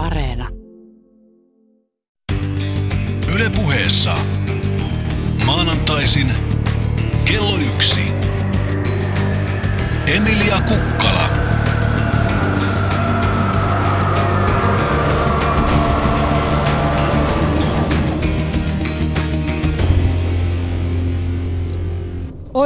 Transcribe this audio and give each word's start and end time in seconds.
Areena. 0.00 0.48
Yle 3.34 3.50
puheessa. 3.56 4.16
Maanantaisin 5.44 6.32
kello 7.24 7.56
yksi. 7.56 8.00
Emilia 10.06 10.60
Kukkala. 10.60 11.49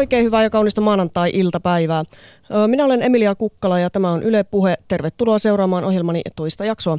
Oikein 0.05 0.25
hyvää 0.25 0.43
ja 0.43 0.51
kaunista 0.51 0.81
maanantai-iltapäivää. 0.81 2.05
Minä 2.67 2.85
olen 2.85 3.03
Emilia 3.03 3.35
Kukkala 3.35 3.79
ja 3.79 3.91
tämä 3.91 4.13
on 4.13 4.23
Yle 4.23 4.45
Puhe. 4.45 4.77
Tervetuloa 4.89 5.39
seuraamaan 5.39 5.85
ohjelmani 5.85 6.21
toista 6.37 6.65
jaksoa. 6.65 6.99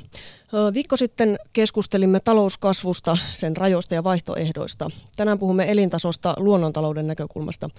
Viikko 0.73 0.97
sitten 0.97 1.39
keskustelimme 1.53 2.19
talouskasvusta, 2.19 3.17
sen 3.33 3.57
rajoista 3.57 3.95
ja 3.95 4.03
vaihtoehdoista. 4.03 4.89
Tänään 5.17 5.39
puhumme 5.39 5.71
elintasosta 5.71 6.33
luonnontalouden 6.37 7.07
näkökulmasta. 7.07 7.69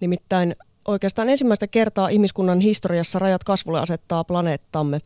Nimittäin 0.00 0.56
oikeastaan 0.88 1.28
ensimmäistä 1.28 1.66
kertaa 1.66 2.08
ihmiskunnan 2.08 2.60
historiassa 2.60 3.18
rajat 3.18 3.44
kasvulle 3.44 3.80
asettaa 3.80 4.24
planeettamme. 4.24 5.00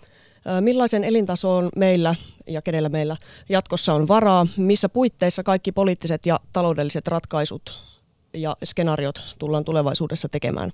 Millaisen 0.61 1.05
elintasoon 1.05 1.69
meillä 1.77 2.15
ja 2.47 2.63
kenellä 2.63 2.89
meillä 2.89 3.17
jatkossa 3.49 3.95
on 3.95 4.09
varaa, 4.09 4.47
missä 4.57 4.89
puitteissa 4.89 5.43
kaikki 5.43 5.73
poliittiset 5.73 6.27
ja 6.27 6.41
taloudelliset 6.53 7.09
ratkaisut 7.09 7.89
ja 8.35 8.57
skenaariot 8.65 9.21
tullaan 9.39 9.65
tulevaisuudessa 9.65 10.29
tekemään? 10.29 10.73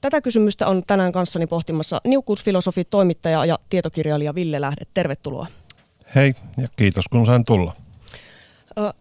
Tätä 0.00 0.20
kysymystä 0.20 0.66
on 0.66 0.82
tänään 0.86 1.12
kanssani 1.12 1.46
pohtimassa 1.46 2.00
niukkuusfilosofi, 2.04 2.84
toimittaja 2.84 3.44
ja 3.44 3.58
tietokirjailija 3.70 4.34
Ville 4.34 4.60
Lähde. 4.60 4.82
Tervetuloa. 4.94 5.46
Hei 6.14 6.34
ja 6.56 6.68
kiitos 6.76 7.04
kun 7.10 7.26
sain 7.26 7.44
tulla. 7.44 7.76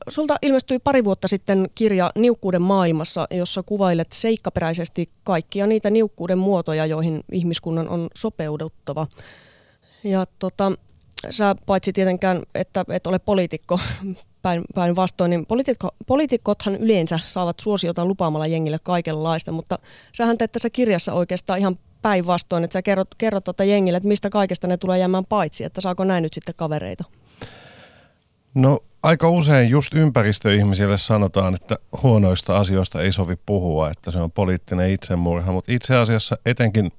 Sulta 0.10 0.36
ilmestyi 0.42 0.80
pari 0.80 1.04
vuotta 1.04 1.28
sitten 1.28 1.70
kirja 1.76 2.12
Niukkuuden 2.16 2.62
maailmassa, 2.62 3.28
jossa 3.32 3.64
kuvailet 3.64 4.08
seikkaperäisesti 4.14 5.10
kaikkia 5.24 5.68
niitä 5.68 5.90
niukkuuden 5.90 6.38
muotoja, 6.38 6.86
joihin 6.86 7.24
ihmiskunnan 7.32 7.90
on 7.90 8.08
sopeuduttava. 8.16 9.08
Ja 10.04 10.26
tota, 10.40 10.72
sä 11.30 11.56
paitsi 11.66 11.94
tietenkään, 11.94 12.44
että 12.56 12.86
et 12.90 13.08
ole 13.08 13.20
poliitikko, 13.20 13.80
päinvastoin, 14.76 15.30
niin 15.30 15.46
poliitikko, 15.46 15.90
poliitikothan 16.08 16.76
yleensä 16.76 17.20
saavat 17.26 17.60
suosiota 17.60 18.06
lupaamalla 18.06 18.48
jengille 18.48 18.80
kaikenlaista, 18.84 19.52
mutta 19.52 19.80
sähän 20.12 20.38
teet 20.38 20.52
tässä 20.52 20.70
kirjassa 20.70 21.14
oikeastaan 21.14 21.60
ihan 21.60 21.76
päinvastoin, 22.02 22.64
että 22.64 22.74
sä 22.74 22.82
kerrot, 22.82 23.08
kerrot 23.18 23.44
tuota 23.44 23.64
jengille, 23.64 23.98
että 23.98 24.08
mistä 24.08 24.30
kaikesta 24.30 24.68
ne 24.68 24.78
tulee 24.78 25.00
jäämään 25.00 25.26
paitsi, 25.26 25.64
että 25.64 25.82
saako 25.82 26.04
näin 26.04 26.22
nyt 26.22 26.34
sitten 26.34 26.56
kavereita? 26.56 27.04
No 28.54 28.80
aika 29.04 29.30
usein 29.30 29.70
just 29.70 29.94
ympäristöihmisille 29.94 30.98
sanotaan, 30.98 31.56
että 31.56 31.78
huonoista 32.04 32.58
asioista 32.58 33.02
ei 33.02 33.12
sovi 33.12 33.36
puhua, 33.46 33.90
että 33.90 34.12
se 34.12 34.20
on 34.20 34.32
poliittinen 34.32 34.92
itsemurha, 34.92 35.52
mutta 35.52 35.72
itse 35.72 35.96
asiassa 35.96 36.38
etenkin– 36.46 36.92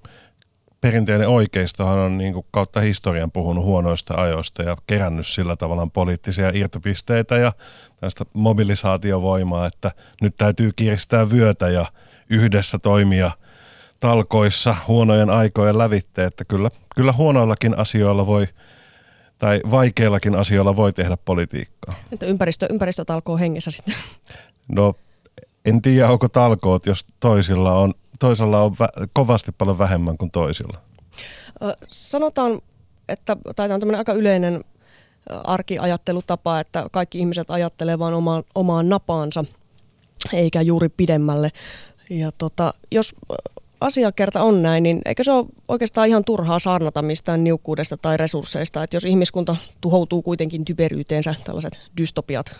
perinteinen 0.80 1.28
oikeistohan 1.28 1.98
on 1.98 2.18
niin 2.18 2.32
kuin 2.32 2.46
kautta 2.50 2.80
historian 2.80 3.32
puhunut 3.32 3.64
huonoista 3.64 4.14
ajoista 4.14 4.62
ja 4.62 4.76
kerännyt 4.86 5.26
sillä 5.26 5.56
tavalla 5.56 5.88
poliittisia 5.92 6.50
irtopisteitä 6.54 7.38
ja 7.38 7.52
tästä 8.00 8.24
mobilisaatiovoimaa, 8.34 9.66
että 9.66 9.90
nyt 10.20 10.36
täytyy 10.36 10.70
kiristää 10.76 11.30
vyötä 11.30 11.68
ja 11.68 11.86
yhdessä 12.30 12.78
toimia 12.78 13.30
talkoissa 14.00 14.76
huonojen 14.88 15.30
aikojen 15.30 15.78
lävitte, 15.78 16.24
että 16.24 16.44
kyllä, 16.44 16.70
kyllä 16.94 17.12
huonoillakin 17.12 17.78
asioilla 17.78 18.26
voi 18.26 18.46
tai 19.38 19.60
vaikeillakin 19.70 20.34
asioilla 20.34 20.76
voi 20.76 20.92
tehdä 20.92 21.16
politiikkaa. 21.16 21.94
Entä 22.12 22.26
ympäristö, 22.26 22.66
ympäristötalkoo 22.70 23.38
hengessä 23.38 23.70
sitten? 23.70 23.94
No 24.68 24.94
en 25.68 25.82
tiedä, 25.82 26.10
onko 26.10 26.28
talkoot, 26.28 26.86
jos 26.86 27.06
toisilla 27.20 27.74
on 27.74 27.94
toisella 28.18 28.62
on 28.62 28.72
vä- 28.72 29.08
kovasti 29.12 29.52
paljon 29.52 29.78
vähemmän 29.78 30.18
kuin 30.18 30.30
toisilla? 30.30 30.78
Sanotaan, 31.88 32.60
että 33.08 33.36
tämä 33.56 33.74
on 33.74 33.80
tämmöinen 33.80 33.98
aika 33.98 34.12
yleinen 34.12 34.64
arkiajattelutapa, 35.44 36.60
että 36.60 36.86
kaikki 36.92 37.18
ihmiset 37.18 37.50
ajattelee 37.50 37.98
vain 37.98 38.14
omaan, 38.14 38.44
omaan 38.54 38.88
napaansa, 38.88 39.44
eikä 40.32 40.62
juuri 40.62 40.88
pidemmälle. 40.88 41.50
Ja 42.10 42.32
tota, 42.32 42.72
jos 42.90 43.14
asiakerta 43.80 44.42
on 44.42 44.62
näin, 44.62 44.82
niin 44.82 45.02
eikö 45.04 45.24
se 45.24 45.32
ole 45.32 45.46
oikeastaan 45.68 46.08
ihan 46.08 46.24
turhaa 46.24 46.58
saarnata 46.58 47.02
mistään 47.02 47.44
niukkuudesta 47.44 47.96
tai 47.96 48.16
resursseista, 48.16 48.82
että 48.82 48.96
jos 48.96 49.04
ihmiskunta 49.04 49.56
tuhoutuu 49.80 50.22
kuitenkin 50.22 50.64
typeryyteensä, 50.64 51.34
tällaiset 51.44 51.78
dystopiat 52.00 52.56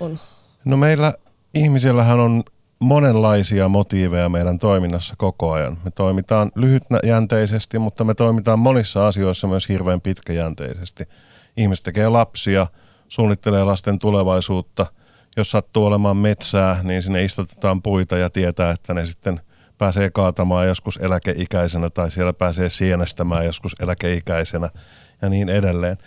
on? 0.00 0.18
No 0.64 0.76
meillä 0.76 1.14
ihmisillähän 1.54 2.20
on 2.20 2.42
monenlaisia 2.78 3.68
motiiveja 3.68 4.28
meidän 4.28 4.58
toiminnassa 4.58 5.14
koko 5.18 5.52
ajan. 5.52 5.78
Me 5.84 5.90
toimitaan 5.90 6.52
lyhytjänteisesti, 6.54 7.78
mutta 7.78 8.04
me 8.04 8.14
toimitaan 8.14 8.58
monissa 8.58 9.08
asioissa 9.08 9.46
myös 9.46 9.68
hirveän 9.68 10.00
pitkäjänteisesti. 10.00 11.04
Ihmiset 11.56 11.84
tekee 11.84 12.08
lapsia, 12.08 12.66
suunnittelee 13.08 13.64
lasten 13.64 13.98
tulevaisuutta. 13.98 14.86
Jos 15.36 15.50
sattuu 15.50 15.86
olemaan 15.86 16.16
metsää, 16.16 16.80
niin 16.82 17.02
sinne 17.02 17.24
istutetaan 17.24 17.82
puita 17.82 18.18
ja 18.18 18.30
tietää, 18.30 18.70
että 18.70 18.94
ne 18.94 19.06
sitten 19.06 19.40
pääsee 19.78 20.10
kaatamaan 20.10 20.68
joskus 20.68 20.96
eläkeikäisenä 20.96 21.90
tai 21.90 22.10
siellä 22.10 22.32
pääsee 22.32 22.68
sienestämään 22.68 23.44
joskus 23.44 23.72
eläkeikäisenä 23.80 24.68
ja 25.22 25.28
niin 25.28 25.48
edelleen 25.48 25.98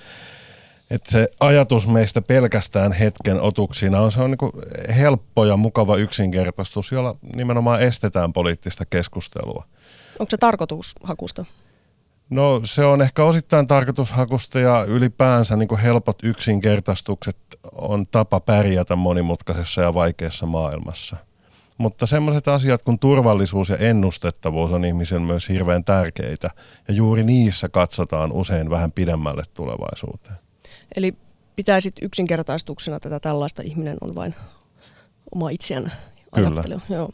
että 0.91 1.11
se 1.11 1.27
ajatus 1.39 1.87
meistä 1.87 2.21
pelkästään 2.21 2.91
hetken 2.91 3.41
otuksina 3.41 3.99
on, 3.99 4.11
se 4.11 4.21
on 4.21 4.31
niin 4.31 4.95
helppo 4.95 5.45
ja 5.45 5.57
mukava 5.57 5.97
yksinkertaistus, 5.97 6.91
jolla 6.91 7.15
nimenomaan 7.35 7.81
estetään 7.81 8.33
poliittista 8.33 8.85
keskustelua. 8.85 9.65
Onko 10.19 10.29
se 10.29 10.37
tarkoitushakusta? 10.37 11.45
No 12.29 12.61
se 12.63 12.85
on 12.85 13.01
ehkä 13.01 13.23
osittain 13.23 13.67
tarkoitushakusta 13.67 14.59
ja 14.59 14.85
ylipäänsä 14.87 15.55
niin 15.55 15.79
helpot 15.83 16.23
yksinkertaistukset 16.23 17.37
on 17.71 18.05
tapa 18.11 18.39
pärjätä 18.39 18.95
monimutkaisessa 18.95 19.81
ja 19.81 19.93
vaikeassa 19.93 20.45
maailmassa. 20.45 21.15
Mutta 21.77 22.05
sellaiset 22.05 22.47
asiat 22.47 22.81
kuin 22.81 22.99
turvallisuus 22.99 23.69
ja 23.69 23.77
ennustettavuus 23.77 24.71
on 24.71 24.85
ihmisen 24.85 25.21
myös 25.21 25.49
hirveän 25.49 25.83
tärkeitä 25.83 26.49
ja 26.87 26.93
juuri 26.93 27.23
niissä 27.23 27.69
katsotaan 27.69 28.31
usein 28.31 28.69
vähän 28.69 28.91
pidemmälle 28.91 29.43
tulevaisuuteen. 29.53 30.40
Eli 30.95 31.13
pitäisit 31.55 31.95
yksinkertaistuksena 32.01 32.99
tätä 32.99 33.19
tällaista 33.19 33.61
ihminen 33.61 33.97
on 34.01 34.15
vain 34.15 34.35
oma 35.35 35.49
itseään 35.49 35.91
ajattelu. 36.31 36.79
Joo. 36.89 37.09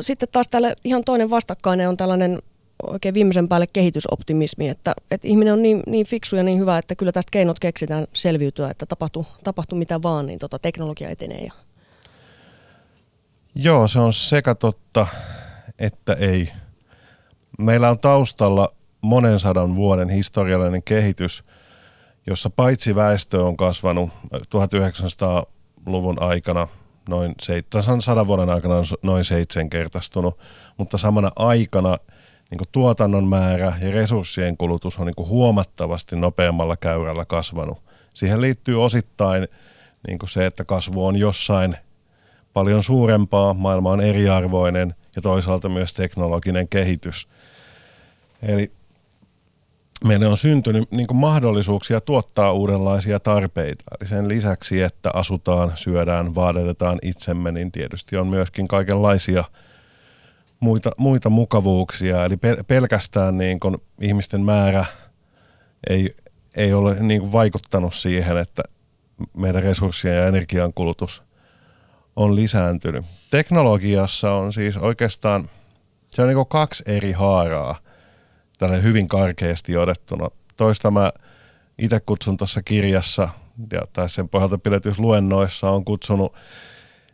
Sitten 0.00 0.28
taas 0.32 0.48
tälle 0.48 0.76
ihan 0.84 1.04
toinen 1.04 1.30
vastakkainen 1.30 1.88
on 1.88 1.96
tällainen 1.96 2.42
oikein 2.86 3.14
viimeisen 3.14 3.48
päälle 3.48 3.66
kehitysoptimismi, 3.66 4.68
että, 4.68 4.94
että 5.10 5.28
ihminen 5.28 5.52
on 5.52 5.62
niin, 5.62 5.82
niin 5.86 6.06
fiksu 6.06 6.36
ja 6.36 6.42
niin 6.42 6.58
hyvä, 6.58 6.78
että 6.78 6.94
kyllä 6.94 7.12
tästä 7.12 7.30
keinot 7.30 7.58
keksitään 7.60 8.06
selviytyä, 8.12 8.70
että 8.70 8.86
tapahtuu, 8.86 9.26
tapahtuu 9.44 9.78
mitä 9.78 10.02
vaan, 10.02 10.26
niin 10.26 10.38
tota, 10.38 10.58
teknologia 10.58 11.08
etenee. 11.08 11.44
Ja... 11.44 11.52
Joo, 13.54 13.88
se 13.88 13.98
on 13.98 14.12
sekä 14.12 14.54
totta, 14.54 15.06
että 15.78 16.12
ei. 16.12 16.52
Meillä 17.58 17.90
on 17.90 17.98
taustalla 17.98 18.72
monen 19.00 19.38
sadan 19.38 19.74
vuoden 19.76 20.08
historiallinen 20.08 20.82
kehitys– 20.82 21.42
jossa 22.30 22.50
paitsi 22.50 22.94
väestö 22.94 23.44
on 23.44 23.56
kasvanut 23.56 24.10
1900-luvun 24.34 26.22
aikana 26.22 26.68
noin 27.08 27.34
sadan 28.00 28.26
vuoden 28.26 28.50
aikana 28.50 28.76
on 28.76 28.84
noin 29.02 29.24
seitsemänkertaistunut, 29.24 30.38
mutta 30.76 30.98
samana 30.98 31.30
aikana 31.36 31.96
niin 32.50 32.60
tuotannon 32.72 33.28
määrä 33.28 33.72
ja 33.80 33.90
resurssien 33.90 34.56
kulutus 34.56 34.98
on 34.98 35.06
niin 35.06 35.28
huomattavasti 35.28 36.16
nopeammalla 36.16 36.76
käyrällä 36.76 37.24
kasvanut. 37.24 37.82
Siihen 38.14 38.40
liittyy 38.40 38.84
osittain 38.84 39.48
niin 40.08 40.18
se, 40.28 40.46
että 40.46 40.64
kasvu 40.64 41.06
on 41.06 41.16
jossain 41.16 41.76
paljon 42.52 42.82
suurempaa, 42.82 43.54
maailma 43.54 43.90
on 43.90 44.00
eriarvoinen 44.00 44.94
ja 45.16 45.22
toisaalta 45.22 45.68
myös 45.68 45.94
teknologinen 45.94 46.68
kehitys. 46.68 47.28
Eli 48.42 48.72
meille 50.04 50.26
on 50.26 50.36
syntynyt 50.36 50.90
niin 50.90 51.06
mahdollisuuksia 51.12 52.00
tuottaa 52.00 52.52
uudenlaisia 52.52 53.20
tarpeita. 53.20 53.84
Eli 54.00 54.08
sen 54.08 54.28
lisäksi, 54.28 54.82
että 54.82 55.10
asutaan, 55.14 55.72
syödään, 55.74 56.34
vaadetetaan 56.34 56.98
itsemme, 57.02 57.52
niin 57.52 57.72
tietysti 57.72 58.16
on 58.16 58.26
myöskin 58.26 58.68
kaikenlaisia 58.68 59.44
muita, 60.60 60.90
muita 60.96 61.30
mukavuuksia. 61.30 62.24
Eli 62.24 62.36
pelkästään 62.66 63.38
niin 63.38 63.60
kuin 63.60 63.76
ihmisten 64.00 64.40
määrä 64.40 64.84
ei, 65.90 66.16
ei 66.56 66.72
ole 66.72 66.96
niin 67.00 67.20
kuin 67.20 67.32
vaikuttanut 67.32 67.94
siihen, 67.94 68.36
että 68.36 68.62
meidän 69.36 69.62
resurssien 69.62 70.16
ja 70.16 70.26
energian 70.26 70.72
kulutus 70.74 71.22
on 72.16 72.36
lisääntynyt. 72.36 73.04
Teknologiassa 73.30 74.32
on 74.32 74.52
siis 74.52 74.76
oikeastaan, 74.76 75.50
se 76.10 76.22
on 76.22 76.28
niin 76.28 76.46
kaksi 76.46 76.82
eri 76.86 77.12
haaraa– 77.12 77.76
tälle 78.60 78.82
hyvin 78.82 79.08
karkeasti 79.08 79.76
odettuna. 79.76 80.28
toista 80.56 80.90
mä 80.90 81.12
itse 81.78 82.00
kutsun 82.00 82.36
tuossa 82.36 82.62
kirjassa 82.62 83.28
ja 83.72 83.82
tai 83.92 84.08
sen 84.08 84.28
pohjalta 84.28 84.58
pidetyissä 84.58 85.02
luennoissa 85.02 85.70
on 85.70 85.84
kutsunut 85.84 86.34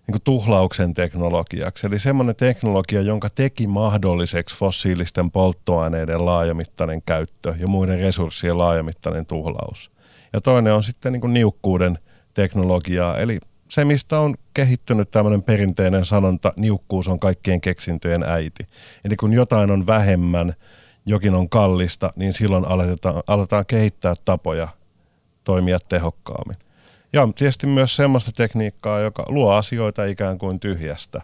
niin 0.07 0.23
tuhlauksen 0.25 0.95
teknologiaksi. 0.95 1.87
Eli 1.87 1.99
semmoinen 1.99 2.37
teknologia, 2.37 3.03
jonka 3.03 3.29
teki 3.35 3.67
mahdolliseksi 3.67 4.57
fossiilisten 4.57 5.31
polttoaineiden 5.31 6.27
laajamittainen 6.27 7.03
käyttö 7.03 7.55
ja 7.59 7.69
muiden 7.69 7.99
resurssien 7.99 8.59
laajamittainen 8.59 9.27
tuhlaus. 9.27 9.91
Ja 10.33 10.41
toinen 10.41 10.75
on 10.75 10.83
sitten 10.83 11.13
niin 11.13 11.35
niukkuuden 11.35 11.99
teknologiaa, 12.35 13.19
eli 13.19 13.39
se, 13.69 13.85
mistä 13.85 14.19
on 14.19 14.35
kehittynyt 14.55 15.11
tämmöinen 15.11 15.43
perinteinen 15.43 16.05
sanonta, 16.05 16.51
niukkuus 16.57 17.09
on 17.09 17.21
kaikkien 17.21 17.61
keksintöjen 17.61 18.23
äiti. 18.23 18.65
Eli 19.05 19.17
kun 19.17 19.33
jotain 19.33 19.71
on 19.71 19.87
vähemmän, 19.87 20.55
jokin 21.07 21.35
on 21.35 21.49
kallista, 21.49 22.11
niin 22.17 22.33
silloin 22.33 22.65
aletaan, 22.65 23.23
aletaan 23.27 23.67
kehittää 23.67 24.15
tapoja 24.25 24.69
toimia 25.45 25.79
tehokkaammin. 25.89 26.57
Ja 27.13 27.29
tietysti 27.35 27.67
myös 27.67 27.97
semmoista 27.97 28.33
tekniikkaa, 28.33 29.01
joka 29.01 29.25
luo 29.29 29.53
asioita 29.53 30.05
ikään 30.05 30.39
kuin 30.39 30.61
tyhjästä. 30.61 31.23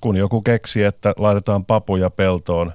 Kun 0.00 0.16
joku 0.16 0.42
keksi, 0.42 0.84
että 0.84 1.14
laitetaan 1.16 1.64
papuja 1.64 2.10
peltoon 2.10 2.72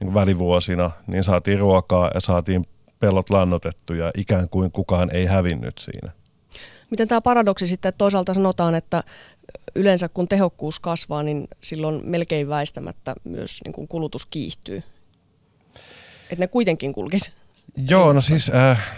niin 0.00 0.14
välivuosina, 0.14 0.90
niin 1.06 1.24
saatiin 1.24 1.58
ruokaa 1.58 2.10
ja 2.14 2.20
saatiin 2.20 2.66
pellot 3.00 3.30
lannotettuja, 3.30 4.10
ikään 4.16 4.48
kuin 4.48 4.72
kukaan 4.72 5.10
ei 5.12 5.26
hävinnyt 5.26 5.78
siinä. 5.78 6.12
Miten 6.90 7.08
tämä 7.08 7.20
paradoksi 7.20 7.66
sitten, 7.66 7.88
että 7.88 7.98
toisaalta 7.98 8.34
sanotaan, 8.34 8.74
että 8.74 9.02
yleensä 9.74 10.08
kun 10.08 10.28
tehokkuus 10.28 10.80
kasvaa, 10.80 11.22
niin 11.22 11.48
silloin 11.60 12.00
melkein 12.04 12.48
väistämättä 12.48 13.14
myös 13.24 13.60
niin 13.64 13.72
kuin 13.72 13.88
kulutus 13.88 14.26
kiihtyy. 14.26 14.82
Että 16.32 16.42
ne 16.42 16.48
kuitenkin 16.48 16.92
kulkisi. 16.92 17.30
Joo, 17.88 18.12
no 18.12 18.20
siis 18.20 18.50
äh, 18.54 18.94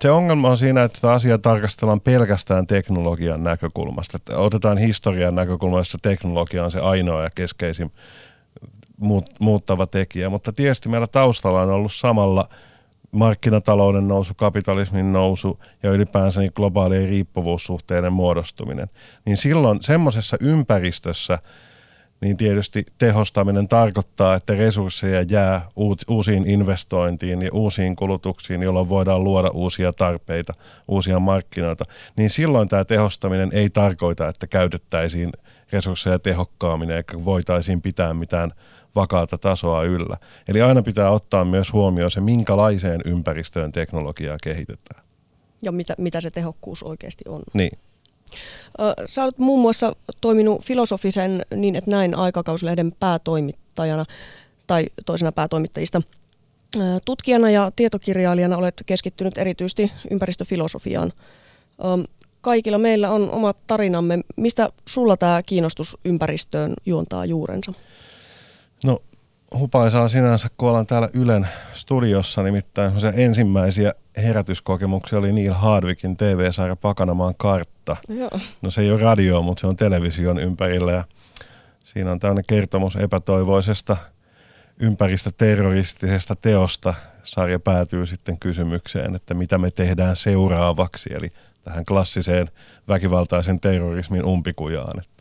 se 0.00 0.10
ongelma 0.10 0.50
on 0.50 0.58
siinä, 0.58 0.82
että 0.84 0.96
sitä 0.96 1.12
asiaa 1.12 1.38
tarkastellaan 1.38 2.00
pelkästään 2.00 2.66
teknologian 2.66 3.42
näkökulmasta. 3.42 4.16
Että 4.16 4.36
otetaan 4.36 4.78
historian 4.78 5.34
näkökulmasta, 5.34 5.80
jossa 5.80 5.98
teknologia 6.02 6.64
on 6.64 6.70
se 6.70 6.80
ainoa 6.80 7.22
ja 7.22 7.30
keskeisin 7.34 7.92
muut, 8.96 9.30
muuttava 9.40 9.86
tekijä. 9.86 10.30
Mutta 10.30 10.52
tietysti 10.52 10.88
meillä 10.88 11.06
taustalla 11.06 11.62
on 11.62 11.70
ollut 11.70 11.92
samalla 11.92 12.48
markkinatalouden 13.10 14.08
nousu, 14.08 14.34
kapitalismin 14.34 15.12
nousu 15.12 15.60
ja 15.82 15.90
ylipäänsä 15.90 16.40
niin 16.40 16.52
globaalien 16.54 17.08
riippuvuussuhteiden 17.08 18.12
muodostuminen. 18.12 18.90
Niin 19.24 19.36
silloin 19.36 19.82
semmoisessa 19.82 20.36
ympäristössä– 20.40 21.38
niin 22.20 22.36
tietysti 22.36 22.84
tehostaminen 22.98 23.68
tarkoittaa, 23.68 24.34
että 24.34 24.54
resursseja 24.54 25.24
jää 25.30 25.68
uusiin 26.08 26.50
investointiin 26.50 27.42
ja 27.42 27.50
uusiin 27.52 27.96
kulutuksiin, 27.96 28.62
jolloin 28.62 28.88
voidaan 28.88 29.24
luoda 29.24 29.48
uusia 29.48 29.92
tarpeita, 29.92 30.52
uusia 30.88 31.18
markkinoita. 31.18 31.84
Niin 32.16 32.30
silloin 32.30 32.68
tämä 32.68 32.84
tehostaminen 32.84 33.48
ei 33.52 33.70
tarkoita, 33.70 34.28
että 34.28 34.46
käytettäisiin 34.46 35.30
resursseja 35.72 36.18
tehokkaammin 36.18 36.90
eikä 36.90 37.24
voitaisiin 37.24 37.82
pitää 37.82 38.14
mitään 38.14 38.52
vakaata 38.94 39.38
tasoa 39.38 39.84
yllä. 39.84 40.16
Eli 40.48 40.62
aina 40.62 40.82
pitää 40.82 41.10
ottaa 41.10 41.44
myös 41.44 41.72
huomioon 41.72 42.10
se, 42.10 42.20
minkälaiseen 42.20 43.00
ympäristöön 43.04 43.72
teknologiaa 43.72 44.36
kehitetään. 44.42 45.04
Ja 45.62 45.72
mitä, 45.72 45.94
mitä 45.98 46.20
se 46.20 46.30
tehokkuus 46.30 46.82
oikeasti 46.82 47.24
on. 47.28 47.38
Niin. 47.54 47.78
Sä 49.06 49.24
olet 49.24 49.38
muun 49.38 49.60
muassa 49.60 49.96
toiminut 50.20 50.64
filosofisen 50.64 51.46
niin, 51.56 51.76
että 51.76 51.90
näin 51.90 52.14
aikakauslehden 52.14 52.92
päätoimittajana 53.00 54.04
tai 54.66 54.86
toisena 55.06 55.32
päätoimittajista. 55.32 56.02
Tutkijana 57.04 57.50
ja 57.50 57.72
tietokirjailijana 57.76 58.56
olet 58.56 58.82
keskittynyt 58.86 59.38
erityisesti 59.38 59.92
ympäristöfilosofiaan. 60.10 61.12
Kaikilla 62.40 62.78
meillä 62.78 63.10
on 63.10 63.30
omat 63.30 63.56
tarinamme. 63.66 64.18
Mistä 64.36 64.72
sulla 64.88 65.16
tämä 65.16 65.42
kiinnostus 65.42 65.96
ympäristöön 66.04 66.74
juontaa 66.86 67.24
juurensa? 67.24 67.72
No 68.84 69.02
hupaisaa 69.58 70.08
sinänsä, 70.08 70.48
kun 70.56 70.68
ollaan 70.68 70.86
täällä 70.86 71.08
Ylen 71.12 71.48
studiossa, 71.72 72.42
nimittäin 72.42 73.00
se 73.00 73.12
ensimmäisiä 73.16 73.92
herätyskokemuksia 74.16 75.18
oli 75.18 75.32
Neil 75.32 75.52
Hardwickin 75.52 76.16
TV-sarja 76.16 76.76
Pakanamaan 76.76 77.34
kartta. 77.36 77.96
Joo. 78.08 78.30
No 78.62 78.70
se 78.70 78.80
ei 78.80 78.90
ole 78.90 79.02
radio, 79.02 79.42
mutta 79.42 79.60
se 79.60 79.66
on 79.66 79.76
television 79.76 80.38
ympärillä 80.38 80.92
ja 80.92 81.04
siinä 81.84 82.12
on 82.12 82.20
tämmöinen 82.20 82.44
kertomus 82.48 82.96
epätoivoisesta 82.96 83.96
ympäristöterroristisesta 84.78 86.36
teosta. 86.36 86.94
Sarja 87.22 87.58
päätyy 87.60 88.06
sitten 88.06 88.38
kysymykseen, 88.38 89.14
että 89.14 89.34
mitä 89.34 89.58
me 89.58 89.70
tehdään 89.70 90.16
seuraavaksi, 90.16 91.10
eli 91.14 91.28
tähän 91.62 91.84
klassiseen 91.84 92.50
väkivaltaisen 92.88 93.60
terrorismin 93.60 94.24
umpikujaan. 94.24 94.98
Että 94.98 95.19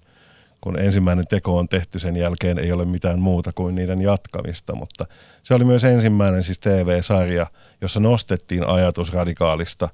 kun 0.62 0.80
ensimmäinen 0.80 1.28
teko 1.28 1.58
on 1.58 1.70
tehty, 1.70 2.00
sen 2.00 2.18
jälkeen 2.18 2.60
ei 2.60 2.72
ole 2.72 2.86
mitään 2.86 3.20
muuta 3.20 3.52
kuin 3.56 3.76
niiden 3.76 4.02
jatkamista, 4.02 4.76
mutta 4.76 5.06
se 5.44 5.54
oli 5.54 5.64
myös 5.64 5.84
ensimmäinen 5.84 6.44
siis 6.44 6.60
TV-sarja, 6.60 7.48
jossa 7.82 8.00
nostettiin 8.00 8.68
ajatus 8.68 9.14
radikaalista 9.14 9.90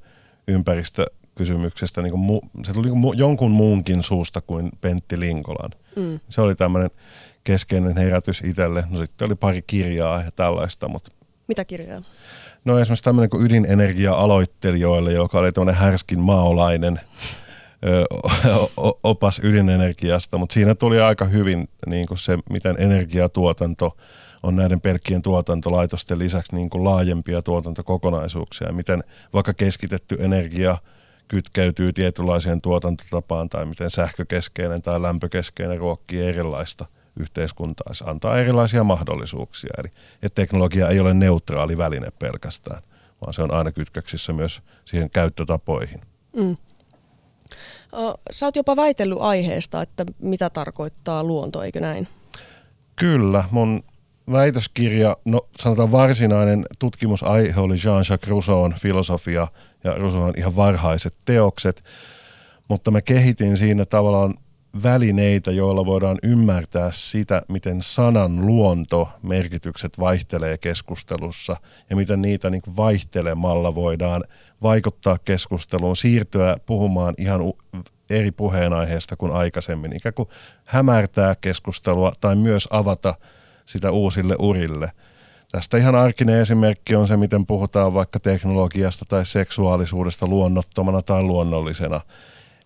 ympäristökysymyksestä, 0.48 2.02
niin 2.02 2.12
kuin 2.12 2.42
se 2.66 2.74
tuli 2.74 2.90
niin 2.90 3.18
jonkun 3.18 3.52
muunkin 3.52 4.04
suusta 4.04 4.42
kuin 4.42 4.72
Pentti 4.82 5.20
Linkolan. 5.20 5.72
Mm. 5.96 6.20
Se 6.30 6.42
oli 6.42 6.56
tämmöinen 6.56 6.90
keskeinen 7.44 7.98
herätys 7.98 8.42
itselle. 8.42 8.84
No 8.90 9.00
sitten 9.00 9.26
oli 9.26 9.36
pari 9.36 9.62
kirjaa 9.62 10.22
ja 10.22 10.32
tällaista, 10.36 10.88
mutta 10.88 11.12
mitä 11.48 11.66
kirjaa? 11.66 12.02
No 12.66 12.80
esimerkiksi 12.80 13.04
tämmöinen 13.04 13.30
kuin 13.30 13.46
ydinenergia-aloittelijoille, 13.46 15.14
joka 15.14 15.40
oli 15.40 15.52
tämmöinen 15.52 15.82
härskin 15.82 16.20
maolainen 16.20 17.02
opas 19.04 19.42
ydinenergiasta, 19.44 20.38
mutta 20.38 20.54
siinä 20.54 20.76
tuli 20.76 21.00
aika 21.00 21.26
hyvin 21.26 21.70
niin 21.88 22.08
kuin 22.08 22.18
se, 22.18 22.38
miten 22.50 22.76
energiatuotanto 22.80 23.98
on 24.44 24.56
näiden 24.56 24.82
pelkkien 24.82 25.22
tuotantolaitosten 25.22 26.20
lisäksi 26.20 26.56
niin 26.56 26.70
kuin 26.70 26.84
laajempia 26.84 27.42
tuotantokokonaisuuksia, 27.42 28.72
miten 28.72 29.04
vaikka 29.34 29.54
keskitetty 29.54 30.18
energia 30.20 30.78
kytkeytyy 31.28 31.94
tietynlaiseen 31.94 32.62
tuotantotapaan 32.62 33.50
tai 33.50 33.66
miten 33.66 33.92
sähkökeskeinen 33.92 34.82
tai 34.82 35.02
lämpökeskeinen 35.02 35.78
ruokkii 35.78 36.22
erilaista 36.22 36.86
yhteiskuntaa. 37.20 37.94
Se 37.94 38.06
antaa 38.08 38.38
erilaisia 38.38 38.84
mahdollisuuksia. 38.84 39.74
Eli 39.78 39.88
että 40.24 40.42
teknologia 40.42 40.90
ei 40.90 41.00
ole 41.00 41.14
neutraali 41.14 41.78
väline 41.78 42.08
pelkästään, 42.20 42.82
vaan 43.22 43.34
se 43.34 43.42
on 43.42 43.54
aina 43.54 43.72
kytköksissä 43.72 44.34
myös 44.34 44.62
siihen 44.86 45.10
käyttötapoihin. 45.10 46.02
Mm. 46.36 46.58
Sä 48.32 48.46
oot 48.46 48.56
jopa 48.56 48.76
väitellyt 48.76 49.18
aiheesta, 49.22 49.82
että 49.82 50.06
mitä 50.20 50.50
tarkoittaa 50.50 51.24
luonto, 51.24 51.64
eikö 51.64 51.80
näin? 51.80 52.08
Kyllä, 52.96 53.44
mun 53.52 53.84
väitöskirja, 54.32 55.18
no 55.26 55.42
sanotaan 55.60 55.92
varsinainen 55.92 56.66
tutkimusaihe 56.80 57.60
oli 57.60 57.76
Jean-Jacques 57.76 58.30
Rousseau'n 58.30 58.80
filosofia 58.80 59.48
ja 59.84 59.94
Rousseau'n 59.94 60.34
ihan 60.38 60.56
varhaiset 60.56 61.16
teokset, 61.26 61.84
mutta 62.68 62.92
mä 62.92 63.02
kehitin 63.02 63.58
siinä 63.58 63.86
tavallaan 63.86 64.34
välineitä, 64.84 65.52
joilla 65.52 65.86
voidaan 65.86 66.18
ymmärtää 66.24 66.90
sitä, 66.94 67.42
miten 67.50 67.82
sanan 67.82 68.46
luonto 68.46 69.10
merkitykset 69.22 70.00
vaihtelee 70.00 70.58
keskustelussa 70.58 71.56
ja 71.90 71.96
miten 71.96 72.22
niitä 72.22 72.50
niin 72.50 72.62
vaihtelemalla 72.78 73.76
voidaan 73.76 74.24
vaikuttaa 74.62 75.18
keskusteluun, 75.26 75.96
siirtyä 75.96 76.58
puhumaan 76.66 77.14
ihan 77.18 77.42
eri 78.10 78.32
puheenaiheesta 78.32 79.16
kuin 79.16 79.32
aikaisemmin, 79.32 79.96
ikään 79.96 80.14
kuin 80.14 80.30
hämärtää 80.68 81.36
keskustelua 81.36 82.14
tai 82.22 82.36
myös 82.36 82.68
avata 82.72 83.16
sitä 83.66 83.92
uusille 83.92 84.36
urille. 84.40 84.92
Tästä 85.52 85.78
ihan 85.78 85.96
arkinen 85.96 86.42
esimerkki 86.42 86.96
on 86.96 87.08
se, 87.08 87.18
miten 87.18 87.46
puhutaan 87.46 87.94
vaikka 87.94 88.20
teknologiasta 88.20 89.06
tai 89.06 89.26
seksuaalisuudesta 89.26 90.28
luonnottomana 90.28 91.02
tai 91.02 91.24
luonnollisena. 91.24 92.02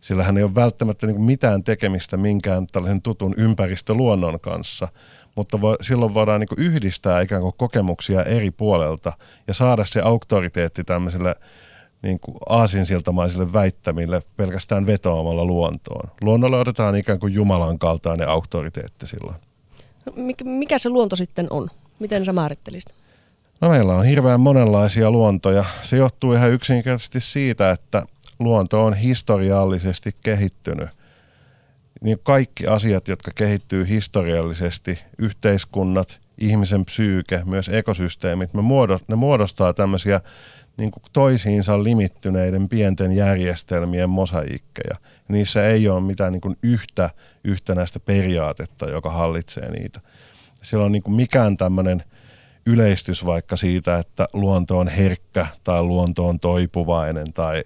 Sillä 0.01 0.23
hän 0.23 0.37
ei 0.37 0.43
ole 0.43 0.55
välttämättä 0.55 1.07
niin 1.07 1.21
mitään 1.21 1.63
tekemistä 1.63 2.17
minkään 2.17 2.67
tällaisen 2.67 3.01
tutun 3.01 3.33
ympäristöluonnon 3.37 4.39
kanssa, 4.39 4.87
mutta 5.35 5.61
vo, 5.61 5.75
silloin 5.81 6.13
voidaan 6.13 6.39
niin 6.39 6.65
yhdistää 6.65 7.21
ikään 7.21 7.41
kuin 7.41 7.53
kokemuksia 7.57 8.23
eri 8.23 8.51
puolelta 8.51 9.13
ja 9.47 9.53
saada 9.53 9.85
se 9.85 10.01
auktoriteetti 10.01 10.83
tämmöiselle 10.83 11.35
niin 12.01 12.19
kuin 12.19 12.37
aasinsiltamaisille 12.49 13.53
väittämille 13.53 14.21
pelkästään 14.37 14.85
vetoamalla 14.85 15.45
luontoon. 15.45 16.09
Luonnolle 16.21 16.57
otetaan 16.57 16.95
ikään 16.95 17.19
kuin 17.19 17.33
Jumalan 17.33 17.79
kaltainen 17.79 18.29
auktoriteetti 18.29 19.07
silloin. 19.07 19.35
No, 20.05 20.13
mikä 20.43 20.77
se 20.77 20.89
luonto 20.89 21.15
sitten 21.15 21.47
on? 21.49 21.67
Miten 21.99 22.25
sä 22.25 22.33
määrittelisit? 22.33 22.93
No 23.61 23.69
meillä 23.69 23.93
on 23.93 24.05
hirveän 24.05 24.39
monenlaisia 24.39 25.11
luontoja. 25.11 25.65
Se 25.81 25.97
johtuu 25.97 26.33
ihan 26.33 26.51
yksinkertaisesti 26.51 27.19
siitä, 27.19 27.71
että 27.71 28.03
luonto 28.39 28.85
on 28.85 28.93
historiallisesti 28.93 30.11
kehittynyt. 30.23 30.89
Niin 32.01 32.17
kaikki 32.23 32.67
asiat, 32.67 33.07
jotka 33.07 33.31
kehittyy 33.35 33.87
historiallisesti, 33.87 34.99
yhteiskunnat, 35.17 36.19
ihmisen 36.37 36.85
psyyke, 36.85 37.41
myös 37.45 37.69
ekosysteemit, 37.69 38.53
me 38.53 38.61
muodostaa, 38.61 39.05
ne 39.07 39.15
muodostaa 39.15 39.73
tämmöisiä 39.73 40.21
niin 40.77 40.91
kuin 40.91 41.03
toisiinsa 41.13 41.83
limittyneiden 41.83 42.69
pienten 42.69 43.11
järjestelmien 43.11 44.09
mosaikkeja. 44.09 44.95
Niissä 45.27 45.67
ei 45.67 45.87
ole 45.87 46.01
mitään 46.01 46.31
niin 46.31 46.41
kuin 46.41 46.55
yhtä 46.63 47.09
yhtenäistä 47.43 47.99
periaatetta, 47.99 48.89
joka 48.89 49.09
hallitsee 49.09 49.71
niitä. 49.71 49.99
Siellä 50.61 50.85
on 50.85 50.91
niin 50.91 51.03
kuin 51.03 51.15
mikään 51.15 51.57
tämmöinen 51.57 52.03
yleistys 52.65 53.25
vaikka 53.25 53.57
siitä, 53.57 53.97
että 53.97 54.27
luonto 54.33 54.77
on 54.77 54.87
herkkä 54.87 55.47
tai 55.63 55.83
luonto 55.83 56.27
on 56.27 56.39
toipuvainen 56.39 57.33
tai 57.33 57.63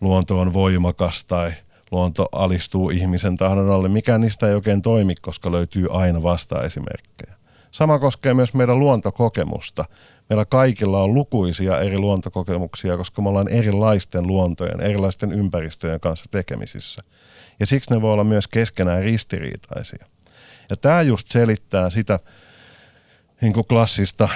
luonto 0.00 0.38
on 0.38 0.52
voimakas 0.52 1.24
tai 1.24 1.52
luonto 1.90 2.28
alistuu 2.32 2.90
ihmisen 2.90 3.36
tahdon 3.36 3.70
alle. 3.70 3.88
Mikään 3.88 4.20
niistä 4.20 4.48
ei 4.48 4.54
oikein 4.54 4.82
toimi, 4.82 5.14
koska 5.20 5.52
löytyy 5.52 5.86
aina 5.90 6.22
vasta-esimerkkejä. 6.22 7.34
Sama 7.70 7.98
koskee 7.98 8.34
myös 8.34 8.54
meidän 8.54 8.78
luontokokemusta. 8.78 9.84
Meillä 10.30 10.44
kaikilla 10.44 11.02
on 11.02 11.14
lukuisia 11.14 11.80
eri 11.80 11.98
luontokokemuksia, 11.98 12.96
koska 12.96 13.22
me 13.22 13.28
ollaan 13.28 13.48
erilaisten 13.48 14.26
luontojen, 14.26 14.80
erilaisten 14.80 15.32
ympäristöjen 15.32 16.00
kanssa 16.00 16.24
tekemisissä. 16.30 17.02
Ja 17.60 17.66
siksi 17.66 17.90
ne 17.90 18.02
voi 18.02 18.12
olla 18.12 18.24
myös 18.24 18.48
keskenään 18.48 19.02
ristiriitaisia. 19.02 20.06
Ja 20.70 20.76
tämä 20.76 21.02
just 21.02 21.28
selittää 21.28 21.90
sitä 21.90 22.18
niin 23.40 23.52
kuin 23.52 23.66
klassista 23.66 24.28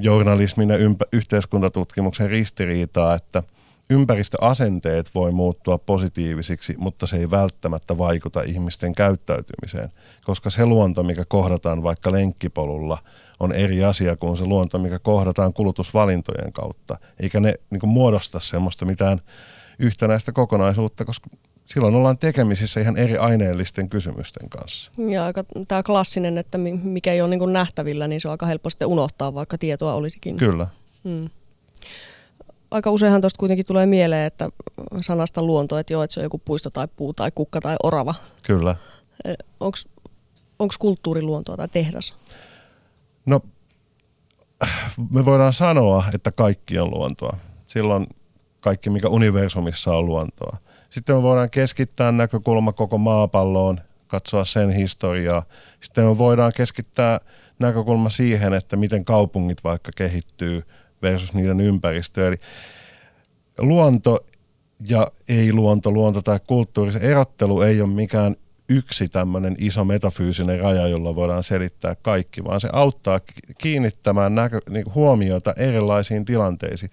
journalismin 0.00 0.70
ja 0.70 0.76
ympä- 0.76 1.06
yhteiskuntatutkimuksen 1.12 2.30
ristiriitaa, 2.30 3.14
että 3.14 3.42
ympäristöasenteet 3.90 5.14
voi 5.14 5.32
muuttua 5.32 5.78
positiivisiksi, 5.78 6.74
mutta 6.78 7.06
se 7.06 7.16
ei 7.16 7.30
välttämättä 7.30 7.98
vaikuta 7.98 8.42
ihmisten 8.42 8.94
käyttäytymiseen, 8.94 9.88
koska 10.24 10.50
se 10.50 10.66
luonto, 10.66 11.02
mikä 11.02 11.24
kohdataan 11.28 11.82
vaikka 11.82 12.12
lenkkipolulla, 12.12 12.98
on 13.40 13.52
eri 13.52 13.84
asia 13.84 14.16
kuin 14.16 14.36
se 14.36 14.44
luonto, 14.44 14.78
mikä 14.78 14.98
kohdataan 14.98 15.52
kulutusvalintojen 15.52 16.52
kautta, 16.52 16.98
eikä 17.20 17.40
ne 17.40 17.54
niin 17.70 17.80
kuin 17.80 17.90
muodosta 17.90 18.40
semmoista 18.40 18.84
mitään 18.84 19.20
yhtenäistä 19.78 20.32
kokonaisuutta, 20.32 21.04
koska 21.04 21.30
silloin 21.66 21.94
ollaan 21.94 22.18
tekemisissä 22.18 22.80
ihan 22.80 22.96
eri 22.96 23.16
aineellisten 23.16 23.88
kysymysten 23.88 24.48
kanssa. 24.48 24.90
Ja 25.10 25.24
aika 25.24 25.44
tämä 25.68 25.82
klassinen, 25.82 26.38
että 26.38 26.58
mikä 26.82 27.12
ei 27.12 27.22
ole 27.22 27.36
niin 27.36 27.52
nähtävillä, 27.52 28.08
niin 28.08 28.20
se 28.20 28.28
on 28.28 28.32
aika 28.32 28.46
helppo 28.46 28.70
sitten 28.70 28.88
unohtaa, 28.88 29.34
vaikka 29.34 29.58
tietoa 29.58 29.94
olisikin. 29.94 30.36
Kyllä. 30.36 30.66
Hmm. 31.04 31.30
Aika 32.74 32.90
useinhan 32.90 33.20
tuosta 33.20 33.38
kuitenkin 33.38 33.66
tulee 33.66 33.86
mieleen, 33.86 34.26
että 34.26 34.48
sanasta 35.00 35.42
luonto, 35.42 35.78
että 35.78 35.92
joo, 35.92 36.02
että 36.02 36.14
se 36.14 36.20
on 36.20 36.24
joku 36.24 36.38
puisto 36.38 36.70
tai 36.70 36.88
puu 36.96 37.12
tai 37.12 37.30
kukka 37.34 37.60
tai 37.60 37.76
orava. 37.82 38.14
Kyllä. 38.42 38.76
E, 39.24 39.34
Onko 40.58 40.74
kulttuuriluontoa 40.78 41.56
tai 41.56 41.68
tehdas? 41.68 42.14
No, 43.26 43.40
me 45.10 45.24
voidaan 45.24 45.52
sanoa, 45.52 46.04
että 46.14 46.32
kaikki 46.32 46.78
on 46.78 46.90
luontoa. 46.90 47.36
Silloin 47.66 48.06
kaikki, 48.60 48.90
mikä 48.90 49.08
universumissa 49.08 49.96
on 49.96 50.06
luontoa. 50.06 50.56
Sitten 50.90 51.16
me 51.16 51.22
voidaan 51.22 51.50
keskittää 51.50 52.12
näkökulma 52.12 52.72
koko 52.72 52.98
maapalloon, 52.98 53.80
katsoa 54.06 54.44
sen 54.44 54.70
historiaa. 54.70 55.42
Sitten 55.80 56.04
me 56.04 56.18
voidaan 56.18 56.52
keskittää 56.56 57.18
näkökulma 57.58 58.10
siihen, 58.10 58.52
että 58.52 58.76
miten 58.76 59.04
kaupungit 59.04 59.64
vaikka 59.64 59.90
kehittyy 59.96 60.62
versus 61.04 61.34
niiden 61.34 61.60
ympäristö. 61.60 62.28
Eli 62.28 62.36
luonto 63.58 64.26
ja 64.88 65.08
ei-luonto, 65.28 65.90
luonto 65.90 66.22
tai 66.22 66.40
kulttuuri, 66.46 66.92
se 66.92 66.98
erottelu 66.98 67.60
ei 67.60 67.80
ole 67.80 67.90
mikään 67.90 68.36
yksi 68.68 69.08
tämmöinen 69.08 69.56
iso 69.58 69.84
metafyysinen 69.84 70.60
raja, 70.60 70.88
jolla 70.88 71.14
voidaan 71.14 71.42
selittää 71.42 71.94
kaikki, 72.02 72.44
vaan 72.44 72.60
se 72.60 72.68
auttaa 72.72 73.20
kiinnittämään 73.58 74.34
näkö, 74.34 74.60
niin 74.70 74.94
huomiota 74.94 75.54
erilaisiin 75.56 76.24
tilanteisiin. 76.24 76.90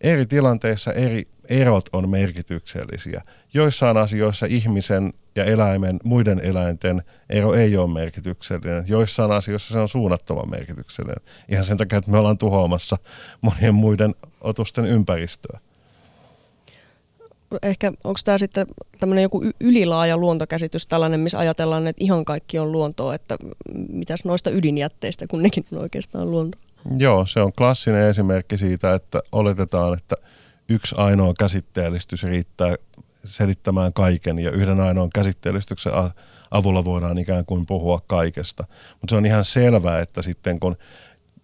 Eri 0.00 0.26
tilanteissa 0.26 0.92
eri 0.92 1.28
erot 1.48 1.88
on 1.92 2.08
merkityksellisiä. 2.08 3.22
Joissain 3.54 3.96
asioissa 3.96 4.46
ihmisen 4.46 5.12
ja 5.36 5.44
eläimen, 5.44 6.00
muiden 6.04 6.40
eläinten 6.44 7.02
ero 7.30 7.54
ei 7.54 7.76
ole 7.76 7.92
merkityksellinen. 7.92 8.84
Joissain 8.88 9.32
asioissa 9.32 9.72
se 9.74 9.78
on 9.78 9.88
suunnattoman 9.88 10.50
merkityksellinen. 10.50 11.24
Ihan 11.48 11.64
sen 11.64 11.76
takia, 11.76 11.98
että 11.98 12.10
me 12.10 12.18
ollaan 12.18 12.38
tuhoamassa 12.38 12.96
monien 13.40 13.74
muiden 13.74 14.14
otusten 14.40 14.86
ympäristöä. 14.86 15.60
Ehkä 17.62 17.92
onko 18.04 18.20
tämä 18.24 18.38
sitten 18.38 18.66
tämmöinen 19.00 19.22
joku 19.22 19.42
ylilaaja 19.60 20.16
luontokäsitys 20.16 20.86
tällainen, 20.86 21.20
missä 21.20 21.38
ajatellaan, 21.38 21.86
että 21.86 22.04
ihan 22.04 22.24
kaikki 22.24 22.58
on 22.58 22.72
luontoa, 22.72 23.14
että 23.14 23.38
mitäs 23.88 24.24
noista 24.24 24.50
ydinjätteistä, 24.50 25.26
kun 25.26 25.42
nekin 25.42 25.64
on 25.72 25.78
oikeastaan 25.78 26.30
luontoa? 26.30 26.60
Joo, 26.96 27.26
se 27.26 27.40
on 27.40 27.52
klassinen 27.52 28.06
esimerkki 28.06 28.58
siitä, 28.58 28.94
että 28.94 29.22
oletetaan, 29.32 29.98
että 29.98 30.16
yksi 30.68 30.94
ainoa 30.98 31.34
käsitteellistys 31.38 32.22
riittää 32.24 32.76
selittämään 33.24 33.92
kaiken 33.92 34.38
ja 34.38 34.50
yhden 34.50 34.80
ainoan 34.80 35.10
käsitteellistyksen 35.14 35.92
avulla 36.50 36.84
voidaan 36.84 37.18
ikään 37.18 37.44
kuin 37.44 37.66
puhua 37.66 38.00
kaikesta. 38.06 38.64
Mutta 38.92 39.12
se 39.12 39.16
on 39.16 39.26
ihan 39.26 39.44
selvää, 39.44 40.00
että 40.00 40.22
sitten 40.22 40.60
kun 40.60 40.76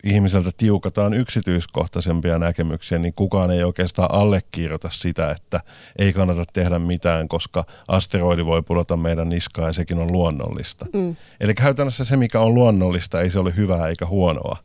ihmiseltä 0.04 0.50
tiukataan 0.56 1.14
yksityiskohtaisempia 1.14 2.38
näkemyksiä, 2.38 2.98
niin 2.98 3.14
kukaan 3.14 3.50
ei 3.50 3.64
oikeastaan 3.64 4.14
allekirjoita 4.14 4.88
sitä, 4.92 5.30
että 5.30 5.60
ei 5.98 6.12
kannata 6.12 6.44
tehdä 6.52 6.78
mitään, 6.78 7.28
koska 7.28 7.64
asteroidi 7.88 8.44
voi 8.44 8.62
pudota 8.62 8.96
meidän 8.96 9.28
niskaan 9.28 9.68
ja 9.68 9.72
sekin 9.72 9.98
on 9.98 10.12
luonnollista. 10.12 10.86
Mm. 10.92 11.16
Eli 11.40 11.54
käytännössä 11.54 12.04
se, 12.04 12.16
mikä 12.16 12.40
on 12.40 12.54
luonnollista, 12.54 13.20
ei 13.20 13.30
se 13.30 13.38
ole 13.38 13.56
hyvää 13.56 13.88
eikä 13.88 14.06
huonoa 14.06 14.56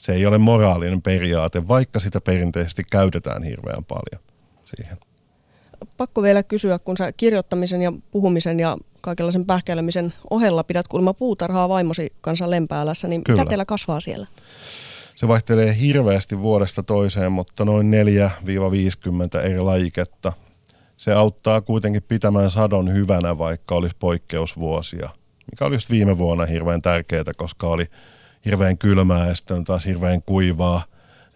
se 0.00 0.12
ei 0.12 0.26
ole 0.26 0.38
moraalinen 0.38 1.02
periaate, 1.02 1.68
vaikka 1.68 2.00
sitä 2.00 2.20
perinteisesti 2.20 2.82
käytetään 2.90 3.42
hirveän 3.42 3.84
paljon 3.84 4.22
siihen. 4.64 4.98
Pakko 5.96 6.22
vielä 6.22 6.42
kysyä, 6.42 6.78
kun 6.78 6.96
sä 6.96 7.12
kirjoittamisen 7.12 7.82
ja 7.82 7.92
puhumisen 8.10 8.60
ja 8.60 8.76
kaikenlaisen 9.00 9.46
pähkäilemisen 9.46 10.12
ohella 10.30 10.64
pidät 10.64 10.88
kuulemma 10.88 11.14
puutarhaa 11.14 11.68
vaimosi 11.68 12.12
kanssa 12.20 12.50
Lempäälässä, 12.50 13.08
niin 13.08 13.24
Kyllä. 13.24 13.40
mitä 13.40 13.48
teillä 13.48 13.64
kasvaa 13.64 14.00
siellä? 14.00 14.26
Se 15.14 15.28
vaihtelee 15.28 15.76
hirveästi 15.80 16.40
vuodesta 16.40 16.82
toiseen, 16.82 17.32
mutta 17.32 17.64
noin 17.64 17.92
4-50 19.36 19.38
eri 19.38 19.58
lajiketta. 19.60 20.32
Se 20.96 21.12
auttaa 21.12 21.60
kuitenkin 21.60 22.02
pitämään 22.02 22.50
sadon 22.50 22.92
hyvänä, 22.92 23.38
vaikka 23.38 23.74
olisi 23.74 23.96
poikkeusvuosia, 23.98 25.10
mikä 25.50 25.64
oli 25.64 25.74
just 25.74 25.90
viime 25.90 26.18
vuonna 26.18 26.46
hirveän 26.46 26.82
tärkeää, 26.82 27.24
koska 27.36 27.66
oli 27.66 27.86
hirveän 28.44 28.78
kylmää 28.78 29.28
ja 29.28 29.34
sitten 29.34 29.64
taas 29.64 29.86
hirveän 29.86 30.22
kuivaa 30.22 30.82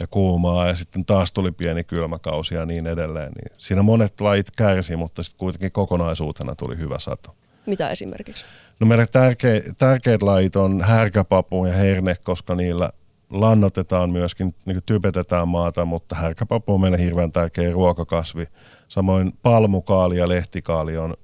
ja 0.00 0.06
kuumaa 0.06 0.66
ja 0.66 0.76
sitten 0.76 1.04
taas 1.04 1.32
tuli 1.32 1.52
pieni 1.52 1.84
kylmäkausi 1.84 2.54
ja 2.54 2.66
niin 2.66 2.86
edelleen. 2.86 3.32
Niin 3.32 3.58
siinä 3.58 3.82
monet 3.82 4.20
lajit 4.20 4.50
kärsi, 4.50 4.96
mutta 4.96 5.22
sitten 5.22 5.38
kuitenkin 5.38 5.72
kokonaisuutena 5.72 6.54
tuli 6.54 6.78
hyvä 6.78 6.98
sato. 6.98 7.34
Mitä 7.66 7.90
esimerkiksi? 7.90 8.44
No 8.80 8.86
meidän 8.86 9.08
tärkeä, 9.12 9.60
tärkeät 9.78 10.22
lajit 10.22 10.56
on 10.56 10.80
härkäpapu 10.80 11.66
ja 11.66 11.72
herne, 11.72 12.14
koska 12.24 12.54
niillä 12.54 12.90
lannotetaan 13.30 14.10
myöskin, 14.10 14.54
niin 14.64 14.82
typetetään 14.86 15.48
maata, 15.48 15.84
mutta 15.84 16.14
härkäpapu 16.14 16.74
on 16.74 16.80
meille 16.80 16.98
hirveän 16.98 17.32
tärkeä 17.32 17.72
ruokakasvi. 17.72 18.44
Samoin 18.88 19.32
palmukaali 19.42 20.18
ja 20.18 20.28
lehtikaali 20.28 20.98
on 20.98 21.14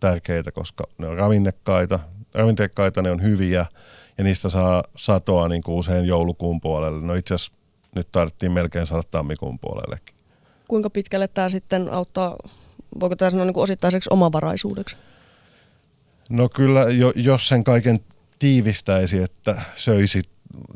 tärkeitä, 0.00 0.52
koska 0.52 0.84
ne 0.98 1.06
on 1.06 1.16
ravinnekkaita, 1.16 2.00
ravinteikkaita, 2.34 3.02
ne 3.02 3.10
on 3.10 3.22
hyviä 3.22 3.66
ja 4.18 4.24
niistä 4.24 4.48
saa 4.48 4.82
satoa 4.96 5.48
niin 5.48 5.62
kuin 5.62 5.78
usein 5.78 6.04
joulukuun 6.04 6.60
puolelle. 6.60 7.00
No 7.00 7.14
itse 7.14 7.34
asiassa 7.34 7.52
nyt 7.94 8.12
tarvittiin 8.12 8.52
melkein 8.52 8.86
saada 8.86 9.02
tammikuun 9.10 9.58
puolellekin. 9.58 10.14
Kuinka 10.68 10.90
pitkälle 10.90 11.28
tämä 11.28 11.48
sitten 11.48 11.92
auttaa, 11.92 12.36
voiko 13.00 13.16
tämä 13.16 13.30
sanoa 13.30 13.44
niin 13.44 13.56
osittaiseksi 13.56 14.10
omavaraisuudeksi? 14.12 14.96
No 16.30 16.48
kyllä, 16.48 16.80
jo, 16.80 17.12
jos 17.16 17.48
sen 17.48 17.64
kaiken 17.64 18.00
tiivistäisi, 18.38 19.22
että 19.22 19.62
söisit 19.76 20.28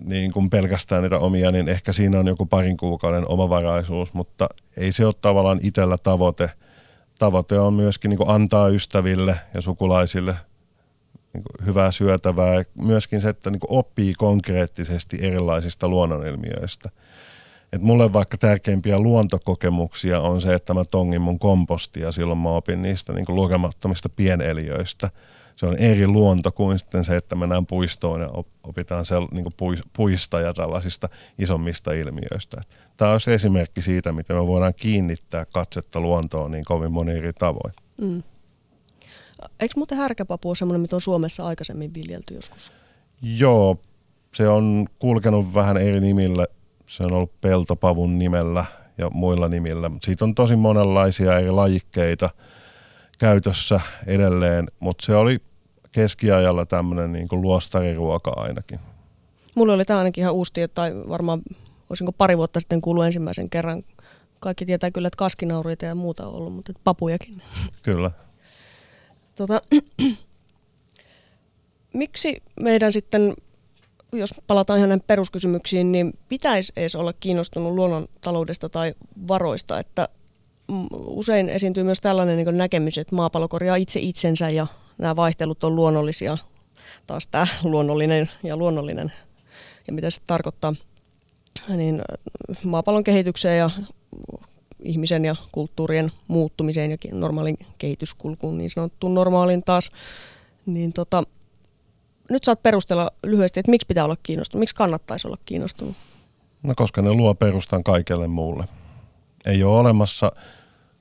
niin 0.05 0.33
kuin 0.33 0.51
pelkästään 0.51 1.03
niitä 1.03 1.19
omia, 1.19 1.51
niin 1.51 1.69
ehkä 1.69 1.93
siinä 1.93 2.19
on 2.19 2.27
joku 2.27 2.47
parin 2.47 2.77
kuukauden 2.77 3.29
omavaraisuus, 3.29 4.15
mutta 4.15 4.49
ei 4.77 4.93
se 4.93 5.07
ole 5.07 5.15
tavallaan 5.21 5.61
itsellä 5.63 5.99
tavoite. 5.99 6.51
Tavoite 7.19 7.59
on 7.59 7.75
myöskin 7.75 8.09
niin 8.09 8.19
kuin 8.19 8.31
antaa 8.31 8.69
ystäville 8.69 9.37
ja 9.55 9.61
sukulaisille 9.61 10.35
niin 11.33 11.45
kuin 11.45 11.67
hyvää 11.67 11.93
syötävää. 11.93 12.63
Myöskin 12.75 13.21
se, 13.21 13.29
että 13.29 13.51
niin 13.51 13.61
kuin 13.61 13.79
oppii 13.79 14.15
konkreettisesti 14.15 15.19
erilaisista 15.21 15.89
luonnonilmiöistä. 15.89 16.91
Et 17.73 17.83
mulle 17.83 18.13
vaikka 18.13 18.39
tärkeimpiä 18.39 18.99
luontokokemuksia 18.99 20.21
on 20.21 20.41
se, 20.41 20.55
että 20.55 20.75
mä 20.75 20.85
tongin 20.85 21.21
mun 21.21 21.39
kompostia, 21.39 22.13
silloin 22.13 22.39
mä 22.39 22.49
opin 22.49 22.83
niistä 22.83 23.13
niin 23.13 23.27
kuin 23.27 23.37
lukemattomista 23.37 24.09
pieneliöistä. 24.09 25.11
Se 25.57 25.67
on 25.67 25.77
eri 25.77 26.07
luonto 26.07 26.53
kuin 26.53 26.79
sitten 26.79 27.05
se, 27.05 27.17
että 27.17 27.35
mennään 27.35 27.67
puistoon 27.67 28.21
ja 28.21 28.29
opitaan 28.63 29.07
sel, 29.07 29.27
niin 29.33 29.45
kuin 29.45 29.79
puista 29.93 30.41
ja 30.41 30.55
tällaisista 30.55 31.09
isommista 31.39 31.93
ilmiöistä. 31.93 32.61
Tämä 32.97 33.13
olisi 33.13 33.33
esimerkki 33.33 33.83
siitä, 33.83 34.13
miten 34.13 34.37
me 34.37 34.47
voidaan 34.47 34.75
kiinnittää 34.75 35.45
katsetta 35.45 36.01
luontoon 36.01 36.51
niin 36.51 36.65
kovin 36.65 36.93
moni 36.93 37.13
eri 37.13 37.33
tavoin. 37.33 37.75
Mm. 38.01 38.23
Eikö 39.61 39.73
muuten 39.77 39.99
härkäpapu 39.99 40.49
ole 40.49 40.57
semmoinen, 40.57 40.81
mitä 40.81 40.97
on 40.97 41.01
Suomessa 41.01 41.47
aikaisemmin 41.47 41.95
viljelty 41.95 42.35
joskus? 42.35 42.73
Joo, 43.23 43.77
se 44.35 44.49
on 44.49 44.87
kulkenut 44.99 45.55
vähän 45.55 45.77
eri 45.77 46.01
nimillä. 46.01 46.47
Se 46.87 47.03
on 47.03 47.13
ollut 47.13 47.41
peltopavun 47.41 48.19
nimellä 48.19 48.65
ja 48.99 49.11
muilla 49.11 49.49
nimillä. 49.49 49.91
Siitä 50.03 50.25
on 50.25 50.35
tosi 50.35 50.57
monenlaisia 50.57 51.39
eri 51.39 51.51
lajikkeita 51.51 52.31
käytössä 53.19 53.81
edelleen, 54.07 54.69
mutta 54.81 55.07
se 55.07 55.15
oli 55.15 55.39
keskiajalla 55.93 56.67
tämmöinen 56.67 57.13
niin 57.13 57.29
kuin 57.29 57.43
luostariruoka 57.43 58.33
ainakin. 58.37 58.79
Mulla 59.55 59.73
oli 59.73 59.85
tämä 59.85 59.99
ainakin 59.99 60.23
ihan 60.23 60.35
uusi 60.35 60.53
tieto, 60.53 60.75
tai 60.75 60.95
varmaan 61.09 61.43
olisinko 61.91 62.13
pari 62.13 62.37
vuotta 62.37 62.61
sitten 62.61 62.81
kuullut 62.81 63.05
ensimmäisen 63.05 63.51
kerran. 63.51 63.83
Kaikki 64.41 64.67
tietää 64.67 64.91
kyllä, 64.91 65.09
että 65.09 65.17
kaskinaureita 65.17 65.85
ja 65.85 65.95
muuta 65.95 66.27
on 66.27 66.35
ollut, 66.35 66.55
mutta 66.55 66.73
papujakin. 66.85 67.43
Kyllä. 67.83 68.11
Tota, 69.39 69.63
miksi 71.93 72.43
meidän 72.61 72.93
sitten, 72.93 73.35
jos 74.13 74.35
palataan 74.47 74.79
ihan 74.79 74.89
näihin 74.89 75.05
peruskysymyksiin, 75.07 75.93
niin 75.93 76.19
pitäisi 76.29 76.73
edes 76.77 76.95
olla 76.95 77.13
kiinnostunut 77.13 77.75
luonnontaloudesta 77.75 78.69
tai 78.69 78.95
varoista, 79.29 79.79
että 79.79 80.09
usein 80.93 81.49
esiintyy 81.49 81.85
myös 81.85 82.01
tällainen 82.01 82.37
niin 82.37 82.59
näkemys, 82.59 82.99
että 82.99 83.17
maapallo 83.17 83.49
korjaa 83.49 83.77
itse 83.77 84.01
itsensä 84.01 84.51
ja 84.51 84.67
nämä 84.99 85.17
vaihtelut 85.17 85.65
on 85.65 85.77
luonnollisia. 85.77 86.39
Taas 87.07 87.27
tämä 87.27 87.47
luonnollinen 87.63 88.31
ja 88.43 88.57
luonnollinen 88.57 89.13
ja 89.87 89.93
mitä 89.93 90.11
se 90.11 90.21
tarkoittaa. 90.27 90.75
Niin 91.69 92.03
maapallon 92.65 93.05
kehitykseen 93.05 93.59
ja 93.59 93.71
ihmisen 94.83 95.25
ja 95.25 95.37
kulttuurien 95.53 96.13
muuttumiseen 96.29 96.91
ja 96.91 96.97
normaalin 97.13 97.59
kehityskulkuun, 97.79 98.59
niin 98.59 98.71
sanottuun 98.71 99.15
normaalin 99.15 99.63
taas. 99.63 99.91
Niin 100.67 100.93
tota, 100.93 101.23
nyt 102.31 102.45
saat 102.45 102.63
perustella 102.63 103.11
lyhyesti, 103.23 103.61
että 103.61 103.71
miksi 103.71 103.87
pitää 103.87 104.05
olla 104.05 104.17
kiinnostunut, 104.23 104.61
miksi 104.61 104.75
kannattaisi 104.75 105.27
olla 105.27 105.39
kiinnostunut? 105.45 105.97
No 106.63 106.75
koska 106.77 107.03
ne 107.03 107.13
luo 107.13 107.35
perustan 107.35 107.85
kaikelle 107.85 108.29
muulle. 108.29 108.65
Ei 109.47 109.63
ole 109.65 109.79
olemassa 109.79 110.33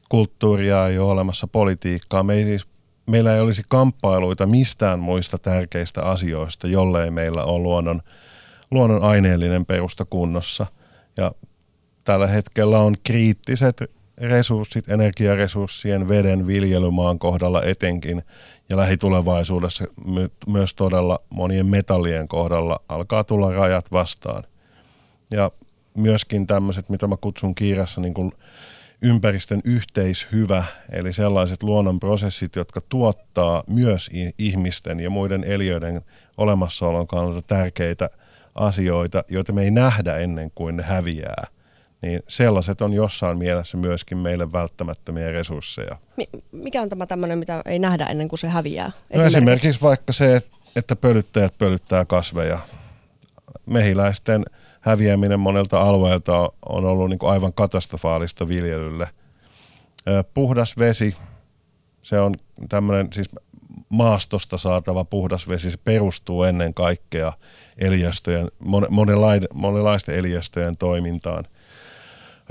kulttuuria, 0.10 0.88
ei 0.88 1.00
ole 1.00 1.12
olemassa 1.12 1.48
politiikkaa. 1.48 2.24
Me 2.24 2.34
ei 2.34 2.43
siis, 2.43 2.67
meillä 3.05 3.36
ei 3.36 3.41
olisi 3.41 3.63
kamppailuita 3.67 4.46
mistään 4.46 5.00
muista 5.00 5.38
tärkeistä 5.38 6.03
asioista, 6.03 6.67
jollei 6.67 7.12
meillä 7.12 7.43
ole 7.43 7.60
luonnon, 7.60 8.01
luonnon 8.72 9.03
aineellinen 9.03 9.65
perusta 9.65 10.05
kunnossa. 10.05 10.65
Ja 11.17 11.31
tällä 12.08 12.28
hetkellä 12.28 12.80
on 12.80 12.96
kriittiset 13.04 13.84
resurssit, 14.18 14.90
energiaresurssien, 14.90 16.08
veden, 16.08 16.48
viljelymaan 16.48 17.20
kohdalla 17.20 17.64
etenkin, 17.64 18.24
ja 18.70 18.78
lähitulevaisuudessa 18.78 19.86
my- 20.06 20.32
myös 20.48 20.74
todella 20.74 21.20
monien 21.30 21.66
metallien 21.66 22.28
kohdalla 22.28 22.80
alkaa 22.90 23.24
tulla 23.24 23.54
rajat 23.54 23.92
vastaan. 23.92 24.44
Ja 25.32 25.52
myöskin 25.98 26.48
tämmöiset, 26.48 26.90
mitä 26.90 27.08
mä 27.08 27.16
kutsun 27.22 27.56
kiirassa 27.56 28.02
niin 28.02 28.14
kuin 28.14 28.32
ympäristön 29.02 29.62
yhteishyvä, 29.64 30.64
eli 30.92 31.14
sellaiset 31.14 31.64
luonnonprosessit, 31.64 32.56
jotka 32.56 32.82
tuottaa 32.90 33.64
myös 33.70 34.10
ihmisten 34.38 35.00
ja 35.00 35.10
muiden 35.10 35.44
eliöiden 35.44 36.02
olemassaolon 36.38 37.08
kannalta 37.08 37.42
tärkeitä 37.42 38.10
asioita, 38.56 39.24
joita 39.30 39.54
me 39.54 39.64
ei 39.64 39.72
nähdä 39.72 40.18
ennen 40.18 40.52
kuin 40.56 40.78
ne 40.78 40.84
häviää– 40.84 41.48
niin 42.01 42.24
sellaiset 42.27 42.82
on 42.82 42.94
jossain 42.94 43.38
mielessä 43.38 43.77
myöskin 43.77 44.18
meille 44.18 44.51
välttämättömiä 44.51 45.32
resursseja. 45.32 45.98
Mikä 46.51 46.82
on 46.82 46.89
tämä 46.89 47.06
tämmöinen, 47.06 47.39
mitä 47.39 47.62
ei 47.66 47.80
nähdä 47.80 48.06
ennen 48.06 48.27
kuin 48.27 48.39
se 48.39 48.48
häviää? 48.48 48.86
Esimerkiksi, 48.86 49.24
no 49.24 49.27
esimerkiksi 49.27 49.82
vaikka 49.82 50.13
se, 50.13 50.42
että 50.75 50.96
pölyttäjät 50.96 51.58
pölyttää 51.58 52.06
kasveja. 52.06 52.60
Mehiläisten 53.66 54.46
häviäminen 54.82 55.39
monelta 55.39 55.82
alueelta 55.82 56.51
on 56.70 56.86
ollut 56.86 57.10
niin 57.10 57.20
kuin 57.20 57.30
aivan 57.30 57.54
katastrofaalista 57.54 58.48
viljelylle. 58.48 59.08
Puhdas 60.34 60.77
vesi, 60.77 61.16
se 62.02 62.19
on 62.19 62.36
tämmöinen 62.69 63.08
siis 63.13 63.30
maastosta 63.89 64.58
saatava 64.58 65.06
puhdas 65.06 65.48
vesi, 65.48 65.71
se 65.71 65.78
perustuu 65.78 66.43
ennen 66.43 66.74
kaikkea 66.74 67.34
eliöstöjen, 67.78 68.48
monenlaisten 69.54 70.15
eliöstöjen 70.15 70.78
toimintaan– 70.78 71.45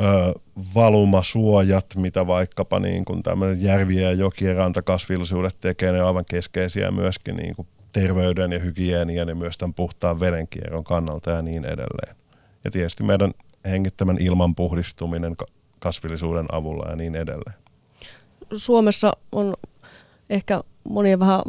ö, 0.01 0.33
valumasuojat, 0.75 1.87
mitä 1.97 2.27
vaikkapa 2.27 2.81
niin 2.81 3.05
kuin 3.05 3.23
tämmöinen 3.23 3.63
järviä 3.63 4.11
ja 4.11 4.13
jokien 4.13 4.57
rantakasvillisuudet 4.57 5.61
tekee, 5.61 5.93
ne 5.93 6.01
on 6.03 6.07
aivan 6.07 6.25
keskeisiä 6.25 6.91
myöskin 6.91 7.37
niin 7.37 7.57
kuin 7.57 7.69
terveyden 7.93 8.53
ja 8.53 8.59
hygienian 8.59 9.29
ja 9.29 9.35
myös 9.35 9.59
tämän 9.59 9.75
puhtaan 9.75 10.21
vedenkierron 10.21 10.85
kannalta 10.85 11.31
ja 11.31 11.43
niin 11.43 11.65
edelleen. 11.65 12.17
Ja 12.65 12.71
tietysti 12.71 13.03
meidän 13.03 13.33
hengittämän 13.65 14.17
ilman 14.21 14.55
puhdistuminen 14.55 15.37
kasvillisuuden 15.79 16.47
avulla 16.53 16.91
ja 16.91 16.97
niin 16.97 17.17
edelleen. 17.17 17.57
Suomessa 18.55 19.13
on 19.33 19.55
ehkä 20.31 20.65
monien 20.89 21.19
vähän 21.19 21.41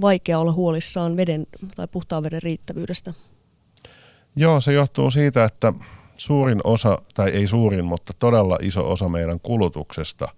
vaikea 0.00 0.38
olla 0.38 0.52
huolissaan 0.52 1.16
veden 1.16 1.46
tai 1.76 1.88
puhtaan 1.88 2.22
veden 2.22 2.42
riittävyydestä. 2.42 3.14
Joo, 4.36 4.60
se 4.60 4.72
johtuu 4.72 5.10
siitä, 5.10 5.44
että 5.44 5.72
suurin 6.22 6.60
osa, 6.64 6.98
tai 7.14 7.30
ei 7.30 7.46
suurin, 7.46 7.84
mutta 7.84 8.12
todella 8.18 8.58
iso 8.62 8.90
osa 8.90 9.08
meidän 9.08 9.40
kulutuksesta 9.40 10.28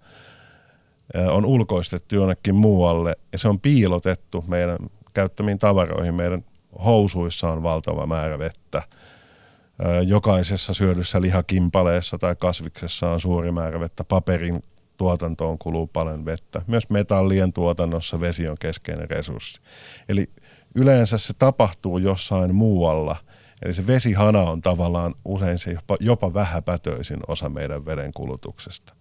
on 1.31 1.45
ulkoistettu 1.45 2.15
jonnekin 2.15 2.55
muualle 2.55 3.15
ja 3.31 3.37
se 3.37 3.47
on 3.47 3.59
piilotettu 3.59 4.43
meidän 4.47 4.77
käyttämiin 5.13 5.59
tavaroihin. 5.59 6.15
Meidän 6.15 6.45
housuissa 6.85 7.51
on 7.51 7.63
valtava 7.63 8.07
määrä 8.07 8.39
vettä. 8.39 8.81
Jokaisessa 10.07 10.73
syödyssä 10.73 11.21
lihakimpaleessa 11.21 12.17
tai 12.17 12.35
kasviksessa 12.35 13.09
on 13.09 13.19
suuri 13.19 13.51
määrä 13.51 13.79
vettä. 13.79 14.03
Paperin 14.03 14.63
tuotantoon 14.97 15.57
kuluu 15.57 15.87
paljon 15.87 16.25
vettä. 16.25 16.61
Myös 16.67 16.89
metallien 16.89 17.53
tuotannossa 17.53 18.19
vesi 18.19 18.47
on 18.47 18.57
keskeinen 18.59 19.09
resurssi. 19.09 19.61
Eli 20.09 20.25
yleensä 20.75 21.17
se 21.17 21.33
tapahtuu 21.39 21.97
jossain 21.97 22.55
muualla– 22.55 23.15
Eli 23.61 23.73
se 23.73 23.87
vesihana 23.87 24.41
on 24.41 24.61
tavallaan 24.61 25.15
usein 25.25 25.59
se 25.59 25.71
jopa, 25.71 25.97
jopa 25.99 26.33
vähäpätöisin 26.33 27.19
osa 27.27 27.49
meidän 27.49 27.85
veden 27.85 28.13
kulutuksesta. 28.13 28.93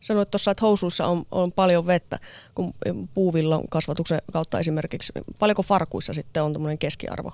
Sanoit 0.00 0.30
tuossa, 0.30 0.50
että 0.50 0.66
housuissa 0.66 1.06
on, 1.06 1.26
on 1.30 1.52
paljon 1.52 1.86
vettä, 1.86 2.18
kun 2.54 2.72
puuvillon 3.14 3.68
kasvatuksen 3.70 4.22
kautta 4.32 4.60
esimerkiksi. 4.60 5.12
Paljonko 5.38 5.62
farkuissa 5.62 6.14
sitten 6.14 6.42
on 6.42 6.52
tämmöinen 6.52 6.78
keskiarvo? 6.78 7.32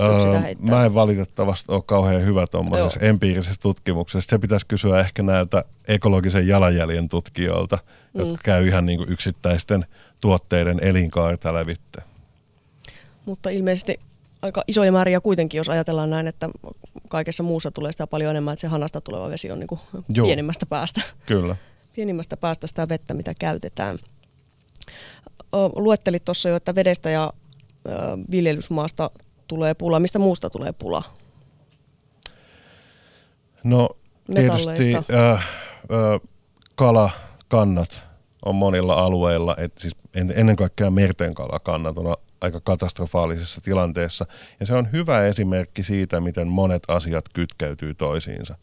Öö, 0.00 0.18
sitä 0.18 0.42
Mä 0.70 0.84
en 0.84 0.94
valitettavasti 0.94 1.72
ole 1.72 1.82
kauhean 1.86 2.24
hyvä 2.24 2.46
tuommoisessa 2.46 3.00
empiirisessä 3.00 3.60
tutkimuksessa. 3.62 4.30
Se 4.30 4.38
pitäisi 4.38 4.66
kysyä 4.66 5.00
ehkä 5.00 5.22
näiltä 5.22 5.64
ekologisen 5.88 6.48
jalanjäljen 6.48 7.08
tutkijoilta, 7.08 7.78
mm. 8.14 8.20
jotka 8.20 8.38
käy 8.44 8.68
ihan 8.68 8.86
niin 8.86 8.98
kuin 8.98 9.12
yksittäisten 9.12 9.86
tuotteiden 10.20 10.78
elinkaarta 10.82 11.54
lävitte. 11.54 12.02
Mutta 13.26 13.50
ilmeisesti 13.50 14.00
aika 14.42 14.64
isoja 14.68 14.92
määriä 14.92 15.20
kuitenkin, 15.20 15.58
jos 15.58 15.68
ajatellaan 15.68 16.10
näin, 16.10 16.26
että 16.26 16.48
kaikessa 17.08 17.42
muussa 17.42 17.70
tulee 17.70 17.92
sitä 17.92 18.06
paljon 18.06 18.30
enemmän, 18.30 18.52
että 18.52 18.60
se 18.60 18.66
hanasta 18.66 19.00
tuleva 19.00 19.30
vesi 19.30 19.50
on 19.50 19.60
niin 19.60 19.68
kuin 19.68 19.80
pienimmästä 20.14 20.66
päästä. 20.66 21.00
Kyllä. 21.26 21.56
Pienimmästä 21.92 22.36
päästä 22.36 22.66
sitä 22.66 22.88
vettä, 22.88 23.14
mitä 23.14 23.34
käytetään. 23.38 23.98
Luettelit 25.74 26.24
tuossa 26.24 26.48
jo, 26.48 26.56
että 26.56 26.74
vedestä 26.74 27.10
ja 27.10 27.32
viljelysmaasta 28.30 29.10
tulee 29.48 29.74
pula. 29.74 30.00
Mistä 30.00 30.18
muusta 30.18 30.50
tulee 30.50 30.72
pula? 30.72 31.02
No 33.64 33.88
tietysti 34.34 34.94
äh, 34.94 35.30
äh, 35.30 35.40
kalakannat 36.74 38.02
on 38.44 38.54
monilla 38.54 38.94
alueilla, 38.94 39.56
et 39.58 39.78
siis 39.78 39.96
ennen 40.14 40.56
kaikkea 40.56 40.90
merten 40.90 41.34
kalakannat 41.34 41.98
on 41.98 42.16
aika 42.42 42.60
katastrofaalisessa 42.60 43.60
tilanteessa. 43.60 44.26
Ja 44.60 44.66
se 44.66 44.74
on 44.74 44.92
hyvä 44.92 45.26
esimerkki 45.26 45.82
siitä, 45.82 46.20
miten 46.20 46.48
monet 46.48 46.82
asiat 46.88 47.24
kytkeytyy 47.32 47.94
toisiinsa. 47.94 48.56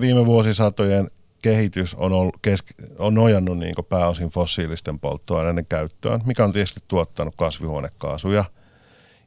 Viime, 0.00 0.26
vuosisatojen 0.26 1.10
kehitys 1.42 1.94
on, 1.94 2.12
ollut, 2.12 2.36
kesk, 2.42 2.66
on 2.98 3.14
nojannut 3.14 3.58
niin 3.58 3.74
pääosin 3.88 4.28
fossiilisten 4.28 4.98
polttoaineiden 4.98 5.66
käyttöön, 5.66 6.20
mikä 6.26 6.44
on 6.44 6.52
tietysti 6.52 6.80
tuottanut 6.88 7.34
kasvihuonekaasuja. 7.36 8.44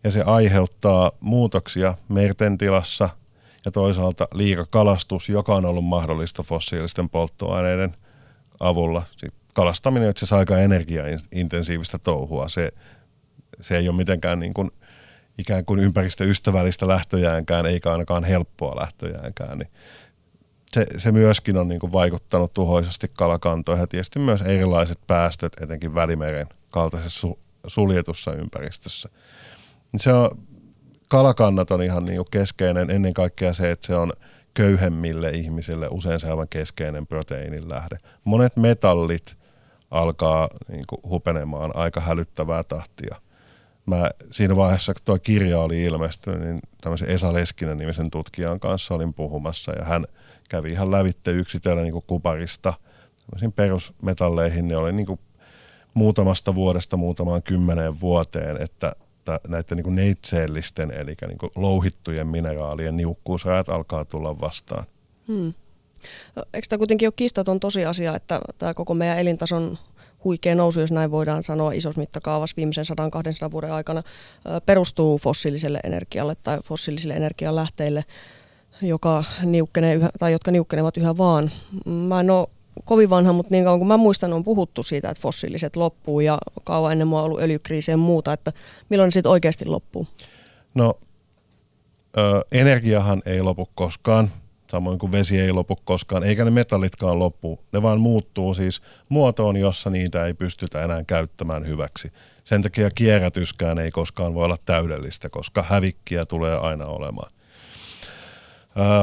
Ja 0.03 0.11
se 0.11 0.21
aiheuttaa 0.21 1.11
muutoksia 1.19 1.93
merten 2.09 2.57
tilassa 2.57 3.09
ja 3.65 3.71
toisaalta 3.71 4.27
liikakalastus, 4.33 5.29
joka 5.29 5.55
on 5.55 5.65
ollut 5.65 5.85
mahdollista 5.85 6.43
fossiilisten 6.43 7.09
polttoaineiden 7.09 7.95
avulla. 8.59 9.03
Sitten 9.11 9.38
kalastaminen 9.53 10.07
on 10.07 10.11
itse 10.11 10.19
asiassa 10.19 10.37
aika 10.37 10.57
energiaintensiivistä 10.57 11.99
touhua. 11.99 12.49
Se, 12.49 12.71
se 13.61 13.77
ei 13.77 13.89
ole 13.89 13.97
mitenkään 13.97 14.39
niin 14.39 14.53
kuin, 14.53 14.71
ikään 15.37 15.65
kuin 15.65 15.79
ympäristöystävällistä 15.79 16.87
lähtöjäänkään, 16.87 17.65
eikä 17.65 17.91
ainakaan 17.91 18.23
helppoa 18.23 18.75
lähtöjäänkään. 18.75 19.57
Niin 19.57 19.69
se, 20.71 20.85
se 20.97 21.11
myöskin 21.11 21.57
on 21.57 21.67
niin 21.67 21.79
kuin 21.79 21.91
vaikuttanut 21.91 22.53
tuhoisasti 22.53 23.11
kalakantoihin 23.17 23.83
ja 23.83 23.87
tietysti 23.87 24.19
myös 24.19 24.41
erilaiset 24.41 24.99
päästöt, 25.07 25.53
etenkin 25.61 25.95
Välimeren 25.95 26.47
kaltaisessa 26.69 27.19
su, 27.19 27.39
suljetussa 27.67 28.33
ympäristössä. 28.33 29.09
Se 29.97 30.13
on, 30.13 30.29
kalakannat 31.07 31.71
on 31.71 31.83
ihan 31.83 32.05
niin 32.05 32.17
kuin 32.17 32.27
keskeinen 32.31 32.89
ennen 32.89 33.13
kaikkea 33.13 33.53
se, 33.53 33.71
että 33.71 33.87
se 33.87 33.95
on 33.95 34.13
köyhemmille 34.53 35.29
ihmisille 35.29 35.87
usein 35.91 36.19
se 36.19 36.29
aivan 36.29 36.47
keskeinen 36.49 37.07
proteiinin 37.07 37.69
lähde. 37.69 37.97
Monet 38.23 38.57
metallit 38.57 39.38
alkaa 39.91 40.49
niin 40.67 40.83
kuin, 40.87 40.99
hupenemaan 41.03 41.75
aika 41.75 42.01
hälyttävää 42.01 42.63
tahtia. 42.63 43.15
Mä 43.85 44.09
siinä 44.31 44.55
vaiheessa, 44.55 44.93
kun 44.93 45.01
tuo 45.05 45.19
kirja 45.19 45.59
oli 45.59 45.83
ilmestynyt, 45.83 46.41
niin 46.41 46.59
tämmöisen 46.81 47.09
Esa 47.09 47.33
Leskinen 47.33 47.77
nimisen 47.77 48.11
tutkijan 48.11 48.59
kanssa 48.59 48.93
olin 48.93 49.13
puhumassa 49.13 49.71
ja 49.71 49.85
hän 49.85 50.05
kävi 50.49 50.69
ihan 50.69 50.91
lävitte 50.91 51.31
yksitellen 51.31 51.83
niin 51.83 52.03
kuparista 52.07 52.73
perusmetalleihin. 53.55 54.67
Ne 54.67 54.77
oli 54.77 54.93
niin 54.93 55.05
kuin 55.05 55.19
muutamasta 55.93 56.55
vuodesta 56.55 56.97
muutamaan 56.97 57.43
kymmeneen 57.43 57.99
vuoteen, 57.99 58.61
että 58.61 58.93
näiden 59.47 59.77
niin 59.77 59.95
neitseellisten, 59.95 60.91
eli 60.91 61.15
niin 61.27 61.51
louhittujen 61.55 62.27
mineraalien 62.27 62.97
niukkuusrajat 62.97 63.69
alkaa 63.69 64.05
tulla 64.05 64.39
vastaan. 64.39 64.83
Hmm. 65.27 65.53
Eikö 66.53 66.67
tämä 66.69 66.77
kuitenkin 66.77 67.07
ole 67.07 67.13
kistaton 67.15 67.59
tosiasia, 67.59 68.15
että 68.15 68.41
tämä 68.57 68.73
koko 68.73 68.93
meidän 68.93 69.19
elintason 69.19 69.77
huikea 70.23 70.55
nousu, 70.55 70.79
jos 70.79 70.91
näin 70.91 71.11
voidaan 71.11 71.43
sanoa 71.43 71.71
isossa 71.71 72.01
mittakaavassa 72.01 72.55
viimeisen 72.57 72.85
100-200 73.47 73.51
vuoden 73.51 73.71
aikana, 73.71 74.03
perustuu 74.65 75.17
fossiiliselle 75.17 75.79
energialle 75.83 76.35
tai 76.43 76.59
fossiilisille 76.65 77.13
energialähteille, 77.13 78.03
joka 78.81 79.23
niukkenee 79.43 79.95
yhä, 79.95 80.09
tai 80.19 80.31
jotka 80.31 80.51
niukkenevat 80.51 80.97
yhä 80.97 81.17
vaan. 81.17 81.51
Mä 81.85 82.19
en 82.19 82.29
ole 82.29 82.47
kovin 82.85 83.09
vanha, 83.09 83.33
mutta 83.33 83.53
niin 83.53 83.63
kauan 83.63 83.79
kuin 83.79 83.87
mä 83.87 83.97
muistan, 83.97 84.33
on 84.33 84.43
puhuttu 84.43 84.83
siitä, 84.83 85.09
että 85.09 85.21
fossiiliset 85.21 85.75
loppuu 85.75 86.19
ja 86.19 86.37
kauan 86.63 86.91
ennen 86.91 87.07
mua 87.07 87.19
on 87.19 87.25
ollut 87.25 87.41
öljykriisi 87.41 87.91
ja 87.91 87.97
muuta, 87.97 88.33
että 88.33 88.53
milloin 88.89 89.07
ne 89.07 89.11
sitten 89.11 89.31
oikeasti 89.31 89.65
loppuu? 89.65 90.07
No, 90.73 90.99
ö, 92.17 92.41
energiahan 92.51 93.21
ei 93.25 93.41
lopu 93.41 93.69
koskaan, 93.75 94.31
samoin 94.69 94.99
kuin 94.99 95.11
vesi 95.11 95.39
ei 95.39 95.51
lopu 95.51 95.75
koskaan, 95.83 96.23
eikä 96.23 96.45
ne 96.45 96.51
metallitkaan 96.51 97.19
loppu. 97.19 97.59
Ne 97.71 97.81
vaan 97.81 97.99
muuttuu 97.99 98.53
siis 98.53 98.81
muotoon, 99.09 99.57
jossa 99.57 99.89
niitä 99.89 100.25
ei 100.25 100.33
pystytä 100.33 100.83
enää 100.83 101.03
käyttämään 101.03 101.67
hyväksi. 101.67 102.11
Sen 102.43 102.61
takia 102.61 102.89
kierrätyskään 102.91 103.79
ei 103.79 103.91
koskaan 103.91 104.33
voi 104.33 104.45
olla 104.45 104.57
täydellistä, 104.65 105.29
koska 105.29 105.65
hävikkiä 105.69 106.25
tulee 106.25 106.57
aina 106.57 106.85
olemaan. 106.85 107.31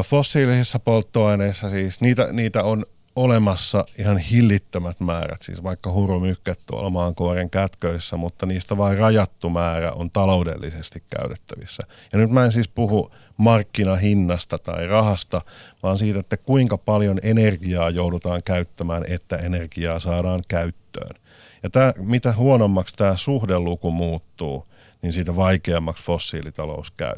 Fossiilisissa 0.04 0.78
polttoaineissa 0.78 1.70
siis, 1.70 2.00
niitä, 2.00 2.32
niitä 2.32 2.62
on 2.62 2.86
olemassa 3.16 3.84
ihan 3.98 4.18
hillittömät 4.18 5.00
määrät, 5.00 5.42
siis 5.42 5.62
vaikka 5.62 5.92
hurumykket 5.92 6.60
tuolla 6.66 6.90
maankuoren 6.90 7.50
kätköissä, 7.50 8.16
mutta 8.16 8.46
niistä 8.46 8.76
vain 8.76 8.98
rajattu 8.98 9.50
määrä 9.50 9.92
on 9.92 10.10
taloudellisesti 10.10 11.02
käytettävissä. 11.10 11.82
Ja 12.12 12.18
nyt 12.18 12.30
mä 12.30 12.44
en 12.44 12.52
siis 12.52 12.68
puhu 12.68 13.10
markkinahinnasta 13.36 14.58
tai 14.58 14.86
rahasta, 14.86 15.42
vaan 15.82 15.98
siitä, 15.98 16.20
että 16.20 16.36
kuinka 16.36 16.78
paljon 16.78 17.18
energiaa 17.22 17.90
joudutaan 17.90 18.42
käyttämään, 18.44 19.04
että 19.08 19.36
energiaa 19.36 19.98
saadaan 19.98 20.42
käyttöön. 20.48 21.16
Ja 21.62 21.70
tämä, 21.70 21.92
mitä 21.98 22.32
huonommaksi 22.32 22.94
tämä 22.96 23.16
suhdeluku 23.16 23.90
muuttuu, 23.90 24.66
niin 25.02 25.12
siitä 25.12 25.36
vaikeammaksi 25.36 26.02
fossiilitalous 26.02 26.90
käy. 26.90 27.14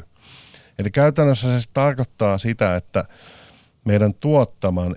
Eli 0.79 0.91
käytännössä 0.91 1.47
se 1.47 1.53
siis 1.53 1.69
tarkoittaa 1.73 2.37
sitä, 2.37 2.75
että 2.75 3.05
meidän 3.85 4.13
tuottaman, 4.13 4.95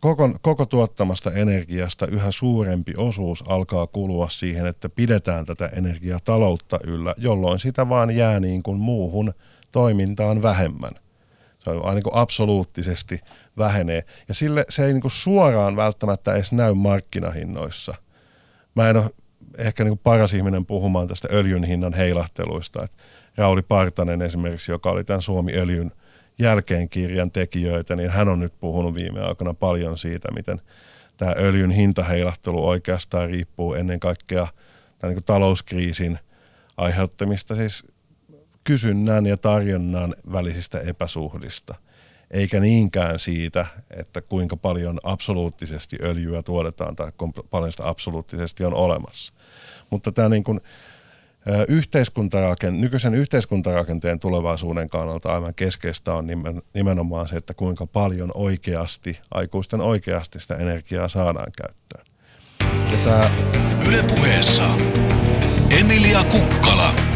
koko, 0.00 0.30
koko 0.40 0.66
tuottamasta 0.66 1.32
energiasta 1.32 2.06
yhä 2.06 2.30
suurempi 2.30 2.94
osuus 2.96 3.44
alkaa 3.46 3.86
kulua 3.86 4.28
siihen, 4.28 4.66
että 4.66 4.88
pidetään 4.88 5.46
tätä 5.46 5.66
energiataloutta 5.66 6.78
yllä, 6.84 7.14
jolloin 7.18 7.58
sitä 7.58 7.88
vaan 7.88 8.16
jää 8.16 8.40
niin 8.40 8.62
kuin 8.62 8.78
muuhun 8.78 9.32
toimintaan 9.72 10.42
vähemmän. 10.42 10.90
Se 11.58 11.70
on 11.70 11.94
niin 11.94 12.02
kuin 12.02 12.14
absoluuttisesti 12.14 13.20
vähenee. 13.58 14.04
Ja 14.28 14.34
sille 14.34 14.64
se 14.68 14.86
ei 14.86 14.92
niin 14.92 15.00
kuin 15.00 15.10
suoraan 15.10 15.76
välttämättä 15.76 16.34
edes 16.34 16.52
näy 16.52 16.74
markkinahinnoissa. 16.74 17.94
Mä 18.74 18.90
en 18.90 18.96
ole 18.96 19.10
ehkä 19.58 19.84
niin 19.84 19.90
kuin 19.90 20.00
paras 20.04 20.32
ihminen 20.34 20.66
puhumaan 20.66 21.08
tästä 21.08 21.28
öljyn 21.32 21.64
hinnan 21.64 21.94
heilahteluista. 21.94 22.84
Että 22.84 23.02
Rauli 23.36 23.62
Partanen 23.62 24.22
esimerkiksi, 24.22 24.72
joka 24.72 24.90
oli 24.90 25.04
tämän 25.04 25.22
Suomi-öljyn– 25.22 25.92
jälkeenkirjan 26.38 27.30
tekijöitä, 27.30 27.96
niin 27.96 28.10
hän 28.10 28.28
on 28.28 28.40
nyt 28.40 28.60
puhunut 28.60 28.94
viime 28.94 29.20
aikoina 29.20 29.54
paljon 29.54 29.98
siitä, 29.98 30.32
miten 30.32 30.60
tämä 31.16 31.34
öljyn 31.38 31.70
hintaheilahtelu 31.70 32.68
oikeastaan 32.68 33.28
riippuu 33.28 33.74
ennen 33.74 34.00
kaikkea 34.00 34.46
tämän 34.98 35.14
niin 35.14 35.24
talouskriisin 35.24 36.18
aiheuttamista 36.76 37.56
siis 37.56 37.84
kysynnän 38.64 39.26
ja 39.26 39.36
tarjonnan 39.36 40.14
välisistä 40.32 40.80
epäsuhdista, 40.80 41.74
eikä 42.30 42.60
niinkään 42.60 43.18
siitä, 43.18 43.66
että 43.90 44.20
kuinka 44.20 44.56
paljon 44.56 45.00
absoluuttisesti 45.02 45.96
öljyä 46.02 46.42
tuotetaan 46.42 46.96
tai 46.96 47.12
kuinka 47.18 47.42
paljon 47.50 47.72
sitä 47.72 47.88
absoluuttisesti 47.88 48.64
on 48.64 48.74
olemassa. 48.74 49.32
Mutta 49.90 50.12
tämä 50.12 50.28
niin 50.28 50.44
kuin, 50.44 50.60
yhteiskuntaraken, 51.68 52.80
nykyisen 52.80 53.14
yhteiskuntarakenteen 53.14 54.20
tulevaisuuden 54.20 54.90
kannalta 54.90 55.34
aivan 55.34 55.54
keskeistä 55.54 56.14
on 56.14 56.26
nimenomaan 56.74 57.28
se, 57.28 57.36
että 57.36 57.54
kuinka 57.54 57.86
paljon 57.86 58.30
oikeasti, 58.34 59.20
aikuisten 59.30 59.80
oikeasti 59.80 60.40
sitä 60.40 60.56
energiaa 60.56 61.08
saadaan 61.08 61.52
käyttöön. 61.56 62.04
Ja 62.92 63.04
tämä... 63.04 63.30
Yle 63.88 64.02
puheessa 64.02 64.76
Emilia 65.70 66.24
Kukkala. 66.24 67.07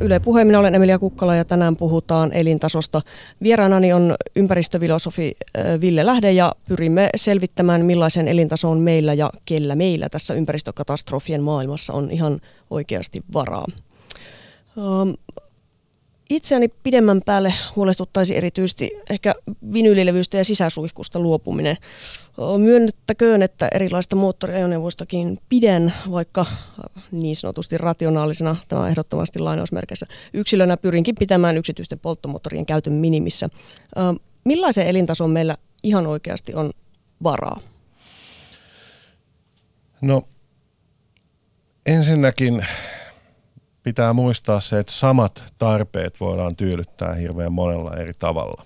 Yle 0.00 0.20
Puhe, 0.20 0.44
minä 0.44 0.58
olen 0.58 0.74
Emilia 0.74 0.98
Kukkala 0.98 1.34
ja 1.34 1.44
tänään 1.44 1.76
puhutaan 1.76 2.32
elintasosta. 2.32 3.02
Vieraanani 3.42 3.92
on 3.92 4.14
ympäristöfilosofi 4.36 5.36
Ville 5.80 6.06
Lähde 6.06 6.32
ja 6.32 6.52
pyrimme 6.68 7.10
selvittämään 7.16 7.84
millaisen 7.84 8.28
elintason 8.28 8.78
meillä 8.78 9.14
ja 9.14 9.30
kellä 9.44 9.74
meillä 9.74 10.08
tässä 10.08 10.34
ympäristökatastrofien 10.34 11.42
maailmassa 11.42 11.92
on 11.92 12.10
ihan 12.10 12.40
oikeasti 12.70 13.22
varaa. 13.32 13.66
Itseäni 16.30 16.68
pidemmän 16.68 17.20
päälle 17.26 17.54
huolestuttaisi 17.76 18.36
erityisesti 18.36 18.90
ehkä 19.10 19.34
vinyylilevyistä 19.72 20.36
ja 20.36 20.44
sisäsuihkusta 20.44 21.20
luopuminen. 21.20 21.76
Myönnettäköön, 22.58 23.42
että 23.42 23.68
erilaista 23.74 24.16
moottoriajoneuvoistakin 24.16 25.38
pidän, 25.48 25.94
vaikka 26.10 26.46
niin 27.12 27.36
sanotusti 27.36 27.78
rationaalisena, 27.78 28.56
tämä 28.68 28.82
on 28.82 28.88
ehdottomasti 28.88 29.38
lainausmerkeissä, 29.38 30.06
yksilönä 30.34 30.76
pyrinkin 30.76 31.14
pitämään 31.18 31.56
yksityisten 31.56 31.98
polttomoottorien 31.98 32.66
käytön 32.66 32.92
minimissä. 32.92 33.48
Millaisen 34.44 34.86
elintason 34.86 35.30
meillä 35.30 35.56
ihan 35.82 36.06
oikeasti 36.06 36.54
on 36.54 36.70
varaa? 37.22 37.60
No 40.00 40.22
ensinnäkin 41.86 42.66
pitää 43.88 44.12
muistaa 44.12 44.60
se, 44.60 44.78
että 44.78 44.92
samat 44.92 45.44
tarpeet 45.58 46.20
voidaan 46.20 46.56
tyydyttää 46.56 47.14
hirveän 47.14 47.52
monella 47.52 47.96
eri 47.96 48.12
tavalla. 48.18 48.64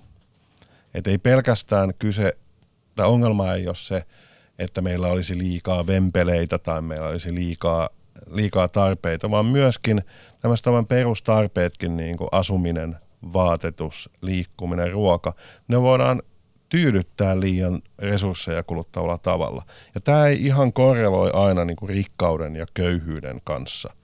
Et 0.94 1.06
ei 1.06 1.18
pelkästään 1.18 1.92
kyse, 1.98 2.32
tai 2.96 3.06
ongelma 3.06 3.54
ei 3.54 3.66
ole 3.66 3.74
se, 3.74 4.02
että 4.58 4.80
meillä 4.80 5.08
olisi 5.08 5.38
liikaa 5.38 5.86
vempeleitä 5.86 6.58
tai 6.58 6.82
meillä 6.82 7.08
olisi 7.08 7.34
liikaa, 7.34 7.88
liikaa 8.30 8.68
tarpeita, 8.68 9.30
vaan 9.30 9.46
myöskin 9.46 10.02
tämmöiset 10.40 10.66
perustarpeetkin, 10.88 11.96
niin 11.96 12.16
kuin 12.16 12.28
asuminen, 12.32 12.96
vaatetus, 13.32 14.10
liikkuminen, 14.22 14.92
ruoka, 14.92 15.34
ne 15.68 15.80
voidaan 15.80 16.22
tyydyttää 16.68 17.40
liian 17.40 17.82
resursseja 17.98 18.62
kuluttavalla 18.62 19.18
tavalla. 19.18 19.64
Ja 19.94 20.00
tämä 20.00 20.26
ei 20.26 20.46
ihan 20.46 20.72
korreloi 20.72 21.30
aina 21.34 21.64
niin 21.64 21.76
kuin 21.76 21.88
rikkauden 21.88 22.56
ja 22.56 22.66
köyhyyden 22.74 23.40
kanssa– 23.44 23.94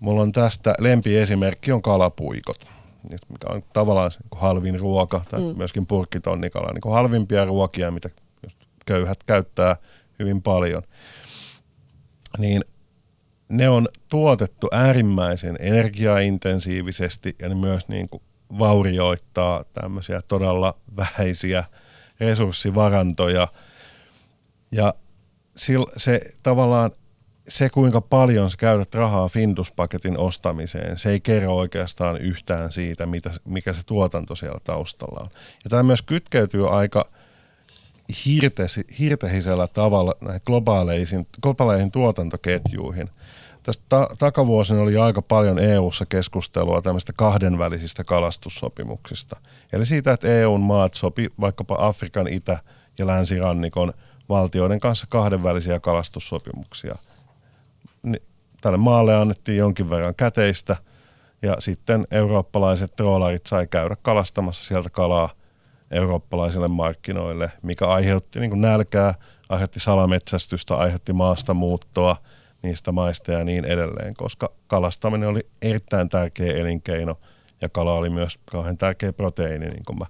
Mulla 0.00 0.22
on 0.22 0.32
tästä 0.32 0.74
lempiesimerkki 0.78 1.72
on 1.72 1.82
kalapuikot, 1.82 2.64
mikä 3.10 3.48
on 3.48 3.62
tavallaan 3.72 4.10
halvin 4.32 4.80
ruoka, 4.80 5.24
tai 5.30 5.40
mm. 5.40 5.56
myöskin 5.56 5.86
purkkitonnikala, 5.86 6.72
niin 6.72 6.92
halvimpia 6.94 7.44
ruokia, 7.44 7.90
mitä 7.90 8.10
köyhät 8.86 9.24
käyttää 9.24 9.76
hyvin 10.18 10.42
paljon. 10.42 10.82
Niin 12.38 12.64
ne 13.48 13.68
on 13.68 13.88
tuotettu 14.08 14.68
äärimmäisen 14.72 15.56
energiaintensiivisesti 15.60 17.36
ja 17.42 17.48
ne 17.48 17.54
myös 17.54 17.88
niin 17.88 18.08
kuin 18.08 18.22
vaurioittaa 18.58 19.64
tämmöisiä 19.72 20.22
todella 20.22 20.74
vähäisiä 20.96 21.64
resurssivarantoja. 22.20 23.48
Ja 24.72 24.94
se 25.96 26.20
tavallaan 26.42 26.90
se, 27.48 27.68
kuinka 27.68 28.00
paljon 28.00 28.50
sä 28.50 28.56
käytät 28.56 28.94
rahaa 28.94 29.28
Findus-paketin 29.28 30.18
ostamiseen, 30.18 30.98
se 30.98 31.10
ei 31.10 31.20
kerro 31.20 31.56
oikeastaan 31.56 32.16
yhtään 32.16 32.72
siitä, 32.72 33.06
mitä, 33.06 33.30
mikä 33.44 33.72
se 33.72 33.82
tuotanto 33.86 34.34
siellä 34.34 34.58
taustalla 34.64 35.20
on. 35.20 35.30
Ja 35.64 35.70
tämä 35.70 35.82
myös 35.82 36.02
kytkeytyy 36.02 36.78
aika 36.78 37.04
hirtesi, 38.26 38.84
hirtehisellä 38.98 39.66
tavalla 39.66 40.14
näihin 40.20 40.42
globaaleihin, 40.46 41.26
globaaleihin 41.42 41.90
tuotantoketjuihin. 41.90 43.10
Tästä 43.62 43.84
ta- 43.88 44.08
takavuosina 44.18 44.82
oli 44.82 44.96
aika 44.96 45.22
paljon 45.22 45.58
EU-ssa 45.58 46.06
keskustelua 46.06 46.82
tämmöistä 46.82 47.12
kahdenvälisistä 47.16 48.04
kalastussopimuksista. 48.04 49.36
Eli 49.72 49.86
siitä, 49.86 50.12
että 50.12 50.28
EUn 50.28 50.60
maat 50.60 50.94
sopi 50.94 51.28
vaikkapa 51.40 51.76
Afrikan 51.78 52.28
itä- 52.28 52.58
ja 52.98 53.06
länsirannikon 53.06 53.92
valtioiden 54.28 54.80
kanssa 54.80 55.06
kahdenvälisiä 55.06 55.80
kalastussopimuksia. 55.80 56.94
Tälle 58.60 58.78
maalle 58.78 59.14
annettiin 59.14 59.58
jonkin 59.58 59.90
verran 59.90 60.14
käteistä 60.14 60.76
ja 61.42 61.56
sitten 61.58 62.06
eurooppalaiset 62.10 62.96
troolarit 62.96 63.46
sai 63.46 63.66
käydä 63.66 63.96
kalastamassa 64.02 64.64
sieltä 64.64 64.90
kalaa 64.90 65.30
eurooppalaisille 65.90 66.68
markkinoille, 66.68 67.52
mikä 67.62 67.88
aiheutti 67.88 68.40
niin 68.40 68.60
nälkää, 68.60 69.14
aiheutti 69.48 69.80
salametsästystä, 69.80 70.76
aiheutti 70.76 71.12
maasta 71.12 71.54
muuttoa– 71.54 72.16
niistä 72.62 72.92
maista 72.92 73.32
ja 73.32 73.44
niin 73.44 73.64
edelleen, 73.64 74.14
koska 74.14 74.52
kalastaminen 74.66 75.28
oli 75.28 75.46
erittäin 75.62 76.08
tärkeä 76.08 76.52
elinkeino 76.52 77.18
ja 77.60 77.68
kala 77.68 77.92
oli 77.92 78.10
myös 78.10 78.38
kauhean 78.44 78.78
tärkeä 78.78 79.12
proteiini, 79.12 79.68
niin 79.68 79.84
kuin 79.84 79.98
mä 79.98 80.06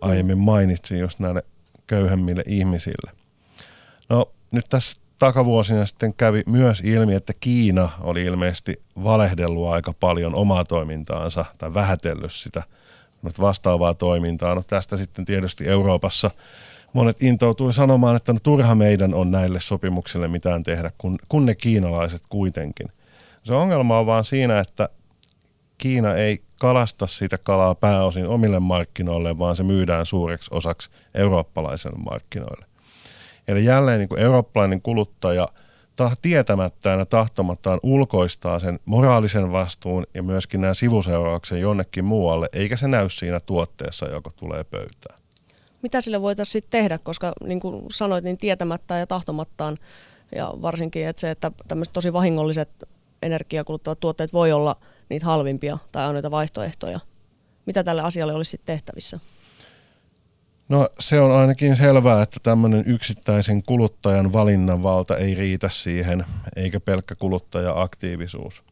aiemmin 0.00 0.38
mainitsin 0.38 0.98
just 0.98 1.18
näille 1.18 1.42
köyhemmille 1.86 2.42
ihmisille. 2.46 3.10
No 4.08 4.32
nyt 4.50 4.66
tässä 4.68 5.00
takavuosina 5.18 5.86
sitten 5.86 6.14
kävi 6.14 6.42
myös 6.46 6.80
ilmi, 6.80 7.14
että 7.14 7.32
Kiina 7.40 7.88
oli 8.00 8.24
ilmeisesti 8.24 8.74
valehdellut 9.04 9.68
aika 9.68 9.92
paljon 10.00 10.34
omaa 10.34 10.64
toimintaansa 10.64 11.44
tai 11.58 11.74
vähätellyt 11.74 12.32
sitä 12.32 12.62
vastaavaa 13.40 13.94
toimintaa. 13.94 14.54
No 14.54 14.62
tästä 14.66 14.96
sitten 14.96 15.24
tietysti 15.24 15.68
Euroopassa– 15.68 16.30
monet 16.96 17.22
intoutui 17.22 17.72
sanomaan, 17.72 18.16
että 18.16 18.32
no 18.32 18.38
turha 18.42 18.74
meidän 18.74 19.14
on 19.14 19.30
näille 19.30 19.60
sopimuksille 19.60 20.28
mitään 20.28 20.62
tehdä, 20.62 20.90
kun, 20.98 21.16
kun 21.28 21.46
ne 21.46 21.54
kiinalaiset 21.54 22.22
kuitenkin. 22.28 22.88
Se 23.44 23.54
ongelma 23.54 23.98
on 23.98 24.06
vaan 24.06 24.24
siinä, 24.24 24.60
että 24.60 24.88
Kiina 25.78 26.14
ei 26.14 26.42
kalasta 26.60 27.06
sitä 27.06 27.38
kalaa 27.38 27.74
pääosin 27.74 28.26
omille 28.26 28.60
markkinoille, 28.60 29.38
vaan 29.38 29.56
se 29.56 29.62
myydään 29.62 30.06
suureksi 30.06 30.50
osaksi 30.52 30.90
eurooppalaisille 31.14 31.98
markkinoille. 31.98 32.66
Eli 33.48 33.64
jälleen 33.64 33.98
niin 33.98 34.08
kuin 34.08 34.20
eurooppalainen 34.20 34.82
kuluttaja 34.82 35.48
tah- 36.02 36.16
tietämättään 36.22 36.98
ja 36.98 37.06
tahtomattaan 37.06 37.80
ulkoistaa 37.82 38.58
sen 38.58 38.80
moraalisen 38.84 39.52
vastuun 39.52 40.06
ja 40.14 40.22
myöskin 40.22 40.60
nämä 40.60 40.74
sivuseurauksen 40.74 41.60
jonnekin 41.60 42.04
muualle, 42.04 42.48
eikä 42.52 42.76
se 42.76 42.88
näy 42.88 43.10
siinä 43.10 43.40
tuotteessa, 43.40 44.06
joka 44.06 44.30
tulee 44.36 44.64
pöytään 44.64 45.26
mitä 45.86 46.00
sille 46.00 46.22
voitaisiin 46.22 46.64
tehdä, 46.70 46.98
koska 46.98 47.32
niin 47.44 47.60
kuin 47.60 47.86
sanoit, 47.92 48.24
niin 48.24 48.38
tietämättä 48.38 48.98
ja 48.98 49.06
tahtomattaan 49.06 49.78
ja 50.34 50.54
varsinkin 50.62 51.06
että 51.06 51.20
se, 51.20 51.30
että 51.30 51.52
tämmöiset 51.68 51.92
tosi 51.92 52.12
vahingolliset 52.12 52.68
energiakuluttavat 53.22 54.00
tuotteet 54.00 54.32
voi 54.32 54.52
olla 54.52 54.76
niitä 55.08 55.26
halvimpia 55.26 55.78
tai 55.92 56.06
ainoita 56.06 56.30
vaihtoehtoja. 56.30 57.00
Mitä 57.66 57.84
tälle 57.84 58.02
asialle 58.02 58.34
olisi 58.34 58.60
tehtävissä? 58.64 59.20
No 60.68 60.88
se 60.98 61.20
on 61.20 61.32
ainakin 61.32 61.76
selvää, 61.76 62.22
että 62.22 62.40
tämmöinen 62.42 62.84
yksittäisen 62.86 63.62
kuluttajan 63.62 64.32
valinnanvalta 64.32 65.16
ei 65.16 65.34
riitä 65.34 65.68
siihen, 65.68 66.24
eikä 66.56 66.80
pelkkä 66.80 67.14
kuluttaja-aktiivisuus. 67.14 68.62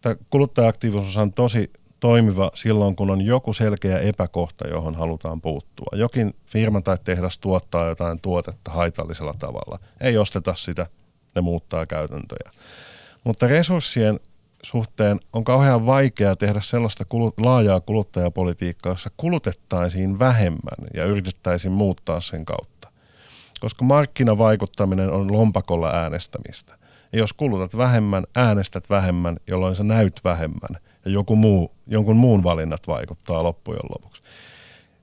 Tämä 0.00 0.16
kuluttaja-aktiivisuus 0.30 1.16
on 1.16 1.32
tosi 1.32 1.70
toimiva 2.00 2.50
silloin, 2.54 2.96
kun 2.96 3.10
on 3.10 3.22
joku 3.22 3.52
selkeä 3.52 3.98
epäkohta, 3.98 4.68
johon 4.68 4.94
halutaan 4.94 5.40
puuttua. 5.40 5.86
Jokin 5.92 6.34
firma 6.46 6.80
tai 6.80 6.98
tehdas 7.04 7.38
tuottaa 7.38 7.88
jotain 7.88 8.20
tuotetta 8.20 8.70
haitallisella 8.70 9.34
tavalla. 9.38 9.78
Ei 10.00 10.18
osteta 10.18 10.54
sitä, 10.54 10.86
ne 11.34 11.40
muuttaa 11.40 11.86
käytäntöjä. 11.86 12.50
Mutta 13.24 13.46
resurssien 13.46 14.20
suhteen 14.66 15.20
on 15.32 15.44
kauhean 15.44 15.86
vaikea 15.86 16.36
tehdä 16.36 16.60
sellaista 16.60 17.04
kulut, 17.04 17.40
laajaa 17.40 17.80
kuluttajapolitiikkaa, 17.80 18.92
jossa 18.92 19.10
kulutettaisiin 19.16 20.18
vähemmän 20.18 20.88
ja 20.94 21.04
yritettäisiin 21.04 21.72
muuttaa 21.72 22.20
sen 22.20 22.44
kautta. 22.44 22.88
Koska 23.60 23.84
markkinavaikuttaminen 23.84 25.10
on 25.10 25.32
lompakolla 25.32 25.90
äänestämistä. 25.90 26.78
Ja 27.12 27.18
jos 27.18 27.32
kulutat 27.32 27.76
vähemmän, 27.76 28.24
äänestät 28.34 28.90
vähemmän, 28.90 29.36
jolloin 29.46 29.74
sä 29.74 29.84
näyt 29.84 30.20
vähemmän 30.24 30.82
ja 31.04 31.10
joku 31.10 31.36
muu, 31.36 31.72
jonkun 31.86 32.16
muun 32.16 32.44
valinnat 32.44 32.88
vaikuttaa 32.88 33.42
loppujen 33.42 33.86
lopuksi. 33.90 34.22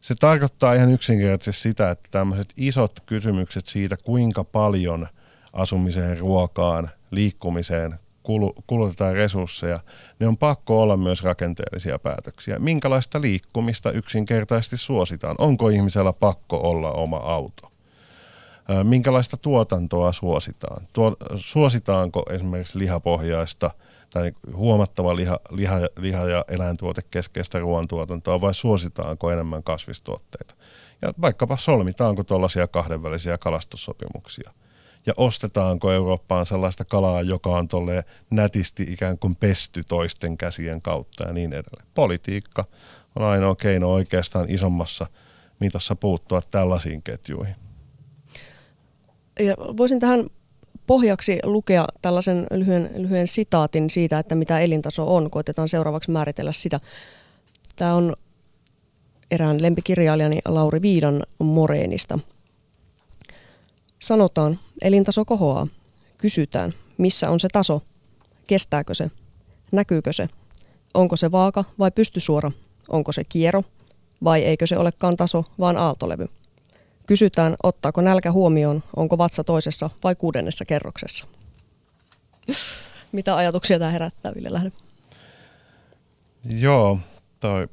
Se 0.02 0.16
tarkoittaa 0.20 0.74
ihan 0.74 0.92
yksinkertaisesti 0.92 1.62
sitä, 1.62 1.92
että 1.92 2.08
tämmöiset 2.12 2.54
isot 2.58 3.00
kysymykset 3.06 3.68
siitä, 3.68 3.98
kuinka 3.98 4.44
paljon 4.44 5.08
asumiseen, 5.54 6.20
ruokaan, 6.20 6.90
liikkumiseen 7.12 8.00
kulutetaan 8.68 9.14
resursseja, 9.14 9.80
ne 10.20 10.28
on 10.28 10.38
pakko 10.38 10.82
olla 10.82 10.98
myös 10.98 11.24
rakenteellisia 11.24 12.00
päätöksiä. 12.00 12.60
Minkälaista 12.60 13.22
liikkumista 13.22 13.92
yksinkertaisesti 13.92 14.78
suositaan? 14.78 15.36
Onko 15.38 15.70
ihmisellä 15.70 16.14
pakko 16.14 16.58
olla 16.58 16.92
oma 16.92 17.18
auto? 17.18 17.72
Minkälaista 18.84 19.38
tuotantoa 19.38 20.12
suositaan? 20.12 20.88
Tuo, 20.94 21.16
suositaanko 21.36 22.26
esimerkiksi 22.30 22.80
lihapohjaista– 22.80 23.72
tai 24.14 24.32
huomattava 24.56 25.16
liha, 25.16 25.40
liha, 25.50 25.80
liha- 25.98 26.30
ja 26.30 26.46
eläintuotekeskeistä 26.48 27.60
ruoantuotantoa 27.60 28.42
vai 28.42 28.54
suositaanko 28.54 29.32
enemmän 29.32 29.64
kasvistuotteita. 29.64 30.56
Ja 31.02 31.14
vaikkapa 31.22 31.58
solmitaanko 31.58 32.24
tuollaisia 32.24 32.68
kahdenvälisiä 32.68 33.38
kalastussopimuksia. 33.38 34.52
Ja 35.06 35.14
ostetaanko 35.18 35.92
Eurooppaan 35.92 36.46
sellaista 36.46 36.86
kalaa, 36.86 37.22
joka 37.22 37.50
on 37.50 37.68
tolleen 37.68 38.04
nätisti 38.30 38.84
ikään 38.84 39.18
kuin 39.18 39.36
pesty 39.36 39.84
toisten 39.88 40.38
käsien 40.38 40.82
kautta 40.82 41.28
ja 41.28 41.34
niin 41.34 41.54
edelleen. 41.54 41.88
Politiikka 41.94 42.66
on 43.16 43.26
ainoa 43.26 43.56
keino 43.56 43.92
oikeastaan 43.92 44.50
isommassa 44.50 45.06
mitassa 45.60 45.96
puuttua 45.96 46.42
tällaisiin 46.52 47.04
ketjuihin. 47.04 47.56
Ja 49.40 49.56
voisin 49.58 50.00
tähän 50.00 50.26
pohjaksi 50.88 51.40
lukea 51.44 51.88
tällaisen 52.02 52.48
lyhyen, 52.52 52.90
lyhyen 52.96 53.28
sitaatin 53.28 53.90
siitä, 53.90 54.20
että 54.20 54.36
mitä 54.36 54.60
elintaso 54.60 55.16
on. 55.16 55.32
Koitetaan 55.32 55.70
seuraavaksi 55.70 56.12
määritellä 56.12 56.52
sitä. 56.52 56.80
Tämä 57.76 57.94
on 57.94 58.16
erään 59.32 59.62
lempikirjailijani 59.62 60.40
Lauri 60.46 60.82
Viidan 60.82 61.24
Moreenista. 61.40 62.20
Sanotaan, 64.04 64.60
elintaso 64.82 65.26
kohoaa. 65.26 65.68
Kysytään, 66.18 66.74
missä 66.98 67.30
on 67.30 67.40
se 67.40 67.48
taso? 67.52 67.82
Kestääkö 68.48 68.94
se? 68.94 69.12
Näkyykö 69.72 70.14
se? 70.14 70.28
Onko 70.94 71.16
se 71.18 71.32
vaaka 71.32 71.64
vai 71.80 71.92
pystysuora? 71.92 72.52
Onko 72.90 73.12
se 73.12 73.24
kiero? 73.24 73.64
Vai 74.24 74.44
eikö 74.44 74.68
se 74.68 74.78
olekaan 74.78 75.18
taso, 75.18 75.46
vaan 75.60 75.78
aaltolevy? 75.78 76.28
Kysytään, 77.08 77.56
ottaako 77.64 78.02
nälkä 78.02 78.32
huomioon, 78.32 78.84
onko 78.96 79.18
vatsa 79.18 79.44
toisessa 79.44 79.90
vai 80.04 80.16
kuudennessa 80.16 80.66
kerroksessa. 80.66 81.28
Mitä 83.12 83.36
ajatuksia 83.36 83.80
tämä 83.80 83.92
herättää, 83.92 84.36
Ville 84.36 84.54
Lähde? 84.54 84.72
Joo, 86.50 87.00
toi 87.40 87.68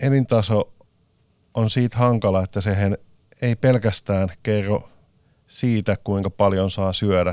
elintaso 0.00 0.72
on 1.54 1.70
siitä 1.70 1.98
hankala, 1.98 2.44
että 2.44 2.60
sehän 2.60 2.96
ei 3.42 3.56
pelkästään 3.56 4.28
kerro 4.42 4.88
siitä, 5.46 5.96
kuinka 6.04 6.30
paljon 6.30 6.70
saa 6.70 6.92
syödä 6.92 7.32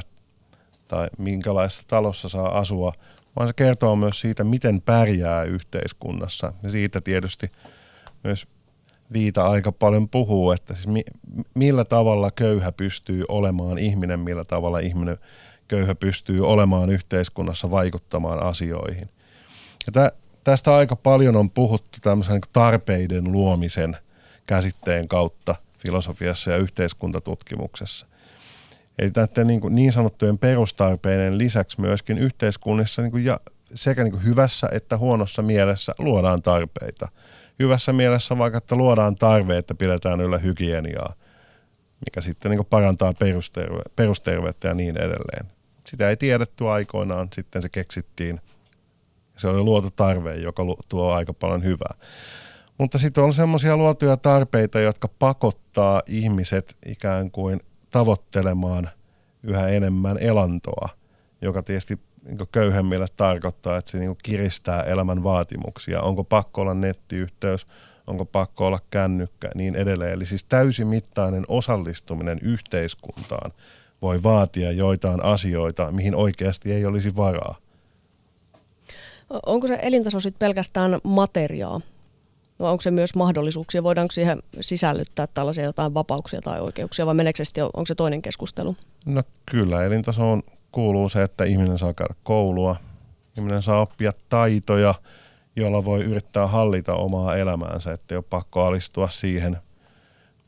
tai 0.87 1.07
minkälaisessa 1.17 1.83
talossa 1.87 2.29
saa 2.29 2.57
asua, 2.57 2.93
vaan 3.35 3.47
se 3.47 3.53
kertoo 3.53 3.95
myös 3.95 4.19
siitä, 4.19 4.43
miten 4.43 4.81
pärjää 4.81 5.43
yhteiskunnassa. 5.43 6.53
Ja 6.63 6.69
siitä 6.69 7.01
tietysti 7.01 7.47
myös 8.23 8.47
Viita 9.13 9.47
aika 9.47 9.71
paljon 9.71 10.09
puhuu, 10.09 10.51
että 10.51 10.73
siis 10.73 10.87
mi, 10.87 11.03
millä 11.53 11.85
tavalla 11.85 12.31
köyhä 12.31 12.71
pystyy 12.71 13.25
olemaan 13.27 13.77
ihminen, 13.77 14.19
millä 14.19 14.45
tavalla 14.45 14.79
ihminen 14.79 15.17
köyhä 15.67 15.95
pystyy 15.95 16.47
olemaan 16.47 16.89
yhteiskunnassa 16.89 17.71
vaikuttamaan 17.71 18.43
asioihin. 18.43 19.09
Ja 19.85 19.91
tä, 19.91 20.11
tästä 20.43 20.75
aika 20.75 20.95
paljon 20.95 21.35
on 21.35 21.49
puhuttu 21.49 21.97
tämmöisen 22.01 22.41
tarpeiden 22.53 23.31
luomisen 23.31 23.97
käsitteen 24.47 25.07
kautta 25.07 25.55
filosofiassa 25.83 26.51
ja 26.51 26.57
yhteiskuntatutkimuksessa. 26.57 28.07
Eli 28.99 29.11
näiden 29.15 29.47
niin, 29.47 29.61
kuin 29.61 29.75
niin 29.75 29.91
sanottujen 29.91 30.37
perustarpeiden 30.37 31.37
lisäksi 31.37 31.81
myöskin 31.81 32.17
yhteiskunnissa 32.17 33.01
niin 33.01 33.11
kuin 33.11 33.25
ja 33.25 33.39
sekä 33.75 34.03
niin 34.03 34.11
kuin 34.11 34.25
hyvässä 34.25 34.69
että 34.71 34.97
huonossa 34.97 35.41
mielessä 35.41 35.95
luodaan 35.99 36.41
tarpeita– 36.41 37.07
hyvässä 37.59 37.93
mielessä 37.93 38.37
vaikka, 38.37 38.57
että 38.57 38.75
luodaan 38.75 39.15
tarve, 39.15 39.57
että 39.57 39.75
pidetään 39.75 40.21
yllä 40.21 40.37
hygieniaa, 40.37 41.13
mikä 42.05 42.21
sitten 42.21 42.51
niin 42.51 42.65
parantaa 42.65 43.11
perusterve- 43.13 43.91
perusterveyttä 43.95 44.67
ja 44.67 44.73
niin 44.73 44.97
edelleen. 44.97 45.45
Sitä 45.87 46.09
ei 46.09 46.17
tiedetty 46.17 46.69
aikoinaan, 46.69 47.27
sitten 47.33 47.61
se 47.61 47.69
keksittiin. 47.69 48.41
Se 49.37 49.47
oli 49.47 49.61
luotu 49.61 49.91
tarve, 49.91 50.35
joka 50.35 50.63
tuo 50.89 51.11
aika 51.11 51.33
paljon 51.33 51.63
hyvää. 51.63 51.95
Mutta 52.77 52.97
sitten 52.97 53.23
on 53.23 53.33
semmoisia 53.33 53.77
luotuja 53.77 54.17
tarpeita, 54.17 54.79
jotka 54.79 55.07
pakottaa 55.19 56.01
ihmiset 56.07 56.77
ikään 56.85 57.31
kuin 57.31 57.59
tavoittelemaan 57.91 58.89
yhä 59.43 59.67
enemmän 59.67 60.17
elantoa, 60.17 60.89
joka 61.41 61.63
tietysti 61.63 61.99
niin 62.25 62.37
köyhemmille 62.51 63.05
tarkoittaa, 63.17 63.77
että 63.77 63.91
se 63.91 63.99
niin 63.99 64.15
kiristää 64.23 64.83
elämän 64.83 65.23
vaatimuksia. 65.23 66.01
Onko 66.01 66.23
pakko 66.23 66.61
olla 66.61 66.73
nettiyhteys, 66.73 67.67
onko 68.07 68.25
pakko 68.25 68.67
olla 68.67 68.79
kännykkä, 68.89 69.49
niin 69.55 69.75
edelleen. 69.75 70.13
Eli 70.13 70.25
siis 70.25 70.43
täysimittainen 70.43 71.45
osallistuminen 71.47 72.39
yhteiskuntaan 72.41 73.51
voi 74.01 74.23
vaatia 74.23 74.71
joitain 74.71 75.23
asioita, 75.23 75.91
mihin 75.91 76.15
oikeasti 76.15 76.73
ei 76.73 76.85
olisi 76.85 77.15
varaa. 77.15 77.55
Onko 79.45 79.67
se 79.67 79.79
elintaso 79.81 80.19
sitten 80.19 80.47
pelkästään 80.47 80.99
materiaa? 81.03 81.81
Onko 82.71 82.81
se 82.81 82.91
myös 82.91 83.15
mahdollisuuksia? 83.15 83.83
Voidaanko 83.83 84.11
siihen 84.11 84.43
sisällyttää 84.61 85.27
tällaisia 85.27 85.63
jotain 85.63 85.93
vapauksia 85.93 86.41
tai 86.41 86.61
oikeuksia 86.61 87.05
vai 87.05 87.13
meneekö 87.13 87.45
se 87.45 87.63
onko 87.63 87.85
se 87.85 87.95
toinen 87.95 88.21
keskustelu? 88.21 88.75
No 89.05 89.23
kyllä, 89.51 89.83
elintasoon 89.83 90.43
kuuluu 90.71 91.09
se, 91.09 91.23
että 91.23 91.43
ihminen 91.43 91.77
saa 91.77 91.93
käydä 91.93 92.13
koulua, 92.23 92.75
ihminen 93.37 93.61
saa 93.61 93.81
oppia 93.81 94.11
taitoja, 94.29 94.95
jolla 95.55 95.85
voi 95.85 96.03
yrittää 96.03 96.47
hallita 96.47 96.95
omaa 96.95 97.35
elämäänsä, 97.35 97.91
ettei 97.91 98.17
ole 98.17 98.25
pakko 98.29 98.63
alistua 98.63 99.09
siihen 99.09 99.57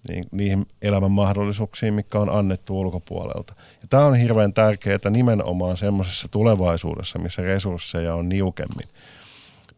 niin, 0.10 0.26
niihin 0.32 0.66
elämän 0.82 1.12
mahdollisuuksiin, 1.12 1.94
mikä 1.94 2.20
on 2.20 2.30
annettu 2.30 2.80
ulkopuolelta. 2.80 3.54
Ja 3.82 3.88
tämä 3.88 4.06
on 4.06 4.16
hirveän 4.16 4.54
tärkeää 4.54 5.10
nimenomaan 5.10 5.78
semmoisessa 5.78 6.28
tulevaisuudessa, 6.28 7.20
missä 7.20 7.42
resursseja 7.42 8.16
on 8.16 8.30
niukemmin. 8.30 8.88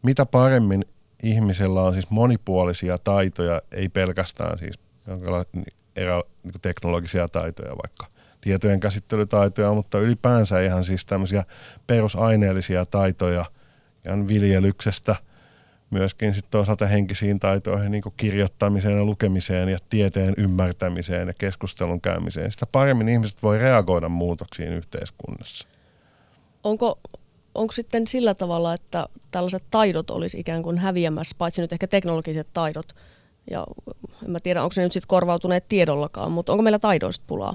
Mitä 0.02 0.26
paremmin 0.26 0.84
ihmisellä 1.22 1.82
on 1.82 1.92
siis 1.92 2.10
monipuolisia 2.10 2.98
taitoja, 2.98 3.62
ei 3.72 3.88
pelkästään 3.88 4.58
siis 4.58 4.78
erä, 5.96 6.22
niin 6.42 6.54
teknologisia 6.62 7.28
taitoja 7.28 7.76
vaikka 7.82 8.06
tietojen 8.40 8.80
käsittelytaitoja, 8.80 9.72
mutta 9.72 9.98
ylipäänsä 9.98 10.60
ihan 10.60 10.84
siis 10.84 11.06
tämmöisiä 11.06 11.44
perusaineellisia 11.86 12.86
taitoja 12.86 13.44
ihan 14.04 14.28
viljelyksestä 14.28 15.16
myöskin 15.90 16.34
sitten 16.34 16.50
toisaalta 16.50 16.86
henkisiin 16.86 17.40
taitoihin, 17.40 17.92
niin 17.92 18.02
kirjoittamiseen 18.16 18.96
ja 18.96 19.04
lukemiseen 19.04 19.68
ja 19.68 19.78
tieteen 19.90 20.34
ymmärtämiseen 20.36 21.28
ja 21.28 21.34
keskustelun 21.34 22.00
käymiseen. 22.00 22.52
Sitä 22.52 22.66
paremmin 22.66 23.08
ihmiset 23.08 23.42
voi 23.42 23.58
reagoida 23.58 24.08
muutoksiin 24.08 24.72
yhteiskunnassa. 24.72 25.68
Onko 26.64 27.00
onko 27.58 27.72
sitten 27.72 28.06
sillä 28.06 28.34
tavalla, 28.34 28.74
että 28.74 29.06
tällaiset 29.30 29.64
taidot 29.70 30.10
olisi 30.10 30.40
ikään 30.40 30.62
kuin 30.62 30.78
häviämässä, 30.78 31.34
paitsi 31.38 31.60
nyt 31.60 31.72
ehkä 31.72 31.86
teknologiset 31.86 32.48
taidot, 32.52 32.96
ja 33.50 33.66
en 34.24 34.30
mä 34.30 34.40
tiedä, 34.40 34.62
onko 34.62 34.74
ne 34.76 34.82
nyt 34.82 34.92
sitten 34.92 35.08
korvautuneet 35.08 35.68
tiedollakaan, 35.68 36.32
mutta 36.32 36.52
onko 36.52 36.62
meillä 36.62 36.78
taidoista 36.78 37.24
pulaa? 37.28 37.54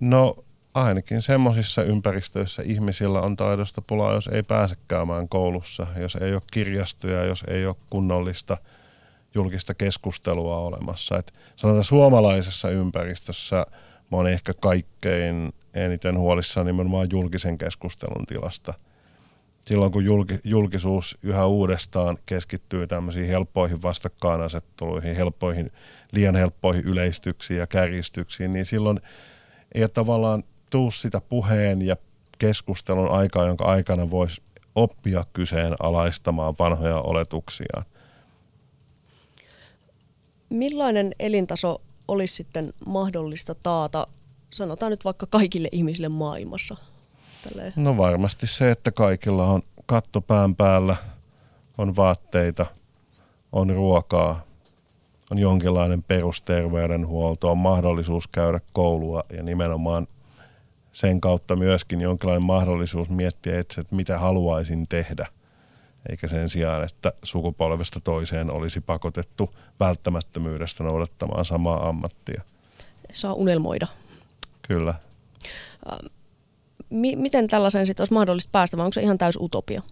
No 0.00 0.36
ainakin 0.74 1.22
semmoisissa 1.22 1.82
ympäristöissä 1.82 2.62
ihmisillä 2.62 3.20
on 3.20 3.36
taidosta 3.36 3.82
pulaa, 3.82 4.14
jos 4.14 4.26
ei 4.26 4.42
pääse 4.42 4.76
käymään 4.88 5.28
koulussa, 5.28 5.86
jos 6.00 6.16
ei 6.16 6.32
ole 6.34 6.42
kirjastoja, 6.52 7.24
jos 7.24 7.44
ei 7.48 7.66
ole 7.66 7.76
kunnollista 7.90 8.56
julkista 9.34 9.74
keskustelua 9.74 10.58
olemassa. 10.58 11.18
Et 11.18 11.32
sanotaan 11.56 11.84
suomalaisessa 11.84 12.70
ympäristössä 12.70 13.66
mä 14.10 14.16
oon 14.16 14.26
ehkä 14.26 14.54
kaikkein 14.54 15.52
eniten 15.74 16.18
huolissaan 16.18 16.66
nimenomaan 16.66 17.08
julkisen 17.10 17.58
keskustelun 17.58 18.26
tilasta– 18.26 18.74
silloin 19.62 19.92
kun 19.92 20.04
julkisuus 20.44 21.18
yhä 21.22 21.46
uudestaan 21.46 22.18
keskittyy 22.26 22.86
tämmöisiin 22.86 23.28
helppoihin 23.28 23.82
vastakkainasetteluihin, 23.82 25.16
helppoihin, 25.16 25.72
liian 26.12 26.36
helppoihin 26.36 26.84
yleistyksiin 26.84 27.58
ja 27.58 27.66
kärjistyksiin, 27.66 28.52
niin 28.52 28.64
silloin 28.64 29.00
ei 29.74 29.88
tavallaan 29.88 30.44
tuu 30.70 30.90
sitä 30.90 31.20
puheen 31.20 31.82
ja 31.82 31.96
keskustelun 32.38 33.10
aikaa, 33.10 33.46
jonka 33.46 33.64
aikana 33.64 34.10
voisi 34.10 34.42
oppia 34.74 35.24
kyseenalaistamaan 35.32 36.54
vanhoja 36.58 37.00
oletuksia. 37.00 37.82
Millainen 40.50 41.12
elintaso 41.18 41.82
olisi 42.08 42.34
sitten 42.34 42.72
mahdollista 42.86 43.54
taata, 43.54 44.06
sanotaan 44.50 44.90
nyt 44.90 45.04
vaikka 45.04 45.26
kaikille 45.26 45.68
ihmisille 45.72 46.08
maailmassa? 46.08 46.76
Tälleen. 47.48 47.72
No 47.76 47.96
varmasti 47.96 48.46
se, 48.46 48.70
että 48.70 48.90
kaikilla 48.92 49.46
on 49.46 49.62
katto 49.86 50.20
pään 50.20 50.56
päällä, 50.56 50.96
on 51.78 51.96
vaatteita, 51.96 52.66
on 53.52 53.70
ruokaa, 53.70 54.42
on 55.30 55.38
jonkinlainen 55.38 56.02
perusterveydenhuolto, 56.02 57.50
on 57.50 57.58
mahdollisuus 57.58 58.28
käydä 58.28 58.60
koulua 58.72 59.24
ja 59.36 59.42
nimenomaan 59.42 60.06
sen 60.92 61.20
kautta 61.20 61.56
myöskin 61.56 62.00
jonkinlainen 62.00 62.42
mahdollisuus 62.42 63.10
miettiä 63.10 63.60
itse, 63.60 63.80
että 63.80 63.96
mitä 63.96 64.18
haluaisin 64.18 64.88
tehdä, 64.88 65.26
eikä 66.08 66.28
sen 66.28 66.48
sijaan, 66.48 66.84
että 66.84 67.12
sukupolvesta 67.22 68.00
toiseen 68.00 68.50
olisi 68.50 68.80
pakotettu 68.80 69.54
välttämättömyydestä 69.80 70.84
noudattamaan 70.84 71.44
samaa 71.44 71.88
ammattia. 71.88 72.42
Saa 73.12 73.34
unelmoida. 73.34 73.86
Kyllä. 74.68 74.94
Mi- 76.92 77.16
miten 77.16 77.46
tällaisen 77.46 77.86
sitten 77.86 78.02
olisi 78.02 78.12
mahdollista 78.14 78.50
päästä, 78.52 78.76
vai 78.76 78.84
onko 78.84 78.92
se 78.92 79.02
ihan 79.02 79.18
täys 79.18 79.36
utopia? 79.36 79.82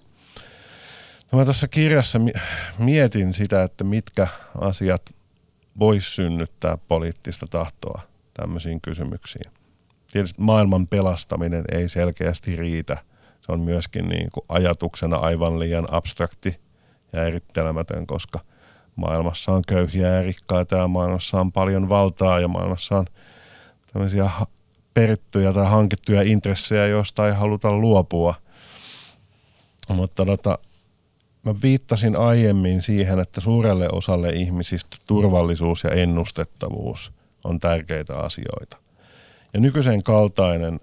No 1.33 1.39
mä 1.39 1.45
tuossa 1.45 1.69
kirjassa 1.69 2.21
mietin 2.79 3.35
sitä, 3.35 3.63
että 3.63 3.85
mitkä 3.85 4.27
asiat 4.61 5.03
voisi 5.79 6.11
synnyttää 6.11 6.79
poliittista 6.89 7.47
tahtoa 7.51 8.01
tämmöisiin 8.35 8.81
kysymyksiin. 8.81 9.53
Tietysti 10.13 10.43
maailman 10.43 10.87
pelastaminen 10.87 11.65
ei 11.73 11.89
selkeästi 11.89 12.57
riitä. 12.57 12.97
Se 13.41 13.53
on 13.53 13.61
myöskin 13.61 14.09
niin 14.09 14.29
kuin 14.33 14.45
ajatuksena 14.49 15.17
aivan 15.17 15.59
liian 15.59 15.87
abstrakti 15.91 16.61
ja 17.13 17.25
erittelemätön, 17.25 18.07
koska 18.07 18.41
maailmassa 18.97 19.53
on 19.53 19.63
köyhiä 19.67 20.09
ja 20.09 20.23
rikkaita 20.23 20.77
ja 20.77 20.89
maailmassa 20.89 21.41
on 21.41 21.53
paljon 21.53 21.89
valtaa 21.89 22.41
ja 22.41 22.49
maailmassa 22.49 22.99
on 22.99 23.07
tämmöisiä 23.93 24.31
perittyjä 24.95 25.53
tai 25.53 25.67
hankittuja 25.67 26.23
intressejä, 26.23 26.87
joista 26.87 27.27
ei 27.27 27.35
haluta 27.35 27.73
luopua. 27.73 28.35
Mutta 29.89 30.27
tota, 30.27 30.59
mä 31.43 31.55
viittasin 31.63 32.17
aiemmin 32.17 32.83
siihen, 32.83 33.19
että 33.19 33.41
suurelle 33.41 33.89
osalle 33.93 34.31
ihmisistä 34.31 34.97
turvallisuus 35.07 35.85
ja 35.85 35.91
ennustettavuus 35.91 37.13
on 37.45 37.61
tärkeitä 37.61 38.19
asioita. 38.19 38.77
Ja 39.55 39.61
nykyisen 39.61 40.03
kaltainen 40.03 40.81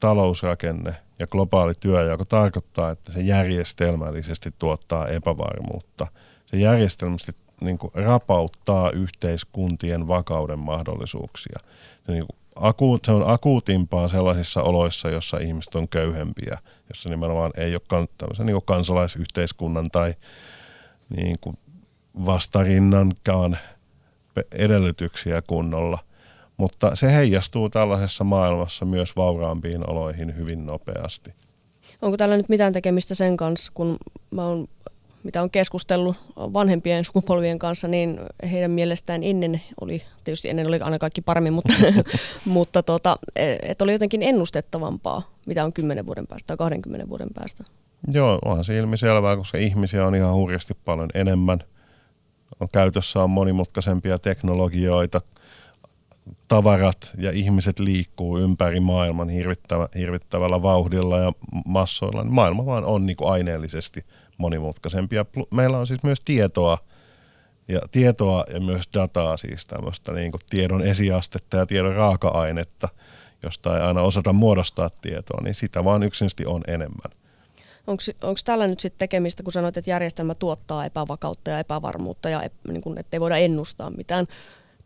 talousrakenne 0.00 0.94
ja 1.18 1.26
globaali 1.26 1.72
työ, 1.80 2.02
joka 2.02 2.24
tarkoittaa, 2.24 2.90
että 2.90 3.12
se 3.12 3.20
järjestelmällisesti 3.20 4.54
tuottaa 4.58 5.08
epävarmuutta. 5.08 6.06
Se 6.46 6.56
järjestelmällisesti 6.56 7.36
niin 7.60 7.78
rapauttaa 7.94 8.90
yhteiskuntien 8.90 10.08
vakauden 10.08 10.58
mahdollisuuksia. 10.58 11.58
Se 12.06 12.12
niin 12.12 12.24
kuin 12.26 12.38
akuut, 12.56 13.04
se 13.04 13.12
on 13.12 13.30
akuutimpaa 13.30 14.08
sellaisissa 14.08 14.62
oloissa, 14.62 15.10
jossa 15.10 15.38
ihmiset 15.38 15.74
on 15.74 15.88
köyhempiä, 15.88 16.58
jossa 16.88 17.08
nimenomaan 17.08 17.50
ei 17.56 17.74
ole 17.74 18.08
niin 18.44 18.62
kansalaisyhteiskunnan 18.64 19.90
tai 19.90 20.14
niin 21.16 21.36
kuin 21.40 21.58
vastarinnankaan 22.26 23.58
edellytyksiä 24.52 25.42
kunnolla. 25.42 25.98
Mutta 26.56 26.96
se 26.96 27.12
heijastuu 27.12 27.68
tällaisessa 27.68 28.24
maailmassa 28.24 28.84
myös 28.84 29.16
vauraampiin 29.16 29.90
oloihin 29.90 30.36
hyvin 30.36 30.66
nopeasti. 30.66 31.34
Onko 32.02 32.16
tällä 32.16 32.36
nyt 32.36 32.48
mitään 32.48 32.72
tekemistä 32.72 33.14
sen 33.14 33.36
kanssa, 33.36 33.72
kun 33.74 33.96
mä 34.30 34.46
oon 34.46 34.68
mitä 35.24 35.42
on 35.42 35.50
keskustellut 35.50 36.16
vanhempien 36.36 37.04
sukupolvien 37.04 37.58
kanssa, 37.58 37.88
niin 37.88 38.20
heidän 38.50 38.70
mielestään 38.70 39.22
ennen 39.22 39.60
oli, 39.80 40.02
tietysti 40.24 40.48
ennen 40.48 40.66
oli 40.66 40.80
aina 40.80 40.98
kaikki 40.98 41.20
paremmin, 41.20 41.52
mutta, 41.52 41.72
mutta 42.44 42.82
tota, 42.82 43.16
että 43.62 43.84
oli 43.84 43.92
jotenkin 43.92 44.22
ennustettavampaa, 44.22 45.34
mitä 45.46 45.64
on 45.64 45.72
10 45.72 46.06
vuoden 46.06 46.26
päästä 46.26 46.46
tai 46.46 46.56
20 46.56 47.08
vuoden 47.08 47.28
päästä. 47.34 47.64
Joo, 48.12 48.38
onhan 48.44 48.64
se 48.64 48.78
ilmiselvää, 48.78 49.36
koska 49.36 49.58
ihmisiä 49.58 50.06
on 50.06 50.14
ihan 50.14 50.34
hurjasti 50.34 50.74
paljon 50.84 51.08
enemmän. 51.14 51.58
On 52.60 52.68
käytössä 52.72 53.22
on 53.22 53.30
monimutkaisempia 53.30 54.18
teknologioita, 54.18 55.20
tavarat 56.54 57.10
ja 57.18 57.30
ihmiset 57.30 57.78
liikkuu 57.78 58.38
ympäri 58.38 58.80
maailman 58.80 59.28
hirvittävä, 59.28 59.88
hirvittävällä 59.98 60.62
vauhdilla 60.62 61.18
ja 61.18 61.32
massoilla. 61.66 62.24
Maailma 62.24 62.66
vaan 62.66 62.84
on 62.84 63.06
niin 63.06 63.16
kuin 63.16 63.32
aineellisesti 63.32 64.04
monimutkaisempia. 64.38 65.24
Meillä 65.50 65.78
on 65.78 65.86
siis 65.86 66.02
myös 66.02 66.18
tietoa 66.24 66.78
ja 67.68 67.80
tietoa 67.90 68.44
ja 68.54 68.60
myös 68.60 68.84
dataa, 68.94 69.36
siis 69.36 69.66
tämmöistä 69.66 70.12
niin 70.12 70.30
kuin 70.30 70.40
tiedon 70.50 70.82
esiastetta 70.82 71.56
ja 71.56 71.66
tiedon 71.66 71.94
raaka-ainetta, 71.94 72.88
josta 73.42 73.76
ei 73.76 73.82
aina 73.82 74.00
osata 74.00 74.32
muodostaa 74.32 74.90
tietoa, 74.90 75.40
niin 75.42 75.54
sitä 75.54 75.84
vaan 75.84 76.02
yksinkertaisesti 76.02 76.46
on 76.46 76.62
enemmän. 76.66 77.12
Onko 77.86 78.40
tällä 78.44 78.66
nyt 78.66 78.80
sitten 78.80 78.98
tekemistä, 78.98 79.42
kun 79.42 79.52
sanoit, 79.52 79.76
että 79.76 79.90
järjestelmä 79.90 80.34
tuottaa 80.34 80.84
epävakautta 80.84 81.50
ja 81.50 81.58
epävarmuutta 81.58 82.28
ja 82.28 82.42
niin 82.68 82.80
kun, 82.80 82.98
ettei 82.98 83.20
voida 83.20 83.36
ennustaa 83.36 83.90
mitään, 83.90 84.26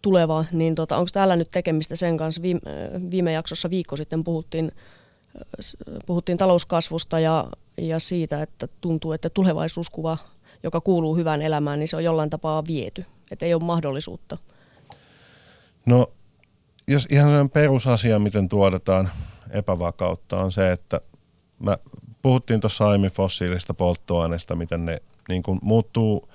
tuleva, 0.03 0.45
niin 0.53 0.75
tota, 0.75 0.97
onko 0.97 1.11
täällä 1.13 1.37
nyt 1.37 1.49
tekemistä 1.49 1.97
sen 1.97 2.17
kanssa? 2.17 2.43
Viime, 2.43 2.61
viime 3.11 3.33
jaksossa 3.33 3.71
viikko 3.71 3.97
sitten 3.97 4.25
puhuttiin, 4.25 4.73
puhuttiin 6.07 6.39
talouskasvusta 6.39 7.21
ja, 7.21 7.49
ja 7.79 7.99
siitä, 7.99 8.43
että 8.43 8.69
tuntuu, 8.81 9.13
että 9.13 9.31
tulevaisuuskuva, 9.31 10.19
joka 10.63 10.81
kuuluu 10.81 11.17
hyvään 11.17 11.43
elämään, 11.43 11.79
niin 11.79 11.89
se 11.89 11.97
on 11.97 12.05
jollain 12.05 12.31
tapaa 12.31 12.67
viety, 12.67 13.05
että 13.31 13.47
ei 13.47 13.55
ole 13.55 13.63
mahdollisuutta. 13.65 14.37
No, 15.87 16.13
jos 16.89 17.07
ihan 17.11 17.27
sellainen 17.27 17.51
perusasia, 17.51 18.19
miten 18.19 18.49
tuotetaan 18.49 19.11
epävakautta, 19.51 20.37
on 20.37 20.53
se, 20.53 20.73
että 20.73 21.01
mä 21.59 21.79
puhuttiin 22.23 22.61
tuossa 22.61 22.89
aiemmin 22.89 23.11
fossiilista 23.11 23.75
polttoaineista, 23.75 24.57
miten 24.57 24.85
ne 24.85 24.99
niin 25.29 25.43
kuin 25.43 25.59
muuttuu 25.63 26.29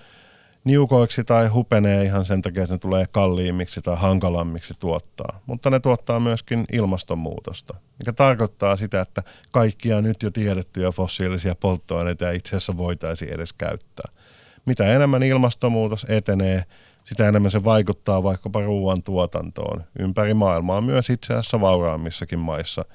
niukoiksi 0.64 1.24
tai 1.24 1.48
hupenee 1.48 2.04
ihan 2.04 2.26
sen 2.26 2.42
takia, 2.42 2.64
että 2.64 2.76
ne 2.76 2.80
tulee 2.80 3.06
kalliimmiksi 3.12 3.82
tai 3.82 3.98
hankalammiksi 3.98 4.74
tuottaa. 4.80 5.40
Mutta 5.46 5.70
ne 5.70 5.80
tuottaa 5.80 6.20
myöskin 6.20 6.66
ilmastonmuutosta, 6.72 7.74
mikä 8.00 8.14
tarkoittaa 8.14 8.76
sitä, 8.76 9.02
että 9.02 9.24
kaikkia 9.52 10.02
nyt 10.02 10.24
jo 10.24 10.32
tiedettyjä 10.32 10.92
fossiilisia 10.92 11.56
polttoaineita 11.56 12.30
ei 12.30 12.38
itse 12.38 12.50
asiassa 12.50 12.78
voitaisiin 12.78 13.34
edes 13.34 13.54
käyttää. 13.54 14.12
Mitä 14.66 14.94
enemmän 14.94 15.24
ilmastonmuutos 15.24 16.06
etenee, 16.10 16.64
sitä 17.04 17.28
enemmän 17.28 17.52
se 17.52 17.64
vaikuttaa 17.64 18.24
vaikkapa 18.24 18.62
ruoantuotantoon 18.62 19.84
ympäri 20.00 20.34
maailmaa, 20.34 20.82
myös 20.82 21.10
itse 21.10 21.34
asiassa 21.34 21.62
vauraammissakin 21.62 22.40
maissa, 22.40 22.86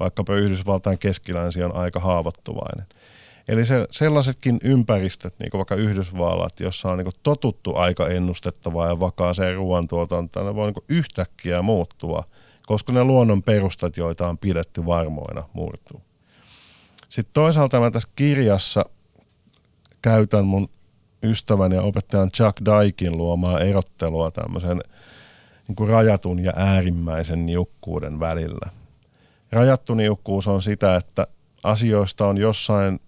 vaikkapa 0.00 0.34
Yhdysvaltain 0.34 0.98
keskilänsi 0.98 1.62
on 1.62 1.76
aika 1.76 2.00
haavoittuvainen. 2.00 2.86
Eli 3.48 3.64
se, 3.64 3.86
sellaisetkin 3.90 4.58
ympäristöt, 4.62 5.34
niin 5.38 5.50
kuin 5.50 5.58
vaikka 5.58 5.74
Yhdysvallat, 5.74 6.60
jossa 6.60 6.90
on 6.90 6.98
niin 6.98 7.04
kuin 7.04 7.14
totuttu 7.22 7.76
aika 7.76 8.08
ennustettavaa 8.08 8.88
ja 8.88 9.00
vakaaseen 9.00 9.56
ruoantuotantoon, 9.56 10.46
ne 10.46 10.54
voi 10.54 10.66
niin 10.66 10.74
kuin 10.74 10.84
yhtäkkiä 10.88 11.62
muuttua, 11.62 12.24
koska 12.66 12.92
ne 12.92 13.04
luonnon 13.04 13.42
perustat, 13.42 13.96
joita 13.96 14.28
on 14.28 14.38
pidetty 14.38 14.86
varmoina, 14.86 15.48
murtuu. 15.52 16.02
Sitten 17.08 17.32
toisaalta 17.32 17.80
mä 17.80 17.90
tässä 17.90 18.08
kirjassa 18.16 18.84
käytän 20.02 20.44
mun 20.44 20.68
ystävän 21.22 21.72
ja 21.72 21.82
opettajan 21.82 22.30
Chuck 22.30 22.64
Daikin 22.64 23.18
luomaa 23.18 23.60
erottelua 23.60 24.30
tämmöisen 24.30 24.80
niin 25.68 25.76
kuin 25.76 25.90
rajatun 25.90 26.44
ja 26.44 26.52
äärimmäisen 26.56 27.46
niukkuuden 27.46 28.20
välillä. 28.20 28.70
Rajattu 29.52 29.94
niukkuus 29.94 30.48
on 30.48 30.62
sitä, 30.62 30.96
että 30.96 31.26
asioista 31.62 32.26
on 32.26 32.38
jossain 32.38 33.00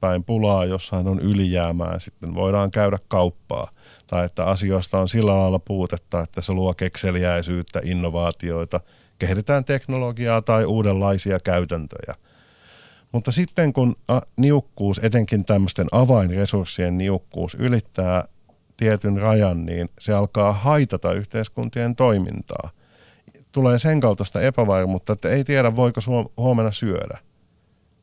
päin 0.00 0.24
pulaa, 0.24 0.64
jossain 0.64 1.08
on 1.08 1.20
ylijäämää, 1.20 1.98
sitten 1.98 2.34
voidaan 2.34 2.70
käydä 2.70 2.98
kauppaa. 3.08 3.70
Tai 4.06 4.26
että 4.26 4.44
asioista 4.44 5.00
on 5.00 5.08
sillä 5.08 5.38
lailla 5.38 5.58
puutetta, 5.58 6.20
että 6.20 6.40
se 6.40 6.52
luo 6.52 6.74
kekseliäisyyttä, 6.74 7.80
innovaatioita, 7.84 8.80
kehitetään 9.18 9.64
teknologiaa 9.64 10.42
tai 10.42 10.64
uudenlaisia 10.64 11.38
käytäntöjä. 11.44 12.14
Mutta 13.12 13.32
sitten 13.32 13.72
kun 13.72 13.96
niukkuus, 14.36 15.00
etenkin 15.02 15.44
tämmöisten 15.44 15.86
avainresurssien 15.92 16.98
niukkuus 16.98 17.54
ylittää 17.54 18.24
tietyn 18.76 19.18
rajan, 19.20 19.66
niin 19.66 19.90
se 20.00 20.12
alkaa 20.12 20.52
haitata 20.52 21.12
yhteiskuntien 21.12 21.96
toimintaa. 21.96 22.70
Tulee 23.52 23.78
sen 23.78 24.00
kaltaista 24.00 24.40
epävarmuutta, 24.40 25.12
että 25.12 25.28
ei 25.28 25.44
tiedä 25.44 25.76
voiko 25.76 26.00
huomenna 26.36 26.72
syödä. 26.72 27.18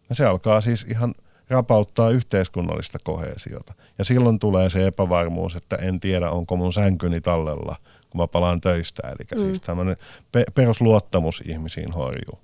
Ja 0.10 0.16
se 0.16 0.26
alkaa 0.26 0.62
siis 0.62 0.86
ihan– 0.90 1.14
rapauttaa 1.50 2.10
yhteiskunnallista 2.10 3.00
kohesiota. 3.04 3.74
Ja 3.98 4.06
silloin 4.06 4.40
tulee 4.40 4.70
se 4.70 4.88
epävarmuus, 4.88 5.56
että 5.56 5.76
en 5.76 6.00
tiedä, 6.00 6.30
onko 6.30 6.56
mun 6.56 6.74
sänkyni 6.74 7.22
tallella, 7.22 7.76
kun 8.10 8.22
mä 8.22 8.28
palaan 8.28 8.62
töistä. 8.62 9.08
Eli 9.08 9.28
mm. 9.36 9.48
siis 9.48 9.62
tämmöinen 9.62 9.98
pe- 10.32 10.46
perusluottamus 10.56 11.42
ihmisiin 11.46 11.92
horjuu. 11.92 12.40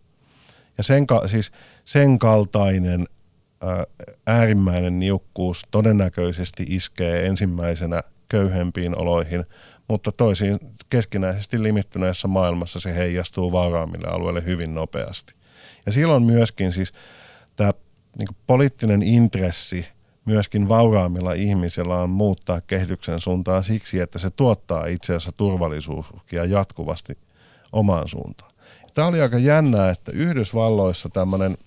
Ja 0.77 0.83
sen, 0.83 1.07
ka- 1.07 1.27
siis 1.27 1.51
sen 1.85 2.19
kaltainen 2.19 3.07
äärimmäinen 4.27 4.99
niukkuus 4.99 5.61
todennäköisesti 5.71 6.65
iskee 6.69 7.25
ensimmäisenä 7.25 8.01
köyhempiin 8.29 8.97
oloihin, 8.97 9.45
mutta 9.87 10.11
toisiin 10.11 10.59
keskinäisesti 10.89 11.63
limittyneessä 11.63 12.27
maailmassa 12.27 12.79
se 12.79 12.95
heijastuu 12.95 13.51
vauraammille 13.51 14.07
alueille 14.07 14.45
hyvin 14.45 14.75
nopeasti. 14.75 15.33
Ja 15.85 15.91
silloin 15.91 16.23
myöskin 16.23 16.71
siis 16.71 16.93
tämä 17.55 17.73
niin 18.18 18.28
poliittinen 18.47 19.03
intressi 19.03 19.86
myöskin 20.26 20.70
vauraammilla 20.70 21.34
ihmisillä 21.34 21.95
on 21.95 22.09
muuttaa 22.09 22.61
kehityksen 22.61 23.20
suuntaan 23.20 23.63
siksi, 23.63 23.99
että 23.99 24.20
se 24.20 24.30
tuottaa 24.30 24.86
itse 24.86 25.13
asiassa 25.16 25.32
turvallisuuskia 25.32 26.45
jatkuvasti 26.45 27.18
omaan 27.72 28.07
suuntaan. 28.07 28.51
Tämä 28.93 29.07
oli 29.07 29.22
aika 29.22 29.38
jännää, 29.38 29.89
että 29.89 30.11
Yhdysvalloissa 30.11 31.09
tämmöinen 31.09 31.57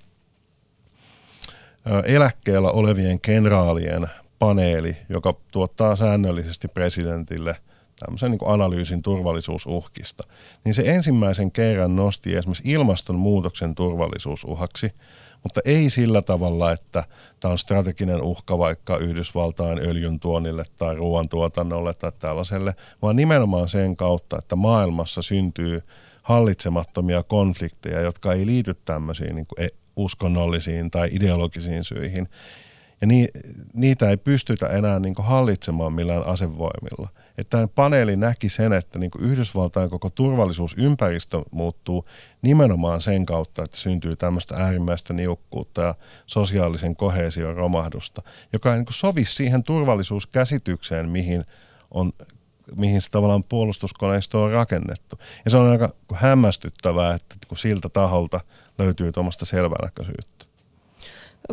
eläkkeellä 2.05 2.71
olevien 2.71 3.21
kenraalien 3.21 4.07
paneeli, 4.39 4.97
joka 5.09 5.35
tuottaa 5.51 5.97
säännöllisesti 5.97 6.69
presidentille 6.69 7.57
tämmöisen 7.99 8.31
niin 8.31 8.41
analyysin 8.45 9.03
turvallisuusuhkista, 9.03 10.23
niin 10.65 10.75
se 10.75 10.83
ensimmäisen 10.87 11.53
kerran 11.53 11.97
nosti 11.97 12.37
esimerkiksi 12.37 12.71
ilmastonmuutoksen 12.73 13.75
turvallisuusuhaksi– 13.75 14.91
mutta 15.49 15.61
ei 15.65 15.91
sillä 15.91 16.23
tavalla, 16.23 16.73
että 16.73 17.05
tämä 17.41 17.53
on 17.53 17.59
strateginen 17.59 18.23
uhka 18.23 18.59
vaikka 18.59 18.97
Yhdysvaltain 18.97 19.79
öljyn 19.79 20.21
tuonnille 20.21 20.65
tai 20.79 20.95
ruoantuotannolle 20.95 21.95
tai 21.95 22.13
tällaiselle, 22.19 22.75
vaan 23.03 23.17
nimenomaan 23.17 23.69
sen 23.69 23.97
kautta, 23.97 24.39
että 24.39 24.57
maailmassa 24.57 25.23
syntyy 25.23 25.83
hallitsemattomia 26.23 27.23
konflikteja, 27.23 28.01
jotka 28.01 28.33
ei 28.33 28.47
liity 28.47 28.75
tämmöisiin 28.85 29.35
niin 29.35 29.47
kuin 29.47 29.67
e- 29.67 29.77
uskonnollisiin 29.97 30.91
tai 30.91 31.09
ideologisiin 31.13 31.85
syihin. 31.85 32.29
Ja 33.01 33.07
niitä 33.75 34.11
ei 34.11 34.17
pystytä 34.17 34.67
enää 34.67 34.99
niin 34.99 35.15
hallitsemaan 35.19 35.93
millään 35.93 36.27
asevoimilla 36.27 37.09
että 37.39 37.57
tämä 37.57 37.69
paneeli 37.69 38.17
näki 38.17 38.49
sen, 38.49 38.73
että 38.73 38.99
niin 38.99 39.11
Yhdysvaltain 39.19 39.91
koko 39.91 40.11
turvallisuusympäristö 40.11 41.43
muuttuu 41.51 42.05
nimenomaan 42.43 43.01
sen 43.01 43.27
kautta, 43.27 43.63
että 43.63 43.77
syntyy 43.77 44.17
tämmöistä 44.17 44.57
äärimmäistä 44.57 45.13
niukkuutta 45.13 45.83
ja 45.83 45.95
sosiaalisen 46.27 46.97
kohesion 46.97 47.57
romahdusta, 47.57 48.23
joka 48.53 48.73
ei 48.73 48.79
niin 48.79 48.87
sovi 48.91 49.25
siihen 49.25 49.63
turvallisuuskäsitykseen, 49.63 51.09
mihin 51.09 51.45
on 51.91 52.13
mihin 52.77 53.03
se 53.03 53.11
tavallaan 53.11 53.45
puolustuskoneisto 53.45 54.43
on 54.43 54.51
rakennettu. 54.51 55.19
Ja 55.45 55.51
se 55.51 55.57
on 55.57 55.71
aika 55.71 55.89
hämmästyttävää, 56.15 57.15
että 57.15 57.37
kun 57.49 57.59
siltä 57.59 57.89
taholta 57.89 58.41
löytyy 58.79 59.13
tuommoista 59.13 59.45
selvänäköisyyttä. 59.45 60.48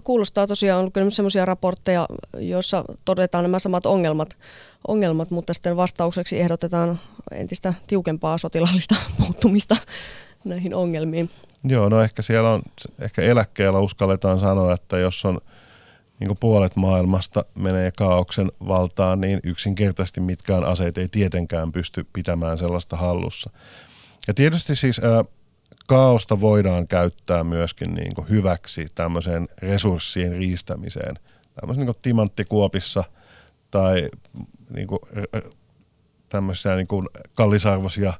Kuulostaa 0.03 0.47
tosiaan, 0.47 0.83
on 0.83 0.91
kyllä 0.91 1.09
sellaisia 1.09 1.45
raportteja, 1.45 2.07
joissa 2.37 2.85
todetaan 3.05 3.43
nämä 3.43 3.59
samat 3.59 3.85
ongelmat, 3.85 4.37
ongelmat, 4.87 5.31
mutta 5.31 5.53
sitten 5.53 5.77
vastaukseksi 5.77 6.39
ehdotetaan 6.39 6.99
entistä 7.31 7.73
tiukempaa 7.87 8.37
sotilaallista 8.37 8.95
puuttumista 9.17 9.77
näihin 10.43 10.75
ongelmiin. 10.75 11.29
Joo, 11.63 11.89
no 11.89 12.01
ehkä 12.01 12.21
siellä 12.21 12.49
on, 12.51 12.61
ehkä 12.99 13.21
eläkkeellä 13.21 13.79
uskalletaan 13.79 14.39
sanoa, 14.39 14.73
että 14.73 14.97
jos 14.97 15.25
on 15.25 15.41
niin 16.19 16.37
puolet 16.39 16.75
maailmasta 16.75 17.45
menee 17.55 17.91
kaauksen 17.91 18.51
valtaan, 18.67 19.21
niin 19.21 19.39
yksinkertaisesti 19.43 20.21
mitkään 20.21 20.63
aseet 20.63 20.97
ei 20.97 21.07
tietenkään 21.07 21.71
pysty 21.71 22.07
pitämään 22.13 22.57
sellaista 22.57 22.97
hallussa. 22.97 23.49
Ja 24.27 24.33
tietysti 24.33 24.75
siis 24.75 25.01
ää, 25.03 25.23
kaaosta 25.87 26.41
voidaan 26.41 26.87
käyttää 26.87 27.43
myöskin 27.43 27.93
niin 27.93 28.15
kuin 28.15 28.29
hyväksi 28.29 28.87
tämmöiseen 28.95 29.47
resurssien 29.57 30.31
riistämiseen. 30.31 31.15
Tämmöisen 31.59 31.85
niin 31.85 31.95
timanttikuopissa 32.01 33.03
tai 33.71 34.09
niin 34.69 34.87
kuin, 34.87 34.99
tämmöisiä 36.29 36.75
niin 36.75 36.87
kuin 36.87 37.07
kallisarvoisia 37.33 38.13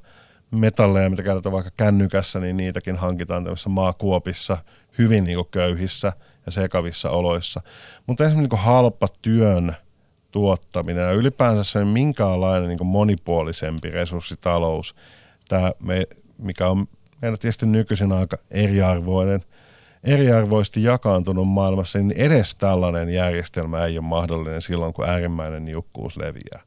metalleja, 0.50 1.10
mitä 1.10 1.22
käytetään 1.22 1.52
vaikka 1.52 1.70
kännykässä, 1.76 2.40
niin 2.40 2.56
niitäkin 2.56 2.96
hankitaan 2.96 3.44
tämmöisissä 3.44 3.68
maakuopissa 3.68 4.58
hyvin 4.98 5.24
niin 5.24 5.36
kuin 5.36 5.48
köyhissä 5.50 6.12
ja 6.46 6.52
sekavissa 6.52 7.10
oloissa. 7.10 7.60
Mutta 8.06 8.24
esimerkiksi 8.24 8.56
niin 8.56 8.64
halpa 8.64 9.08
työn 9.22 9.76
tuottaminen 10.30 11.04
ja 11.04 11.12
ylipäänsä 11.12 11.64
se 11.64 11.84
minkäänlainen 11.84 12.68
niin 12.68 12.86
monipuolisempi 12.86 13.90
resurssitalous, 13.90 14.94
tämä 15.48 15.72
me, 15.78 16.06
mikä 16.38 16.68
on 16.68 16.86
meillä 17.22 17.36
tietysti 17.38 17.66
nykyisin 17.66 18.12
aika 18.12 18.36
eriarvoinen, 18.50 19.44
eriarvoisesti 20.04 20.82
jakaantunut 20.82 21.48
maailmassa, 21.48 21.98
niin 21.98 22.12
edes 22.12 22.54
tällainen 22.54 23.08
järjestelmä 23.08 23.84
ei 23.84 23.98
ole 23.98 24.06
mahdollinen 24.06 24.62
silloin, 24.62 24.92
kun 24.92 25.08
äärimmäinen 25.08 25.64
niukkuus 25.64 26.16
leviää. 26.16 26.62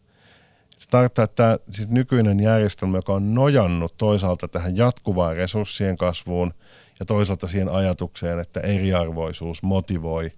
Se 0.78 0.90
tarkoittaa, 0.90 1.26
että 1.26 1.36
tämä 1.36 1.58
siis 1.72 1.90
nykyinen 1.90 2.40
järjestelmä, 2.40 2.98
joka 2.98 3.14
on 3.14 3.36
nojannut 3.36 3.98
toisaalta 3.98 4.48
tähän 4.48 4.78
jatkuvaan 4.78 5.36
resurssien 5.36 5.98
kasvuun 5.98 6.54
ja 7.00 7.06
toisaalta 7.06 7.48
siihen 7.48 7.70
ajatukseen, 7.70 8.40
että 8.40 8.60
eriarvoisuus 8.60 9.64
motivoi 9.64 10.32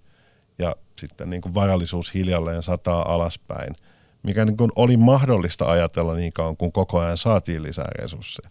ja 0.59 0.75
sitten 0.99 1.29
niin 1.29 1.41
kuin 1.41 1.55
varallisuus 1.55 2.13
hiljalleen 2.13 2.63
sataa 2.63 3.13
alaspäin 3.13 3.75
mikä 4.23 4.45
niin 4.45 4.57
kuin 4.57 4.71
oli 4.75 4.97
mahdollista 4.97 5.65
ajatella 5.65 6.15
niin 6.15 6.33
kauan, 6.33 6.57
kun 6.57 6.71
koko 6.71 6.99
ajan 6.99 7.17
saatiin 7.17 7.63
lisää 7.63 7.89
resursseja, 7.95 8.49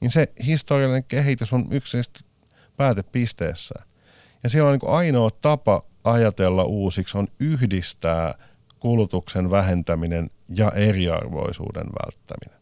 niin 0.00 0.10
se 0.10 0.32
historiallinen 0.46 1.04
kehitys 1.04 1.52
on 1.52 1.66
yksilöllisesti 1.70 2.20
päätepisteessään. 2.76 3.88
Ja 4.42 4.50
silloin 4.50 4.72
niin 4.72 4.80
kuin 4.80 4.92
ainoa 4.92 5.30
tapa 5.30 5.82
ajatella 6.04 6.64
uusiksi 6.64 7.18
on 7.18 7.28
yhdistää 7.40 8.34
kulutuksen 8.80 9.50
vähentäminen 9.50 10.30
ja 10.48 10.70
eriarvoisuuden 10.70 11.86
välttäminen. 11.86 12.58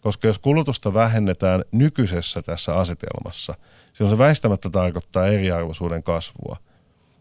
Koska 0.00 0.26
jos 0.26 0.38
kulutusta 0.38 0.94
vähennetään 0.94 1.64
nykyisessä 1.72 2.42
tässä 2.42 2.74
asetelmassa, 2.74 3.54
silloin 3.92 4.16
se 4.16 4.18
väistämättä 4.18 4.70
tarkoittaa 4.70 5.26
eriarvoisuuden 5.26 6.02
kasvua. 6.02 6.56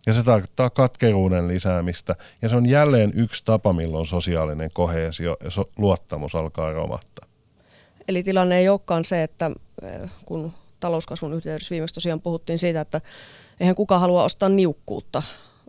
Ja 0.06 0.14
se 0.14 0.24
tarkoittaa 0.24 0.70
katkeruuden 0.70 1.48
lisäämistä. 1.48 2.16
Ja 2.42 2.50
se 2.50 2.56
on 2.56 2.70
jälleen 2.70 3.12
yksi 3.16 3.46
tapa, 3.46 3.74
milloin 3.74 4.06
sosiaalinen 4.06 4.72
kohesio 4.74 5.38
ja 5.44 5.50
luottamus 5.78 6.36
alkaa 6.36 6.74
romahtaa. 6.74 7.29
Eli 8.10 8.24
tilanne 8.24 8.58
ei 8.58 8.70
olekaan 8.70 9.04
se, 9.04 9.24
että 9.24 9.52
eh, 9.82 10.10
kun 10.26 10.52
talouskasvun 10.80 11.34
yhteydessä 11.34 11.72
viimeksi 11.72 11.94
tosiaan 11.94 12.22
puhuttiin 12.22 12.60
siitä, 12.60 12.82
että 12.82 13.02
eihän 13.60 13.76
kukaan 13.76 14.02
halua 14.02 14.24
ostaa 14.24 14.50
niukkuutta, 14.50 15.24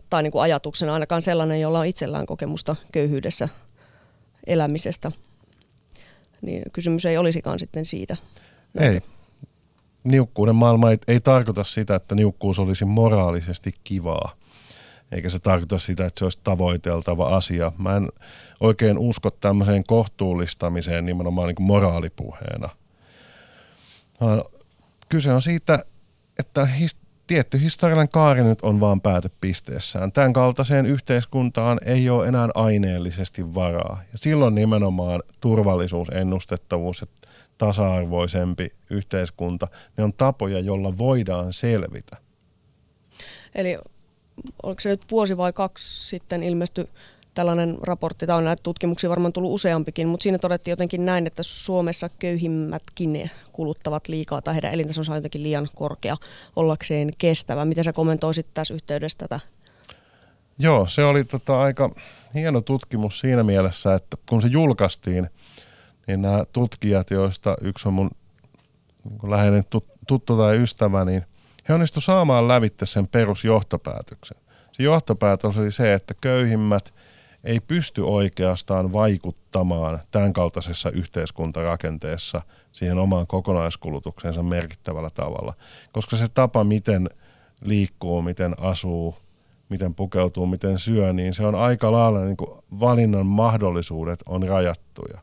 tai 0.09 0.23
niin 0.23 0.31
kuin 0.31 0.41
ajatuksena 0.41 0.93
ainakaan 0.93 1.21
sellainen, 1.21 1.61
jolla 1.61 1.79
on 1.79 1.85
itsellään 1.85 2.25
kokemusta 2.25 2.75
köyhyydessä 2.91 3.49
elämisestä, 4.47 5.11
niin 6.41 6.63
kysymys 6.73 7.05
ei 7.05 7.17
olisikaan 7.17 7.59
sitten 7.59 7.85
siitä. 7.85 8.17
Ei. 8.79 9.01
Niukkuuden 10.03 10.55
maailma 10.55 10.91
ei, 10.91 10.97
ei 11.07 11.19
tarkoita 11.19 11.63
sitä, 11.63 11.95
että 11.95 12.15
niukkuus 12.15 12.59
olisi 12.59 12.85
moraalisesti 12.85 13.73
kivaa. 13.83 14.35
Eikä 15.11 15.29
se 15.29 15.39
tarkoita 15.39 15.79
sitä, 15.79 16.05
että 16.05 16.19
se 16.19 16.25
olisi 16.25 16.39
tavoiteltava 16.43 17.35
asia. 17.35 17.71
Mä 17.77 17.95
en 17.95 18.09
oikein 18.59 18.97
usko 18.97 19.31
tämmöiseen 19.31 19.83
kohtuullistamiseen 19.83 21.05
nimenomaan 21.05 21.47
niin 21.47 21.55
kuin 21.55 21.67
moraalipuheena. 21.67 22.69
Kyse 25.09 25.31
on 25.31 25.41
siitä, 25.41 25.79
että 26.39 26.65
his- 26.65 27.01
tietty 27.27 27.61
historiallinen 27.61 28.09
kaari 28.09 28.43
nyt 28.43 28.61
on 28.61 28.79
vaan 28.79 29.01
päätepisteessään. 29.01 30.11
Tämän 30.11 30.33
kaltaiseen 30.33 30.85
yhteiskuntaan 30.85 31.79
ei 31.85 32.09
ole 32.09 32.27
enää 32.27 32.49
aineellisesti 32.55 33.53
varaa. 33.55 34.01
Ja 34.11 34.17
silloin 34.17 34.55
nimenomaan 34.55 35.23
turvallisuus, 35.39 36.09
ennustettavuus 36.09 37.01
ja 37.01 37.07
tasa-arvoisempi 37.57 38.69
yhteiskunta, 38.89 39.67
ne 39.97 40.03
on 40.03 40.13
tapoja, 40.13 40.59
joilla 40.59 40.97
voidaan 40.97 41.53
selvitä. 41.53 42.17
Eli 43.55 43.77
oliko 44.63 44.81
se 44.81 44.89
nyt 44.89 45.01
vuosi 45.11 45.37
vai 45.37 45.53
kaksi 45.53 46.07
sitten 46.07 46.43
ilmestyi 46.43 46.85
tällainen 47.33 47.77
raportti, 47.81 48.27
tämä 48.27 48.37
on 48.37 48.45
näitä 48.45 48.63
tutkimuksia 48.63 49.09
varmaan 49.09 49.33
tullut 49.33 49.51
useampikin, 49.51 50.07
mutta 50.07 50.23
siinä 50.23 50.37
todettiin 50.37 50.71
jotenkin 50.71 51.05
näin, 51.05 51.27
että 51.27 51.43
Suomessa 51.43 52.09
köyhimmätkin 52.19 53.31
kuluttavat 53.51 54.07
liikaa 54.07 54.41
tai 54.41 54.53
heidän 54.53 54.73
elintasonsa 54.73 55.11
on 55.11 55.17
jotenkin 55.17 55.43
liian 55.43 55.69
korkea 55.75 56.17
ollakseen 56.55 57.09
kestävä. 57.17 57.65
Miten 57.65 57.83
sä 57.83 57.93
kommentoisit 57.93 58.47
tässä 58.53 58.73
yhteydessä 58.73 59.17
tätä? 59.17 59.39
Joo, 60.59 60.87
se 60.87 61.03
oli 61.03 61.23
tota 61.23 61.61
aika 61.61 61.91
hieno 62.35 62.61
tutkimus 62.61 63.19
siinä 63.19 63.43
mielessä, 63.43 63.95
että 63.95 64.17
kun 64.29 64.41
se 64.41 64.47
julkaistiin, 64.47 65.29
niin 66.07 66.21
nämä 66.21 66.45
tutkijat, 66.53 67.11
joista 67.11 67.57
yksi 67.61 67.87
on 67.87 67.93
mun 67.93 68.09
niin 69.09 69.31
läheinen 69.31 69.63
tuttu 70.07 70.37
tai 70.37 70.57
ystävä, 70.57 71.05
niin 71.05 71.23
he 71.69 71.73
onnistuivat 71.73 72.05
saamaan 72.05 72.47
lävitte 72.47 72.85
sen 72.85 73.07
perusjohtopäätöksen. 73.07 74.37
Se 74.71 74.83
johtopäätös 74.83 75.57
oli 75.57 75.71
se, 75.71 75.93
että 75.93 76.13
köyhimmät– 76.21 76.93
ei 77.43 77.59
pysty 77.59 78.01
oikeastaan 78.01 78.93
vaikuttamaan 78.93 79.99
tämän 80.11 80.33
kaltaisessa 80.33 80.89
yhteiskuntarakenteessa 80.89 82.41
siihen 82.71 82.97
omaan 82.97 83.27
kokonaiskulutukseensa 83.27 84.43
merkittävällä 84.43 85.09
tavalla. 85.09 85.53
Koska 85.91 86.17
se 86.17 86.27
tapa, 86.27 86.63
miten 86.63 87.09
liikkuu, 87.61 88.21
miten 88.21 88.55
asuu, 88.59 89.15
miten 89.69 89.95
pukeutuu, 89.95 90.45
miten 90.45 90.79
syö, 90.79 91.13
niin 91.13 91.33
se 91.33 91.45
on 91.45 91.55
aika 91.55 91.91
lailla 91.91 92.25
niin 92.25 92.37
kuin 92.37 92.49
valinnan 92.79 93.25
mahdollisuudet 93.25 94.19
on 94.25 94.43
rajattuja. 94.43 95.19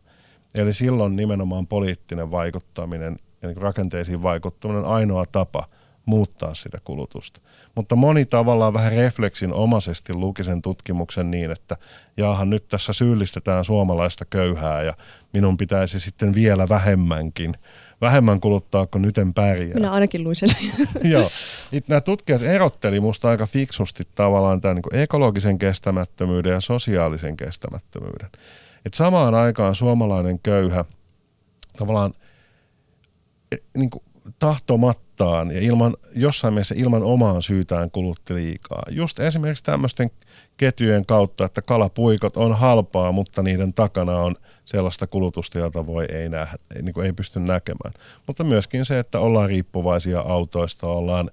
Eli 0.55 0.73
silloin 0.73 1.17
nimenomaan 1.17 1.67
poliittinen 1.67 2.31
vaikuttaminen 2.31 3.19
ja 3.43 3.49
niin 3.49 3.57
rakenteisiin 3.57 4.23
vaikuttaminen 4.23 4.85
on 4.85 4.91
ainoa 4.91 5.27
tapa– 5.27 5.65
muuttaa 6.09 6.55
sitä 6.55 6.79
kulutusta. 6.85 7.41
Mutta 7.75 7.97
moni 7.97 8.25
tavallaan 8.25 8.73
vähän 8.73 8.93
refleksin 8.93 9.53
omaisesti 9.53 10.15
luki 10.15 10.45
sen 10.45 10.63
tutkimuksen 10.63 11.31
niin, 11.31 11.51
että 11.51 11.77
jaahan 12.17 12.51
nyt 12.51 12.69
tässä 12.69 12.93
syyllistetään 12.93 13.65
suomalaista 13.65 14.25
köyhää 14.25 14.83
ja 14.83 14.95
minun 15.33 15.57
pitäisi 15.57 16.01
sitten 16.01 16.35
vielä 16.35 16.69
vähemmänkin. 16.69 17.55
Vähemmän 18.01 18.41
kuluttaa, 18.41 18.87
kun 18.87 19.03
nyt 19.03 19.19
en 19.19 19.35
pärjää. 19.35 19.75
Minä 19.75 19.93
ainakin 19.93 20.25
luin 20.25 20.37
sen. 20.37 20.49
Joo. 21.13 21.25
It, 21.73 21.89
nämä 21.89 22.01
tutkijat 22.01 22.43
erotteli 22.43 23.01
musta 23.01 23.29
aika 23.29 23.47
fiksusti 23.47 24.05
tavallaan 24.15 24.61
tämän 24.61 24.77
niin 24.77 25.03
ekologisen 25.03 25.59
kestämättömyyden 25.59 26.53
ja 26.53 26.61
sosiaalisen 26.61 27.37
kestämättömyyden. 27.37 28.31
Et 28.87 28.95
samaan 28.95 29.35
aikaan 29.35 29.75
suomalainen 29.75 30.39
köyhä 30.39 30.85
tavallaan 31.77 32.15
e, 33.53 33.57
niin 33.77 33.91
kuin 33.91 34.05
tahtomattaan 35.19 35.51
ja 35.51 35.61
ilman, 35.61 35.97
jossain 36.17 36.55
mielessä 36.55 36.75
ilman 36.79 37.03
omaan 37.03 37.43
syytään 37.43 37.91
kulutti 37.91 38.35
liikaa. 38.35 38.83
Just 38.91 39.21
esimerkiksi 39.21 39.65
tämmöisten 39.65 40.11
ketjujen 40.57 41.07
kautta, 41.07 41.45
että 41.45 41.63
kalapuikot 41.63 42.37
on 42.37 42.59
halpaa, 42.59 43.13
mutta 43.13 43.43
niiden 43.43 43.75
takana 43.75 44.17
on 44.17 44.37
sellaista 44.65 45.07
kulutusta, 45.07 45.59
jota 45.59 45.87
voi 45.87 46.05
ei, 46.05 46.29
nähdä, 46.29 46.59
ei, 46.77 46.83
niin 46.83 47.05
ei 47.05 47.13
pysty 47.13 47.41
näkemään. 47.41 47.95
Mutta 48.27 48.45
myöskin 48.45 48.85
se, 48.85 48.99
että 48.99 49.21
ollaan 49.21 49.49
riippuvaisia 49.49 50.21
autoista, 50.21 50.87
ollaan, 50.87 51.31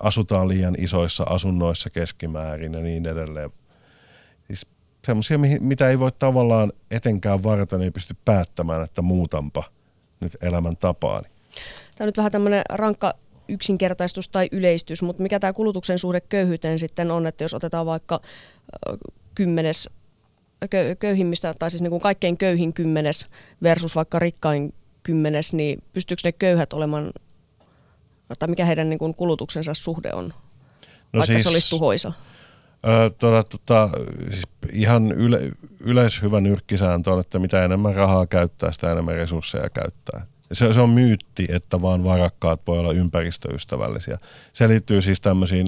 asutaan 0.00 0.48
liian 0.48 0.74
isoissa 0.78 1.24
asunnoissa 1.24 1.90
keskimäärin 1.90 2.74
ja 2.74 2.80
niin 2.80 3.06
edelleen. 3.06 3.50
Siis 4.46 4.66
semmoisia, 5.06 5.38
mitä 5.60 5.88
ei 5.88 5.98
voi 5.98 6.12
tavallaan 6.12 6.72
etenkään 6.90 7.42
varten, 7.42 7.82
ei 7.82 7.90
pysty 7.90 8.16
päättämään, 8.24 8.84
että 8.84 9.02
muutanpa 9.02 9.64
nyt 10.20 10.36
elämäntapaani. 10.42 11.28
Tämä 11.98 12.06
on 12.06 12.08
nyt 12.08 12.16
vähän 12.16 12.32
tämmöinen 12.32 12.62
rankka 12.68 13.14
yksinkertaistus 13.48 14.28
tai 14.28 14.48
yleistys, 14.52 15.02
mutta 15.02 15.22
mikä 15.22 15.40
tämä 15.40 15.52
kulutuksen 15.52 15.98
suhde 15.98 16.20
köyhyyteen 16.20 16.78
sitten 16.78 17.10
on, 17.10 17.26
että 17.26 17.44
jos 17.44 17.54
otetaan 17.54 17.86
vaikka 17.86 18.20
kymmenes 19.34 19.88
köyhimmistä, 20.98 21.54
tai 21.58 21.70
siis 21.70 21.82
niin 21.82 21.90
kuin 21.90 22.00
kaikkein 22.00 22.38
köyhin 22.38 22.72
kymmenes 22.72 23.26
versus 23.62 23.96
vaikka 23.96 24.18
rikkain 24.18 24.74
kymmenes, 25.02 25.52
niin 25.52 25.82
pystyykö 25.92 26.20
ne 26.24 26.32
köyhät 26.32 26.72
olemaan, 26.72 27.12
tai 28.38 28.48
mikä 28.48 28.64
heidän 28.64 28.90
niin 28.90 28.98
kuin 28.98 29.14
kulutuksensa 29.14 29.74
suhde 29.74 30.10
on, 30.12 30.28
no 30.28 31.18
vaikka 31.18 31.26
siis, 31.26 31.42
se 31.42 31.48
olisi 31.48 31.70
tuhoisa? 31.70 32.12
Öö, 32.86 33.10
tuota, 33.10 33.44
tuota, 33.44 33.90
siis 34.30 34.44
ihan 34.72 35.12
yle, 35.12 35.40
yleishyvä 35.80 36.40
nyrkkisääntö 36.40 37.12
on, 37.12 37.20
että 37.20 37.38
mitä 37.38 37.64
enemmän 37.64 37.94
rahaa 37.94 38.26
käyttää, 38.26 38.72
sitä 38.72 38.92
enemmän 38.92 39.14
resursseja 39.14 39.70
käyttää 39.70 40.26
se, 40.52 40.72
se 40.72 40.80
on 40.80 40.90
myytti, 40.90 41.46
että 41.48 41.82
vaan 41.82 42.04
varakkaat 42.04 42.60
voi 42.66 42.78
olla 42.78 42.92
ympäristöystävällisiä. 42.92 44.18
Se 44.52 44.68
liittyy 44.68 45.02
siis 45.02 45.20
tämmöisiin 45.20 45.66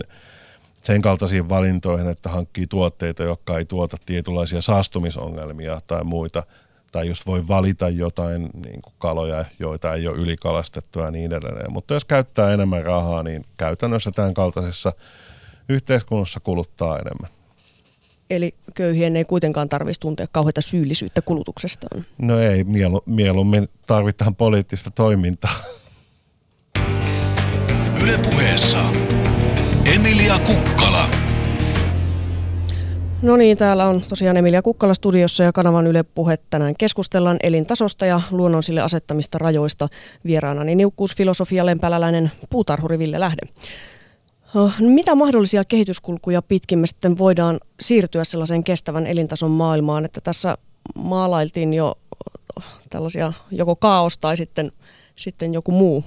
sen 0.83 1.03
kaltaisiin 1.03 1.49
valintoihin, 1.49 2.09
että 2.09 2.29
hankkii 2.29 2.67
tuotteita, 2.67 3.23
jotka 3.23 3.59
ei 3.59 3.65
tuota 3.65 3.97
tietynlaisia 4.07 4.63
saastumisongelmia 4.63 5.83
tai 5.87 6.05
muita. 6.05 6.43
Tai 6.93 7.09
just 7.09 7.27
voi 7.27 7.49
valita 7.49 7.89
jotain 7.89 8.43
niin 8.43 8.83
kuin 8.83 8.95
kaloja, 8.99 9.45
joita 9.59 9.95
ei 9.95 10.07
ole 10.09 10.17
ylikalastettu 10.17 10.99
ja 10.99 11.11
niin 11.11 11.33
edelleen. 11.33 11.73
Mutta 11.73 11.95
jos 11.95 12.05
käyttää 12.05 12.53
enemmän 12.53 12.85
rahaa, 12.85 13.23
niin 13.23 13.45
käytännössä 13.57 14.11
tämän 14.11 14.35
kaltaisessa 14.35 14.93
yhteiskunnassa 15.69 16.41
kuluttaa 16.41 16.99
enemmän. 16.99 17.31
Eli 18.31 18.55
köyhien 18.75 19.17
ei 19.17 19.25
kuitenkaan 19.25 19.69
tarvitsisi 19.69 20.01
tuntea 20.01 20.27
kauheita 20.33 20.61
syyllisyyttä 20.61 21.23
kulutuksestaan. 21.23 22.05
No 22.19 22.39
ei, 22.39 22.65
mielu, 22.65 23.03
mieluummin 23.07 23.69
tarvitaan 23.87 24.37
poliittista 24.37 24.91
toimintaa. 24.91 25.55
Ylepuheessa 28.03 28.91
Emilia 29.95 30.39
Kukkala. 30.39 31.09
No 33.23 33.37
niin, 33.37 33.57
täällä 33.57 33.87
on 33.87 34.03
tosiaan 34.09 34.37
Emilia 34.37 34.63
Kukkala 34.63 34.95
studiossa 34.95 35.43
ja 35.43 35.53
kanavan 35.53 35.87
Yle 35.87 36.03
Puhe. 36.03 36.39
Tänään 36.51 36.75
keskustellaan 36.79 37.37
elintasosta 37.43 38.07
ja 38.07 38.21
luonnon 38.31 38.63
sille 38.63 38.81
asettamista 38.81 39.39
rajoista. 39.39 39.89
Vieraanani 40.25 40.75
niukkuusfilosofia 40.75 41.67
lempäläläinen 41.67 42.31
puutarhuri 42.51 42.99
Ville 42.99 43.21
Lähde. 43.21 43.43
No, 44.55 44.73
mitä 44.79 45.15
mahdollisia 45.15 45.65
kehityskulkuja 45.65 46.43
pitkin 46.43 46.79
me 46.79 46.87
sitten 46.87 47.19
voidaan 47.19 47.61
siirtyä 47.81 48.25
sellaiseen 48.25 48.65
kestävän 48.65 49.07
elintason 49.07 49.51
maailmaan, 49.51 50.05
että 50.05 50.21
tässä 50.21 50.59
maalailtiin 50.95 51.75
jo 51.75 51.99
tällaisia 52.91 53.33
joko 53.51 53.77
kaos 53.77 54.19
tai 54.19 54.37
sitten, 54.37 54.73
sitten 55.17 55.55
joku 55.55 55.73
muu. 55.73 56.05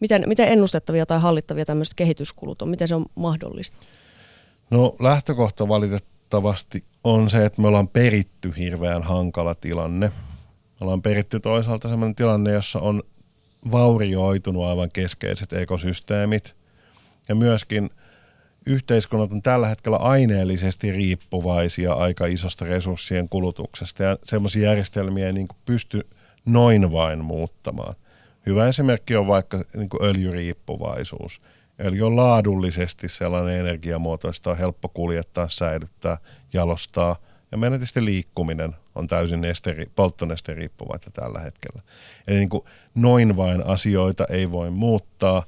Miten, 0.00 0.24
miten 0.26 0.48
ennustettavia 0.48 1.06
tai 1.06 1.20
hallittavia 1.20 1.64
tämmöiset 1.64 1.94
kehityskulut 1.94 2.62
on? 2.62 2.68
Miten 2.68 2.88
se 2.88 2.94
on 2.94 3.06
mahdollista? 3.14 3.76
No 4.70 4.96
lähtökohta 5.00 5.68
valitet, 5.68 6.04
valitettavasti 6.32 6.84
on 7.04 7.30
se, 7.30 7.44
että 7.44 7.62
me 7.62 7.68
ollaan 7.68 7.88
peritty 7.88 8.52
hirveän 8.58 9.02
hankala 9.02 9.54
tilanne. 9.54 10.08
Me 10.08 10.14
ollaan 10.80 11.02
peritty 11.02 11.40
toisaalta 11.40 11.88
sellainen 11.88 12.14
tilanne, 12.14 12.52
jossa 12.52 12.80
on 12.80 13.02
vaurioitunut 13.70 14.64
aivan 14.64 14.88
keskeiset 14.92 15.52
ekosysteemit. 15.52 16.54
Ja 17.28 17.34
myöskin 17.34 17.90
yhteiskunnat 18.66 19.32
on 19.32 19.42
tällä 19.42 19.68
hetkellä 19.68 19.96
aineellisesti 19.96 20.92
riippuvaisia 20.92 21.92
aika 21.92 22.26
isosta 22.26 22.64
resurssien 22.64 23.28
kulutuksesta 23.28 24.02
ja 24.02 24.16
semmoisia 24.24 24.68
järjestelmiä 24.68 25.26
ei 25.26 25.32
niin 25.32 25.48
pysty 25.64 26.06
noin 26.46 26.92
vain 26.92 27.24
muuttamaan. 27.24 27.94
Hyvä 28.46 28.68
esimerkki 28.68 29.16
on 29.16 29.26
vaikka 29.26 29.64
niin 29.76 29.88
öljyriippuvaisuus. 30.02 31.40
Öljy 31.84 32.06
on 32.06 32.16
laadullisesti 32.16 33.08
sellainen 33.08 33.60
energiamuoto, 33.60 34.28
josta 34.28 34.50
on 34.50 34.58
helppo 34.58 34.88
kuljettaa, 34.88 35.48
säilyttää, 35.48 36.18
jalostaa. 36.52 37.16
Ja 37.52 37.58
meidän 37.58 37.78
tietysti 37.78 38.04
liikkuminen 38.04 38.76
on 38.94 39.06
täysin 39.06 39.44
esteri, 39.44 39.86
polttonesteriippuvaista 39.96 41.10
tällä 41.10 41.40
hetkellä. 41.40 41.82
Eli 42.26 42.38
niin 42.38 42.48
kuin 42.48 42.64
noin 42.94 43.36
vain 43.36 43.66
asioita 43.66 44.26
ei 44.30 44.50
voi 44.50 44.70
muuttaa 44.70 45.46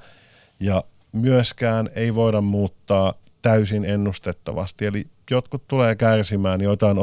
ja 0.60 0.84
myöskään 1.12 1.90
ei 1.94 2.14
voida 2.14 2.40
muuttaa 2.40 3.14
täysin 3.42 3.84
ennustettavasti. 3.84 4.86
Eli 4.86 5.04
jotkut 5.30 5.68
tulee 5.68 5.96
kärsimään, 5.96 6.60
joitain 6.60 6.96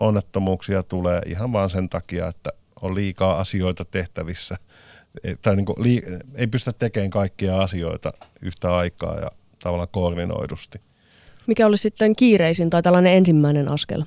onnettomuuksia 0.00 0.82
tulee 0.82 1.22
ihan 1.26 1.52
vaan 1.52 1.70
sen 1.70 1.88
takia, 1.88 2.28
että 2.28 2.50
on 2.82 2.94
liikaa 2.94 3.38
asioita 3.38 3.84
tehtävissä. 3.84 4.56
Tai 5.42 5.56
niin 5.56 5.66
kuin, 5.66 5.76
ei 6.34 6.46
pystytä 6.46 6.78
tekemään 6.78 7.10
kaikkia 7.10 7.60
asioita 7.60 8.12
yhtä 8.42 8.76
aikaa 8.76 9.20
ja 9.20 9.30
tavallaan 9.62 9.88
koordinoidusti. 9.92 10.80
Mikä 11.46 11.66
olisi 11.66 11.82
sitten 11.82 12.16
kiireisin 12.16 12.70
tai 12.70 12.82
tällainen 12.82 13.12
ensimmäinen 13.12 13.68
askel? 13.68 14.02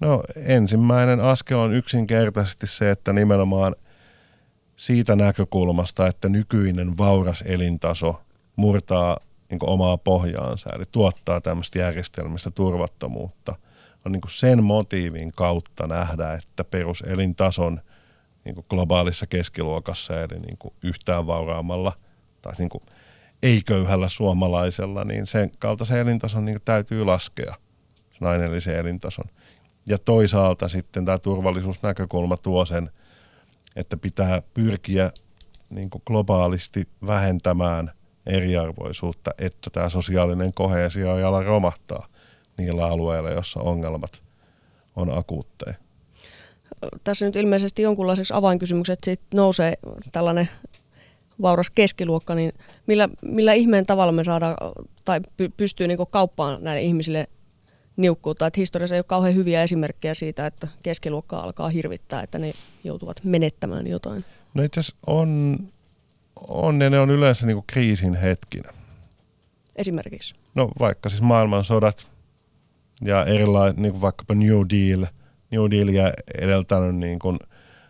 No 0.00 0.22
ensimmäinen 0.36 1.20
askel 1.20 1.58
on 1.58 1.74
yksinkertaisesti 1.74 2.66
se, 2.66 2.90
että 2.90 3.12
nimenomaan 3.12 3.76
siitä 4.76 5.16
näkökulmasta, 5.16 6.06
että 6.06 6.28
nykyinen 6.28 6.98
vauras 6.98 7.42
elintaso 7.46 8.20
murtaa 8.56 9.16
niin 9.50 9.58
omaa 9.62 9.98
pohjaansa, 9.98 10.70
eli 10.74 10.84
tuottaa 10.92 11.40
tämmöistä 11.40 11.78
järjestelmistä 11.78 12.50
turvattomuutta, 12.50 13.54
on 14.06 14.12
niin 14.12 14.22
sen 14.28 14.64
motiivin 14.64 15.32
kautta 15.32 15.86
nähdä, 15.86 16.32
että 16.32 16.64
peruselintason 16.64 17.80
niin 18.44 18.64
globaalissa 18.70 19.26
keskiluokassa, 19.26 20.20
eli 20.20 20.40
niin 20.40 20.58
yhtään 20.82 21.26
vauraammalla 21.26 21.92
tai 22.42 22.52
niin 22.58 22.70
ei-köyhällä 23.42 24.08
suomalaisella, 24.08 25.04
niin 25.04 25.26
sen 25.26 25.50
kaltaisen 25.58 25.98
elintason 25.98 26.44
niin 26.44 26.58
täytyy 26.64 27.04
laskea, 27.04 27.54
sen 28.18 28.28
aineellisen 28.28 28.76
elintason. 28.76 29.24
Ja 29.86 29.98
toisaalta 29.98 30.68
sitten 30.68 31.04
tämä 31.04 31.18
turvallisuusnäkökulma 31.18 32.36
tuo 32.36 32.64
sen, 32.64 32.90
että 33.76 33.96
pitää 33.96 34.42
pyrkiä 34.54 35.10
niin 35.70 35.88
globaalisti 36.06 36.88
vähentämään– 37.06 37.90
eriarvoisuutta, 38.26 39.30
että 39.38 39.70
tämä 39.70 39.88
sosiaalinen 39.88 40.52
kohesio 40.52 41.16
ei 41.16 41.22
ala 41.22 41.42
romahtaa 41.42 42.06
niillä 42.58 42.86
alueilla, 42.86 43.30
joissa 43.30 43.60
ongelmat 43.60 44.22
on 44.96 45.18
akuutteja. 45.18 45.74
Tässä 47.04 47.26
nyt 47.26 47.36
ilmeisesti 47.36 47.82
jonkunlaiseksi 47.82 48.34
avainkysymykset 48.34 48.98
siitä 49.04 49.22
nousee 49.34 49.74
tällainen 50.12 50.48
vauras 51.42 51.70
keskiluokka, 51.70 52.34
niin 52.34 52.52
millä, 52.86 53.08
millä 53.22 53.52
ihmeen 53.52 53.86
tavalla 53.86 54.12
me 54.12 54.24
saadaan 54.24 54.56
tai 55.04 55.20
py, 55.36 55.48
pystyy 55.56 55.88
niin 55.88 55.98
kauppaan 56.10 56.64
näille 56.64 56.82
ihmisille 56.82 57.26
niukkuutta. 57.96 58.46
Että 58.46 58.60
historiassa 58.60 58.94
ei 58.94 58.98
ole 58.98 59.04
kauhean 59.04 59.34
hyviä 59.34 59.62
esimerkkejä 59.62 60.14
siitä, 60.14 60.46
että 60.46 60.68
keskiluokka 60.82 61.38
alkaa 61.38 61.68
hirvittää, 61.68 62.22
että 62.22 62.38
ne 62.38 62.52
joutuvat 62.84 63.20
menettämään 63.24 63.86
jotain. 63.86 64.24
No 64.54 64.62
itse 64.62 64.80
asiassa 64.80 64.96
on 65.06 65.58
on 66.48 66.80
ja 66.80 66.90
ne 66.90 67.00
on 67.00 67.10
yleensä 67.10 67.46
niin 67.46 67.56
kuin 67.56 67.66
kriisin 67.66 68.14
hetkinä. 68.14 68.72
Esimerkiksi? 69.76 70.34
No 70.54 70.70
vaikka 70.78 71.08
siis 71.08 71.22
maailmansodat 71.22 72.06
ja 73.04 73.24
erilaiset, 73.24 73.76
niin 73.76 73.92
kuin 73.92 74.00
vaikkapa 74.00 74.34
New 74.34 74.60
Deal, 74.70 75.06
New 75.50 75.70
Dealia 75.70 76.12
edeltänyt 76.38 76.96
niin 76.96 77.18
kuin 77.18 77.38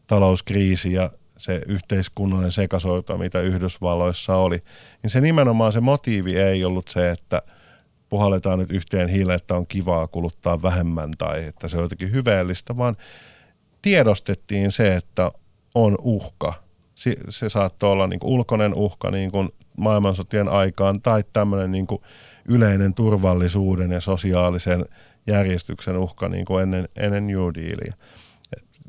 talouskriisi 0.06 0.92
ja 0.92 1.10
se 1.36 1.62
yhteiskunnallinen 1.68 2.52
sekasorto, 2.52 3.18
mitä 3.18 3.40
Yhdysvalloissa 3.40 4.36
oli, 4.36 4.62
niin 5.02 5.10
se 5.10 5.20
nimenomaan 5.20 5.72
se 5.72 5.80
motiivi 5.80 6.36
ei 6.36 6.64
ollut 6.64 6.88
se, 6.88 7.10
että 7.10 7.42
puhalletaan 8.08 8.58
nyt 8.58 8.70
yhteen 8.70 9.08
hiileen, 9.08 9.36
että 9.36 9.54
on 9.54 9.66
kivaa 9.66 10.06
kuluttaa 10.06 10.62
vähemmän 10.62 11.10
tai 11.18 11.44
että 11.44 11.68
se 11.68 11.76
on 11.76 11.82
jotenkin 11.82 12.12
hyveellistä, 12.12 12.76
vaan 12.76 12.96
tiedostettiin 13.82 14.72
se, 14.72 14.96
että 14.96 15.32
on 15.74 15.96
uhka– 16.02 16.54
se, 17.28 17.48
saattoi 17.48 17.92
olla 17.92 18.06
niin 18.06 18.20
kuin 18.20 18.32
ulkoinen 18.32 18.74
uhka 18.74 19.10
niin 19.10 19.30
kuin 19.30 19.48
maailmansotien 19.76 20.48
aikaan 20.48 21.00
tai 21.00 21.24
tämmöinen 21.32 21.72
niin 21.72 21.86
kuin 21.86 22.02
yleinen 22.44 22.94
turvallisuuden 22.94 23.92
ja 23.92 24.00
sosiaalisen 24.00 24.84
järjestyksen 25.26 25.96
uhka 25.96 26.28
niin 26.28 26.44
kuin 26.44 26.62
ennen, 26.62 26.88
ennen 26.96 27.26
New 27.26 27.38
Dealia. 27.54 27.94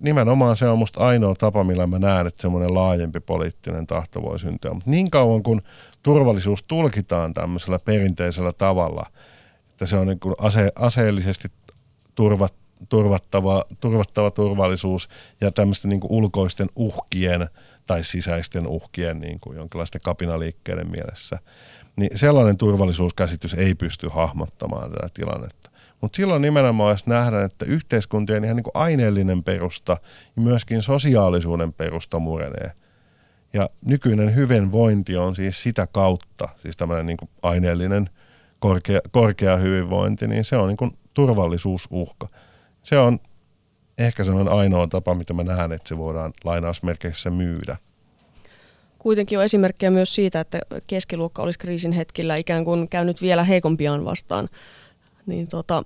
Nimenomaan 0.01 0.57
se 0.57 0.67
on 0.67 0.77
musta 0.77 0.99
ainoa 0.99 1.35
tapa, 1.35 1.63
millä 1.63 1.87
mä 1.87 1.99
näen, 1.99 2.27
että 2.27 2.41
semmoinen 2.41 2.73
laajempi 2.73 3.19
poliittinen 3.19 3.87
tahto 3.87 4.21
voi 4.21 4.39
syntyä. 4.39 4.73
Mutta 4.73 4.89
niin 4.89 5.11
kauan 5.11 5.43
kun 5.43 5.61
turvallisuus 6.03 6.63
tulkitaan 6.63 7.33
tämmöisellä 7.33 7.79
perinteisellä 7.85 8.51
tavalla, 8.53 9.05
että 9.69 9.85
se 9.85 9.95
on 9.95 10.07
niin 10.07 10.19
kuin 10.19 10.35
ase, 10.37 10.71
aseellisesti 10.75 11.47
turvat, 12.15 12.53
turvattava, 12.89 13.65
turvattava 13.79 14.31
turvallisuus 14.31 15.09
ja 15.41 15.51
tämmöisten 15.51 15.89
niin 15.89 16.01
ulkoisten 16.09 16.67
uhkien– 16.75 17.47
tai 17.87 18.03
sisäisten 18.03 18.67
uhkien 18.67 19.19
niin 19.19 19.39
kuin 19.39 19.57
jonkinlaisten 19.57 20.01
kapinaliikkeiden 20.01 20.91
mielessä, 20.91 21.39
niin 21.95 22.17
sellainen 22.17 22.57
turvallisuuskäsitys 22.57 23.53
ei 23.53 23.75
pysty 23.75 24.07
hahmottamaan 24.11 24.91
tätä 24.91 25.07
tilannetta. 25.13 25.71
Mutta 26.01 26.15
silloin 26.15 26.41
nimenomaan 26.41 26.91
jos 26.91 27.07
nähdään, 27.07 27.45
että 27.45 27.65
yhteiskuntien 27.65 28.43
ihan 28.43 28.55
niin 28.55 28.63
kuin 28.63 28.75
aineellinen 28.75 29.43
perusta 29.43 29.97
ja 30.35 30.41
myöskin 30.41 30.81
sosiaalisuuden 30.81 31.73
perusta 31.73 32.19
murenee. 32.19 32.71
Ja 33.53 33.69
nykyinen 33.85 34.35
hyvinvointi 34.35 35.17
on 35.17 35.35
siis 35.35 35.63
sitä 35.63 35.87
kautta, 35.87 36.49
siis 36.57 36.77
tämmöinen 36.77 37.05
niin 37.05 37.17
aineellinen 37.41 38.09
korkea, 38.59 38.99
korkea 39.11 39.57
hyvinvointi, 39.57 40.27
niin 40.27 40.45
se 40.45 40.57
on 40.57 40.67
niin 40.67 40.77
kuin 40.77 40.97
turvallisuusuhka. 41.13 42.27
Se 42.83 42.97
on 42.97 43.19
ehkä 44.05 44.23
se 44.23 44.31
on 44.31 44.47
ainoa 44.47 44.87
tapa, 44.87 45.15
mitä 45.15 45.33
mä 45.33 45.43
näen, 45.43 45.71
että 45.71 45.89
se 45.89 45.97
voidaan 45.97 46.33
lainausmerkeissä 46.43 47.29
myydä. 47.29 47.77
Kuitenkin 48.99 49.37
on 49.37 49.43
esimerkkejä 49.43 49.91
myös 49.91 50.15
siitä, 50.15 50.39
että 50.39 50.59
keskiluokka 50.87 51.41
olisi 51.41 51.59
kriisin 51.59 51.91
hetkillä 51.91 52.35
ikään 52.35 52.65
kuin 52.65 52.89
käynyt 52.89 53.21
vielä 53.21 53.43
heikompiaan 53.43 54.05
vastaan. 54.05 54.49
Niin 55.25 55.47
tota, 55.47 55.83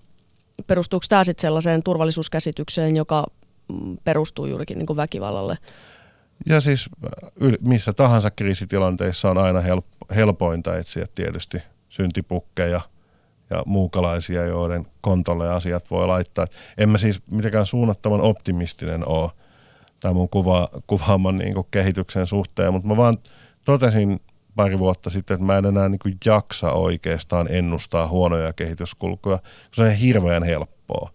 perustuuko 0.67 1.05
tämä 1.09 1.23
sitten 1.23 1.41
sellaiseen 1.41 1.83
turvallisuuskäsitykseen, 1.83 2.95
joka 2.95 3.25
mm, 3.67 3.97
perustuu 4.03 4.45
juurikin 4.45 4.77
niin 4.77 4.85
kuin 4.85 4.97
väkivallalle? 4.97 5.57
Ja 6.45 6.61
siis 6.61 6.89
missä 7.61 7.93
tahansa 7.93 8.31
kriisitilanteissa 8.31 9.29
on 9.29 9.37
aina 9.37 9.63
helpointa 10.15 10.77
etsiä 10.77 11.05
tietysti 11.15 11.57
syntipukkeja– 11.89 12.81
ja 13.49 13.63
muukalaisia, 13.65 14.45
joiden 14.45 14.87
kontolle 15.01 15.49
asiat 15.49 15.91
voi 15.91 16.07
laittaa. 16.07 16.47
En 16.77 16.89
mä 16.89 16.97
siis 16.97 17.21
mitenkään 17.31 17.65
suunnattoman 17.65 18.21
optimistinen 18.21 19.07
ole 19.07 19.31
tämän 19.99 20.15
mun 20.15 20.29
kuva, 20.29 20.69
kuvaaman 20.87 21.35
niin 21.35 21.55
kehityksen 21.71 22.27
suhteen, 22.27 22.73
mutta 22.73 22.87
mä 22.87 22.97
vaan 22.97 23.17
totesin 23.65 24.19
pari 24.55 24.79
vuotta 24.79 25.09
sitten, 25.09 25.35
että 25.35 25.45
mä 25.45 25.57
en 25.57 25.65
enää 25.65 25.89
niin 25.89 26.17
jaksa 26.25 26.71
oikeastaan 26.71 27.47
ennustaa 27.49 28.07
huonoja 28.07 28.53
kehityskulkuja, 28.53 29.37
koska 29.37 29.75
se 29.75 29.81
on 29.83 29.91
hirveän 29.91 30.43
helppoa. 30.43 31.11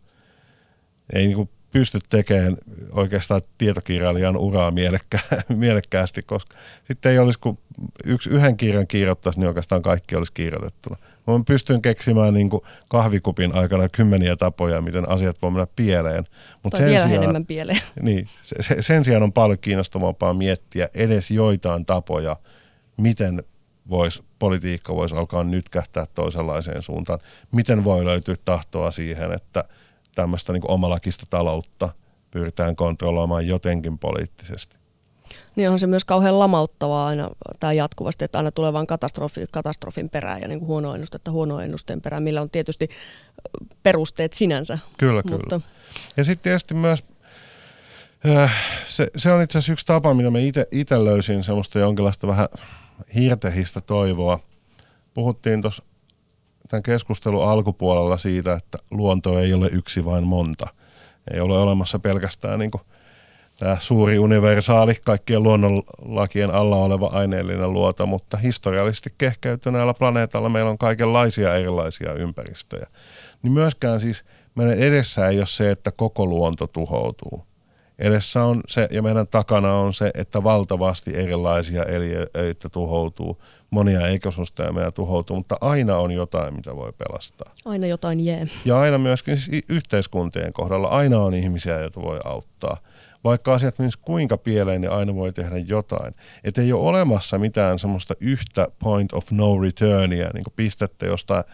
Ei 1.12 1.26
niin 1.26 1.48
pysty 1.72 1.98
tekemään 2.08 2.56
oikeastaan 2.92 3.42
tietokirjailijan 3.58 4.36
uraa 4.36 4.70
mielekkää, 4.70 5.20
mielekkäästi, 5.48 6.22
koska 6.22 6.56
sitten 6.84 7.12
ei 7.12 7.18
olisi, 7.18 7.38
kun 7.38 7.58
yksi, 8.06 8.30
yhden 8.30 8.56
kirjan 8.56 8.86
kirjoittaisi, 8.86 9.38
niin 9.38 9.48
oikeastaan 9.48 9.82
kaikki 9.82 10.16
olisi 10.16 10.32
kirjoitettuna. 10.32 10.96
Mä 11.38 11.44
pystyn 11.46 11.82
keksimään 11.82 12.34
niin 12.34 12.50
kuin 12.50 12.62
kahvikupin 12.88 13.54
aikana 13.54 13.88
kymmeniä 13.88 14.36
tapoja, 14.36 14.82
miten 14.82 15.08
asiat 15.08 15.42
voi 15.42 15.50
mennä 15.50 15.66
pieleen. 15.76 16.24
Mut 16.62 16.70
tai 16.70 16.80
sen 16.80 16.88
vielä 16.88 17.06
sijaan, 17.06 17.46
pieleen. 17.46 17.80
Niin, 18.02 18.28
se, 18.42 18.62
se, 18.62 18.82
sen 18.82 19.04
sijaan 19.04 19.22
on 19.22 19.32
paljon 19.32 19.58
kiinnostavampaa 19.58 20.34
miettiä 20.34 20.88
edes 20.94 21.30
joitain 21.30 21.86
tapoja, 21.86 22.36
miten 22.96 23.42
vois, 23.90 24.22
politiikka 24.38 24.94
voisi 24.94 25.16
alkaa 25.16 25.44
nytkähtää 25.44 26.06
toisenlaiseen 26.14 26.82
suuntaan. 26.82 27.18
Miten 27.52 27.84
voi 27.84 28.04
löytyä 28.04 28.36
tahtoa 28.44 28.90
siihen, 28.90 29.32
että 29.32 29.64
tämmöistä 30.14 30.52
niin 30.52 30.70
omalakista 30.70 31.26
taloutta 31.30 31.88
pyritään 32.30 32.76
kontrolloimaan 32.76 33.46
jotenkin 33.46 33.98
poliittisesti. 33.98 34.79
Niin 35.56 35.70
on 35.70 35.78
se 35.78 35.86
myös 35.86 36.04
kauhean 36.04 36.38
lamauttavaa 36.38 37.06
aina 37.06 37.30
tämä 37.60 37.72
jatkuvasti, 37.72 38.24
että 38.24 38.38
aina 38.38 38.50
tulee 38.50 38.72
vain 38.72 38.86
katastrofi, 38.86 39.44
katastrofin 39.50 40.10
perään 40.10 40.40
ja 40.42 40.48
niin 40.48 40.58
kuin 40.58 40.68
huono 40.68 40.94
ennustetta 40.94 41.30
huono 41.30 41.60
ennusteen 41.60 42.00
perään, 42.00 42.22
millä 42.22 42.40
on 42.40 42.50
tietysti 42.50 42.88
perusteet 43.82 44.32
sinänsä. 44.32 44.78
Kyllä, 44.98 45.22
kyllä. 45.22 45.36
Mutta... 45.36 45.60
Ja 46.16 46.24
sitten 46.24 46.42
tietysti 46.42 46.74
myös 46.74 47.04
se, 48.84 49.06
se 49.16 49.32
on 49.32 49.42
itse 49.42 49.58
asiassa 49.58 49.72
yksi 49.72 49.86
tapa, 49.86 50.14
mitä 50.14 50.30
me 50.30 50.40
itse 50.70 51.04
löysin 51.04 51.44
semmoista 51.44 51.78
jonkinlaista 51.78 52.26
vähän 52.26 52.48
hirtehistä 53.14 53.80
toivoa. 53.80 54.40
Puhuttiin 55.14 55.62
tuossa 55.62 55.82
tämän 56.68 56.82
keskustelun 56.82 57.48
alkupuolella 57.48 58.18
siitä, 58.18 58.52
että 58.52 58.78
luonto 58.90 59.38
ei 59.38 59.54
ole 59.54 59.68
yksi 59.72 60.04
vain 60.04 60.24
monta. 60.24 60.66
Ei 61.34 61.40
ole 61.40 61.58
olemassa 61.58 61.98
pelkästään 61.98 62.58
niin 62.58 62.70
kuin 62.70 62.82
tämä 63.60 63.76
suuri 63.80 64.18
universaali, 64.18 64.94
kaikkien 65.04 65.42
luonnonlakien 65.42 66.50
alla 66.50 66.76
oleva 66.76 67.06
aineellinen 67.06 67.72
luota, 67.72 68.06
mutta 68.06 68.36
historiallisesti 68.36 69.10
kehkeytyneellä 69.18 69.94
planeetalla 69.94 70.48
meillä 70.48 70.70
on 70.70 70.78
kaikenlaisia 70.78 71.56
erilaisia 71.56 72.12
ympäristöjä. 72.14 72.86
Niin 73.42 73.52
myöskään 73.52 74.00
siis 74.00 74.24
meidän 74.54 74.78
edessä 74.78 75.28
ei 75.28 75.38
ole 75.38 75.46
se, 75.46 75.70
että 75.70 75.90
koko 75.90 76.26
luonto 76.26 76.66
tuhoutuu. 76.66 77.44
Edessä 77.98 78.44
on 78.44 78.60
se, 78.68 78.88
ja 78.90 79.02
meidän 79.02 79.26
takana 79.26 79.74
on 79.74 79.94
se, 79.94 80.10
että 80.14 80.44
valtavasti 80.44 81.16
erilaisia 81.16 81.84
eliöitä 81.84 82.68
tuhoutuu, 82.68 83.42
monia 83.70 84.06
ekosysteemejä 84.06 84.90
tuhoutuu, 84.90 85.36
mutta 85.36 85.56
aina 85.60 85.96
on 85.96 86.10
jotain, 86.10 86.54
mitä 86.54 86.76
voi 86.76 86.92
pelastaa. 86.92 87.52
Aina 87.64 87.86
jotain 87.86 88.24
jää. 88.24 88.46
Ja 88.64 88.80
aina 88.80 88.98
myöskin 88.98 89.36
siis 89.36 89.64
yhteiskuntien 89.68 90.52
kohdalla, 90.52 90.88
aina 90.88 91.20
on 91.20 91.34
ihmisiä, 91.34 91.80
joita 91.80 92.02
voi 92.02 92.20
auttaa. 92.24 92.76
Vaikka 93.24 93.54
asiat 93.54 93.78
menis 93.78 93.96
kuinka 93.96 94.38
pieleen, 94.38 94.80
niin 94.80 94.90
aina 94.90 95.14
voi 95.14 95.32
tehdä 95.32 95.58
jotain. 95.58 96.14
Että 96.44 96.60
ei 96.60 96.72
ole 96.72 96.88
olemassa 96.88 97.38
mitään 97.38 97.78
semmoista 97.78 98.14
yhtä 98.20 98.68
point 98.78 99.12
of 99.12 99.30
no 99.30 99.60
returnia, 99.60 100.30
niin 100.34 100.44
pistettä, 100.56 101.06
josta, 101.06 101.44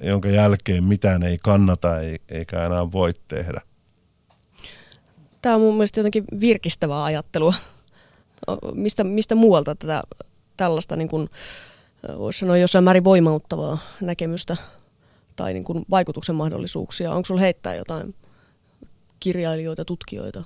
jonka 0.00 0.28
jälkeen 0.28 0.84
mitään 0.84 1.22
ei 1.22 1.38
kannata 1.38 2.00
eikä 2.28 2.64
enää 2.64 2.92
voi 2.92 3.14
tehdä. 3.28 3.60
Tämä 5.42 5.54
on 5.54 5.60
mun 5.60 5.74
mielestä 5.74 6.00
jotenkin 6.00 6.24
virkistävää 6.40 7.04
ajattelua. 7.04 7.54
Mistä, 8.74 9.04
mistä 9.04 9.34
muualta 9.34 9.74
tätä 9.74 10.02
tällaista, 10.56 10.96
niin 10.96 11.08
kuin, 11.08 11.30
voisi 12.18 12.38
sanoa 12.38 12.56
jossain 12.56 12.84
määrin 12.84 13.04
voimauttavaa 13.04 13.78
näkemystä 14.00 14.56
tai 15.36 15.52
niin 15.52 15.64
kuin 15.64 15.84
vaikutuksen 15.90 16.34
mahdollisuuksia? 16.34 17.12
Onko 17.12 17.26
sinulla 17.26 17.40
heittää 17.40 17.74
jotain 17.74 18.14
kirjailijoita, 19.20 19.84
tutkijoita? 19.84 20.42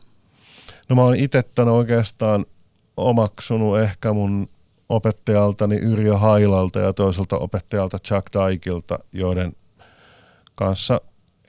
No 0.88 0.96
mä 0.96 1.02
oon 1.02 1.14
itse 1.14 1.42
tämän 1.42 1.74
oikeastaan 1.74 2.46
omaksunut 2.96 3.78
ehkä 3.78 4.12
mun 4.12 4.48
opettajaltani 4.88 5.76
Yrjö 5.76 6.16
Hailalta 6.16 6.78
ja 6.78 6.92
toiselta 6.92 7.38
opettajalta 7.38 7.98
Chuck 7.98 8.26
Dykilta, 8.32 8.98
joiden 9.12 9.52
kanssa 10.54 11.00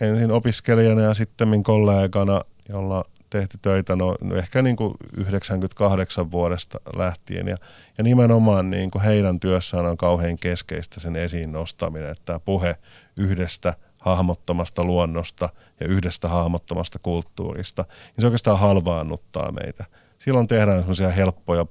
ensin 0.01 0.31
opiskelijana 0.31 1.01
ja 1.01 1.13
sitten 1.13 1.63
kollegana, 1.63 2.41
jolla 2.69 3.03
tehty 3.29 3.57
töitä 3.61 3.95
no, 3.95 4.15
no 4.21 4.35
ehkä 4.35 4.61
niin 4.61 4.75
kuin 4.75 4.93
98 5.17 6.31
vuodesta 6.31 6.79
lähtien. 6.95 7.47
Ja, 7.47 7.57
ja 7.97 8.03
nimenomaan 8.03 8.69
niin 8.69 8.91
kuin 8.91 9.03
heidän 9.03 9.39
työssään 9.39 9.85
on 9.85 9.97
kauhean 9.97 10.37
keskeistä 10.37 10.99
sen 10.99 11.15
esiin 11.15 11.51
nostaminen, 11.51 12.09
että 12.09 12.25
tämä 12.25 12.39
puhe 12.39 12.75
yhdestä 13.17 13.73
hahmottomasta 14.15 14.83
luonnosta 14.83 15.49
ja 15.79 15.87
yhdestä 15.87 16.29
hahmottomasta 16.29 16.99
kulttuurista, 16.99 17.85
niin 17.87 18.21
se 18.21 18.27
oikeastaan 18.27 18.59
halvaannuttaa 18.59 19.51
meitä. 19.51 19.85
Silloin 20.17 20.47
tehdään 20.47 20.79
sellaisia 20.79 21.09
helppoja 21.09 21.65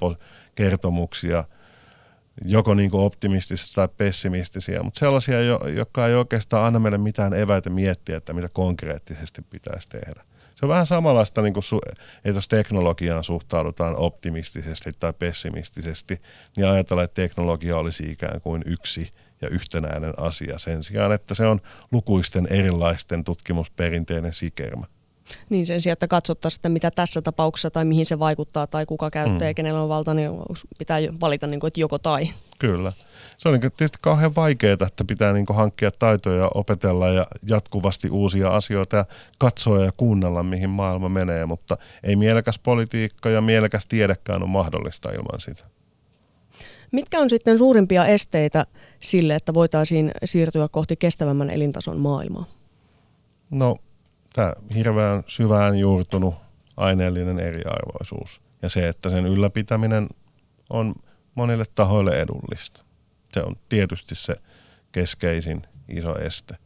kertomuksia, 0.55 1.45
joko 2.45 2.74
niin 2.74 2.91
kuin 2.91 3.05
optimistisia 3.05 3.74
tai 3.74 3.89
pessimistisiä, 3.97 4.82
mutta 4.82 4.99
sellaisia, 4.99 5.43
jotka 5.76 6.07
ei 6.07 6.14
oikeastaan 6.14 6.66
anna 6.66 6.78
meille 6.78 6.99
mitään 6.99 7.34
eväitä 7.34 7.70
miettiä, 7.70 8.16
että 8.16 8.32
mitä 8.32 8.49
konkreettisesti 8.49 9.43
pitäisi 9.43 9.89
tehdä. 9.89 10.24
Se 10.55 10.66
on 10.66 10.68
vähän 10.68 10.87
samanlaista, 10.87 11.43
niin 11.43 11.55
kuin, 11.55 11.64
että 12.24 12.39
jos 12.39 12.49
teknologiaan 12.49 13.24
suhtaudutaan 13.24 13.97
optimistisesti 13.97 14.93
tai 15.01 15.12
pessimistisesti, 15.12 16.18
niin 16.57 16.66
ajatellaan, 16.66 17.05
että 17.05 17.22
teknologia 17.22 17.76
olisi 17.76 18.11
ikään 18.11 18.41
kuin 18.41 18.62
yksi 18.66 19.11
ja 19.43 19.49
yhtenäinen 19.49 20.14
asia 20.16 20.59
sen 20.59 20.84
sijaan, 20.84 21.12
että 21.12 21.34
se 21.34 21.47
on 21.47 21.61
lukuisten 21.93 22.47
erilaisten 22.51 23.24
tutkimusperinteinen 23.24 24.32
sikermä. 24.32 24.87
Niin 25.49 25.66
sen 25.66 25.80
sijaan, 25.80 25.93
että 25.93 26.09
katsottaisiin, 26.09 26.59
että 26.59 26.68
mitä 26.68 26.91
tässä 26.91 27.22
tapauksessa 27.22 27.70
tai 27.70 27.84
mihin 27.84 28.07
se 28.07 28.18
vaikuttaa 28.18 28.66
tai 28.66 28.87
kuka 28.87 29.11
käyttää 29.11 29.39
mm. 29.39 29.47
ja 29.47 29.55
kenellä 29.55 29.82
on 29.82 29.89
valta, 29.89 30.14
niin 30.14 30.30
pitää 30.78 30.99
valita 31.20 31.47
niin 31.47 31.61
kuin, 31.61 31.68
että 31.68 31.80
joko 31.80 31.99
tai. 31.99 32.30
Kyllä. 32.59 32.93
Se 33.39 33.49
on 33.49 33.53
niin 33.53 33.72
tietysti 33.76 33.99
kauhean 34.01 34.34
vaikeaa, 34.34 34.76
että 34.87 35.05
pitää 35.07 35.32
niin 35.32 35.47
hankkia 35.55 35.91
taitoja, 35.91 36.51
opetella 36.55 37.09
ja 37.09 37.26
jatkuvasti 37.47 38.11
uusia 38.11 38.49
asioita 38.49 38.97
ja 38.97 39.05
katsoa 39.39 39.84
ja 39.84 39.93
kuunnella, 39.97 40.43
mihin 40.43 40.70
maailma 40.70 41.09
menee, 41.09 41.47
mutta 41.47 41.76
ei 42.03 42.16
mielekäs 42.16 42.59
politiikka 42.59 43.30
ja 43.30 43.41
mielekäs 43.41 43.87
tiedekään 43.87 44.43
ole 44.43 44.51
mahdollista 44.51 45.11
ilman 45.11 45.41
sitä. 45.41 45.64
Mitkä 46.93 47.18
on 47.18 47.30
sitten 47.30 47.59
suurimpia 47.59 48.07
esteitä 48.07 48.66
sille, 49.01 49.34
että 49.34 49.55
voitaisiin 49.55 50.11
siirtyä 50.24 50.68
kohti 50.68 50.97
kestävämmän 50.97 51.51
elintason 51.51 51.99
maailmaa? 51.99 52.45
No 53.51 53.76
tämä 54.32 54.53
hirveän 54.74 55.24
syvään 55.26 55.78
juurtunut 55.78 56.34
aineellinen 56.76 57.39
eriarvoisuus 57.39 58.41
ja 58.62 58.68
se, 58.68 58.89
että 58.89 59.11
sen 59.11 59.26
ylläpitäminen 59.26 60.09
on 60.70 60.95
monille 61.34 61.64
tahoille 61.74 62.18
edullista. 62.18 62.84
Se 63.34 63.41
on 63.43 63.57
tietysti 63.68 64.14
se 64.14 64.34
keskeisin 64.93 65.62
iso 65.89 66.18
este. 66.18 66.57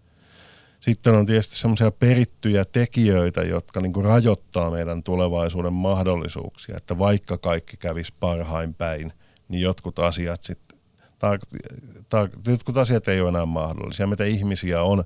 Sitten 0.80 1.14
on 1.14 1.26
tietysti 1.26 1.56
semmoisia 1.56 1.90
perittyjä 1.90 2.64
tekijöitä, 2.64 3.42
jotka 3.42 3.80
niin 3.80 4.04
rajoittaa 4.04 4.70
meidän 4.70 5.02
tulevaisuuden 5.02 5.72
mahdollisuuksia, 5.72 6.76
että 6.76 6.98
vaikka 6.98 7.38
kaikki 7.38 7.76
kävisi 7.76 8.12
parhain 8.20 8.74
päin, 8.74 9.12
niin 9.51 9.62
jotkut 9.62 9.98
asiat 9.98 10.42
sitten, 10.42 10.78
tar- 11.03 11.61
tar- 12.01 12.51
jotkut 12.51 12.76
asiat 12.76 13.09
ei 13.09 13.20
ole 13.20 13.28
enää 13.28 13.46
mahdollisia. 13.46 14.07
Meitä 14.07 14.24
ihmisiä 14.24 14.82
on, 14.82 15.05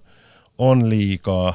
on 0.59 0.91
liikaa, 0.91 1.55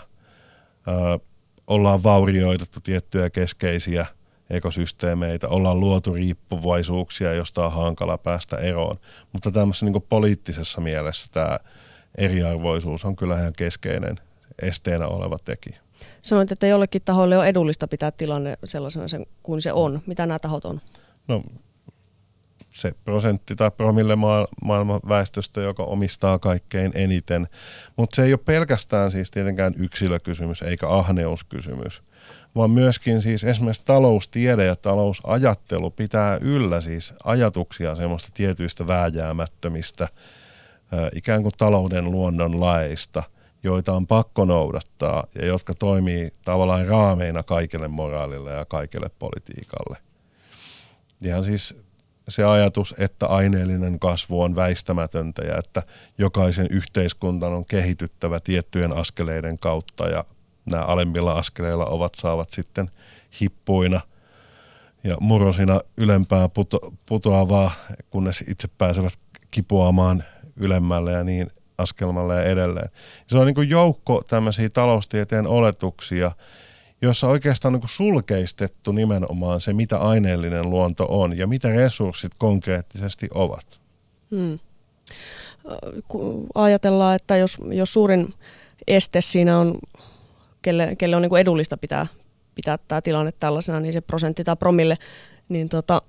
ö, 0.87 1.19
ollaan 1.67 2.03
vaurioitettu 2.03 2.79
tiettyjä 2.79 3.29
keskeisiä– 3.29 4.05
ekosysteemeitä, 4.49 5.47
ollaan 5.47 5.79
luotu 5.79 6.13
riippuvaisuuksia, 6.13 7.33
josta 7.33 7.65
on 7.65 7.71
hankala 7.71 8.17
päästä 8.17 8.57
eroon. 8.57 8.99
Mutta 9.33 9.51
tämmöisessä 9.51 9.85
niin 9.85 10.03
poliittisessa 10.09 10.81
mielessä 10.81 11.27
tämä 11.31 11.59
eriarvoisuus 12.17 13.05
on 13.05 13.15
kyllä 13.15 13.39
ihan 13.39 13.53
keskeinen 13.53 14.19
esteenä 14.61 15.07
oleva 15.07 15.37
tekijä. 15.45 15.79
Sanoit, 16.21 16.51
että 16.51 16.67
jollekin 16.67 17.01
tahoille 17.05 17.37
on 17.37 17.47
edullista 17.47 17.87
pitää 17.87 18.11
tilanne 18.11 18.57
sellaisena 18.65 19.07
sen, 19.07 19.25
kuin 19.43 19.61
se 19.61 19.73
on. 19.73 20.01
Mitä 20.05 20.25
nämä 20.25 20.39
tahot 20.39 20.65
on? 20.65 20.81
No 21.27 21.43
se 22.69 22.91
prosentti 23.03 23.55
tai 23.55 23.71
promille 23.71 24.15
maailman 24.61 24.99
väestöstä, 25.09 25.61
joka 25.61 25.83
omistaa 25.83 26.39
kaikkein 26.39 26.91
eniten. 26.95 27.47
Mutta 27.95 28.15
se 28.15 28.23
ei 28.23 28.33
ole 28.33 28.39
pelkästään 28.45 29.11
siis 29.11 29.31
tietenkään 29.31 29.73
yksilökysymys 29.77 30.61
eikä 30.61 30.89
ahneuskysymys, 30.89 32.01
vaan 32.55 32.71
myöskin 32.71 33.21
siis 33.21 33.43
esimerkiksi 33.43 33.85
taloustiede 33.85 34.65
ja 34.65 34.75
talousajattelu 34.75 35.91
pitää 35.91 36.37
yllä 36.41 36.81
siis 36.81 37.13
ajatuksia 37.23 37.95
semmoista 37.95 38.29
tietyistä 38.33 38.87
vääjäämättömistä 38.87 40.07
ikään 41.15 41.41
kuin 41.41 41.53
talouden 41.57 42.11
luonnon 42.11 42.59
laeista, 42.59 43.23
joita 43.63 43.93
on 43.93 44.07
pakko 44.07 44.45
noudattaa 44.45 45.27
ja 45.35 45.45
jotka 45.45 45.73
toimii 45.73 46.29
tavallaan 46.45 46.87
raameina 46.87 47.43
kaikille 47.43 47.87
moraalille 47.87 48.51
ja 48.51 48.65
kaikille 48.65 49.09
politiikalle. 49.19 49.97
Ihan 51.21 51.43
siis 51.43 51.88
se 52.29 52.43
ajatus, 52.43 52.95
että 52.97 53.27
aineellinen 53.27 53.99
kasvu 53.99 54.41
on 54.41 54.55
väistämätöntä 54.55 55.41
ja 55.41 55.57
että 55.57 55.83
jokaisen 56.17 56.67
yhteiskuntan 56.69 57.53
on 57.53 57.65
kehityttävä 57.65 58.39
tiettyjen 58.39 58.93
askeleiden 58.93 59.59
kautta 59.59 60.09
ja 60.09 60.25
nämä 60.71 60.83
alemmilla 60.83 61.33
askeleilla 61.33 61.85
ovat 61.85 62.15
saavat 62.15 62.49
sitten 62.49 62.89
hippuina 63.41 64.01
ja 65.03 65.17
murosina 65.19 65.81
ylempää 65.97 66.49
puto, 66.49 66.93
putoavaa, 67.05 67.71
kunnes 68.09 68.41
itse 68.47 68.67
pääsevät 68.77 69.13
kipuamaan 69.51 70.23
ylemmälle 70.55 71.11
ja 71.11 71.23
niin 71.23 71.51
askelmalle 71.77 72.35
ja 72.35 72.43
edelleen. 72.43 72.89
Se 73.27 73.37
on 73.37 73.47
niin 73.47 73.69
joukko 73.69 74.23
tämmöisiä 74.27 74.69
taloustieteen 74.69 75.47
oletuksia, 75.47 76.31
jossa 77.01 77.27
oikeastaan 77.27 77.75
on 77.75 77.79
niin 77.79 77.89
sulkeistettu 77.89 78.91
nimenomaan 78.91 79.61
se, 79.61 79.73
mitä 79.73 79.97
aineellinen 79.97 80.69
luonto 80.69 81.05
on 81.09 81.37
ja 81.37 81.47
mitä 81.47 81.69
resurssit 81.69 82.31
konkreettisesti 82.37 83.27
ovat. 83.33 83.79
Hmm. 84.31 84.59
Ajatellaan, 86.55 87.15
että 87.15 87.37
jos, 87.37 87.57
jos 87.71 87.93
suurin 87.93 88.33
este 88.87 89.21
siinä 89.21 89.59
on 89.59 89.79
kelle, 90.61 90.95
kelle 90.97 91.15
on 91.15 91.21
niin 91.21 91.29
kuin 91.29 91.41
edullista 91.41 91.77
pitää, 91.77 92.07
pitää 92.55 92.77
tämä 92.87 93.01
tilanne 93.01 93.31
tällaisena, 93.39 93.79
niin 93.79 93.93
se 93.93 94.01
prosentti 94.01 94.43
tai 94.43 94.55
promille 94.55 94.97
niin 95.49 95.69
tota, 95.69 96.01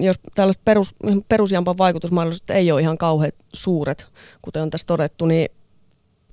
jos 0.00 0.16
tällaiset 0.34 0.64
perus, 0.64 0.94
perusjampan 1.28 1.78
vaikutusmahdollisuudet 1.78 2.56
ei 2.56 2.72
ole 2.72 2.80
ihan 2.80 2.98
kauhean 2.98 3.32
suuret, 3.52 4.06
kuten 4.42 4.62
on 4.62 4.70
tässä 4.70 4.86
todettu, 4.86 5.26
niin 5.26 5.48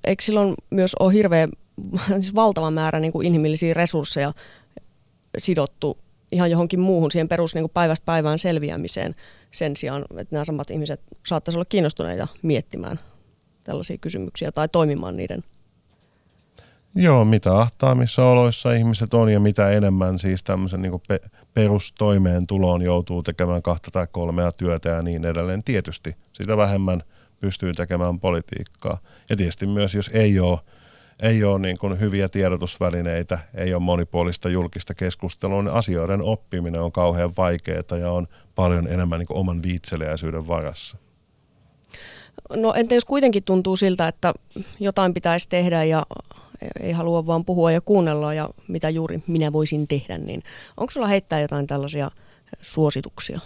eikö 0.04 0.24
silloin 0.24 0.54
myös 0.70 0.96
ole 1.00 1.14
hirveän 1.14 1.50
siis 2.08 2.36
valtava 2.36 2.72
määrä 2.72 3.00
niin 3.00 3.12
kuin 3.12 3.28
inhimillisiä 3.28 3.74
resursseja 3.74 4.34
sidottu 5.38 5.98
ihan 6.32 6.52
johonkin 6.52 6.80
muuhun 6.80 7.12
siihen 7.12 7.28
perus 7.30 7.56
niin 7.56 7.64
kuin 7.64 7.72
päivästä 7.74 8.06
päivään 8.06 8.40
selviämiseen 8.40 9.16
sen 9.52 9.76
sijaan, 9.76 10.06
että 10.18 10.36
nämä 10.36 10.46
samat 10.46 10.72
ihmiset 10.72 11.02
saattaisi 11.28 11.58
olla 11.58 11.66
kiinnostuneita 11.66 12.28
miettimään 12.42 13.00
tällaisia 13.64 13.98
kysymyksiä 13.98 14.52
tai 14.52 14.68
toimimaan 14.68 15.18
niiden 15.18 15.44
Joo, 16.96 17.26
mitä 17.26 17.58
ahtaamissa 17.58 18.26
oloissa 18.26 18.74
ihmiset 18.74 19.14
on 19.14 19.30
ja 19.30 19.40
mitä 19.40 19.70
enemmän 19.70 20.20
siis 20.20 20.44
tämmöisen 20.44 20.82
niin 20.82 21.02
pe- 21.08 21.30
perustoimeentuloon 21.54 22.82
joutuu 22.82 23.24
tekemään 23.24 23.62
kahta 23.62 23.92
tai 23.92 24.08
kolmea 24.12 24.52
työtä 24.52 24.90
ja 24.90 25.02
niin 25.02 25.26
edelleen. 25.26 25.64
Tietysti 25.64 26.16
sitä 26.34 26.58
vähemmän 26.58 27.04
pystyy 27.40 27.72
tekemään 27.72 28.20
politiikkaa. 28.20 28.98
Ja 29.30 29.38
tietysti 29.38 29.68
myös, 29.68 29.96
jos 29.96 30.10
ei 30.14 30.40
ole, 30.40 30.60
ei 31.22 31.44
ole 31.44 31.60
niin 31.60 31.78
kuin 31.78 32.00
hyviä 32.00 32.30
tiedotusvälineitä, 32.30 33.40
ei 33.54 33.74
ole 33.74 33.82
monipuolista 33.82 34.50
julkista 34.50 34.94
keskustelua, 34.94 35.64
niin 35.64 35.74
asioiden 35.74 36.22
oppiminen 36.22 36.82
on 36.82 36.92
kauhean 36.92 37.34
vaikeaa 37.38 37.98
ja 38.00 38.12
on 38.12 38.28
paljon 38.56 38.88
enemmän 38.88 39.20
niin 39.20 39.28
kuin 39.28 39.38
oman 39.38 39.64
viitseliäisyyden 39.64 40.48
varassa. 40.48 40.98
No 42.50 42.74
entä 42.74 42.96
jos 42.96 43.06
kuitenkin 43.06 43.44
tuntuu 43.44 43.78
siltä, 43.78 44.08
että 44.08 44.34
jotain 44.80 45.14
pitäisi 45.14 45.50
tehdä 45.50 45.84
ja 45.84 46.06
ei 46.80 46.92
halua 46.92 47.26
vaan 47.26 47.46
puhua 47.46 47.72
ja 47.72 47.82
kuunnella 47.82 48.34
ja 48.34 48.50
mitä 48.68 48.90
juuri 48.90 49.24
minä 49.28 49.54
voisin 49.54 49.88
tehdä, 49.88 50.18
niin 50.18 50.44
onko 50.78 50.92
sulla 50.92 51.08
heittää 51.08 51.40
jotain 51.40 51.68
tällaisia 51.68 52.12
suosituksia, 52.62 53.40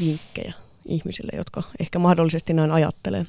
vinkkejä 0.00 0.52
ihmisille, 0.86 1.32
jotka 1.36 1.62
ehkä 1.80 1.98
mahdollisesti 1.98 2.52
näin 2.52 2.70
ajattelee? 2.70 3.26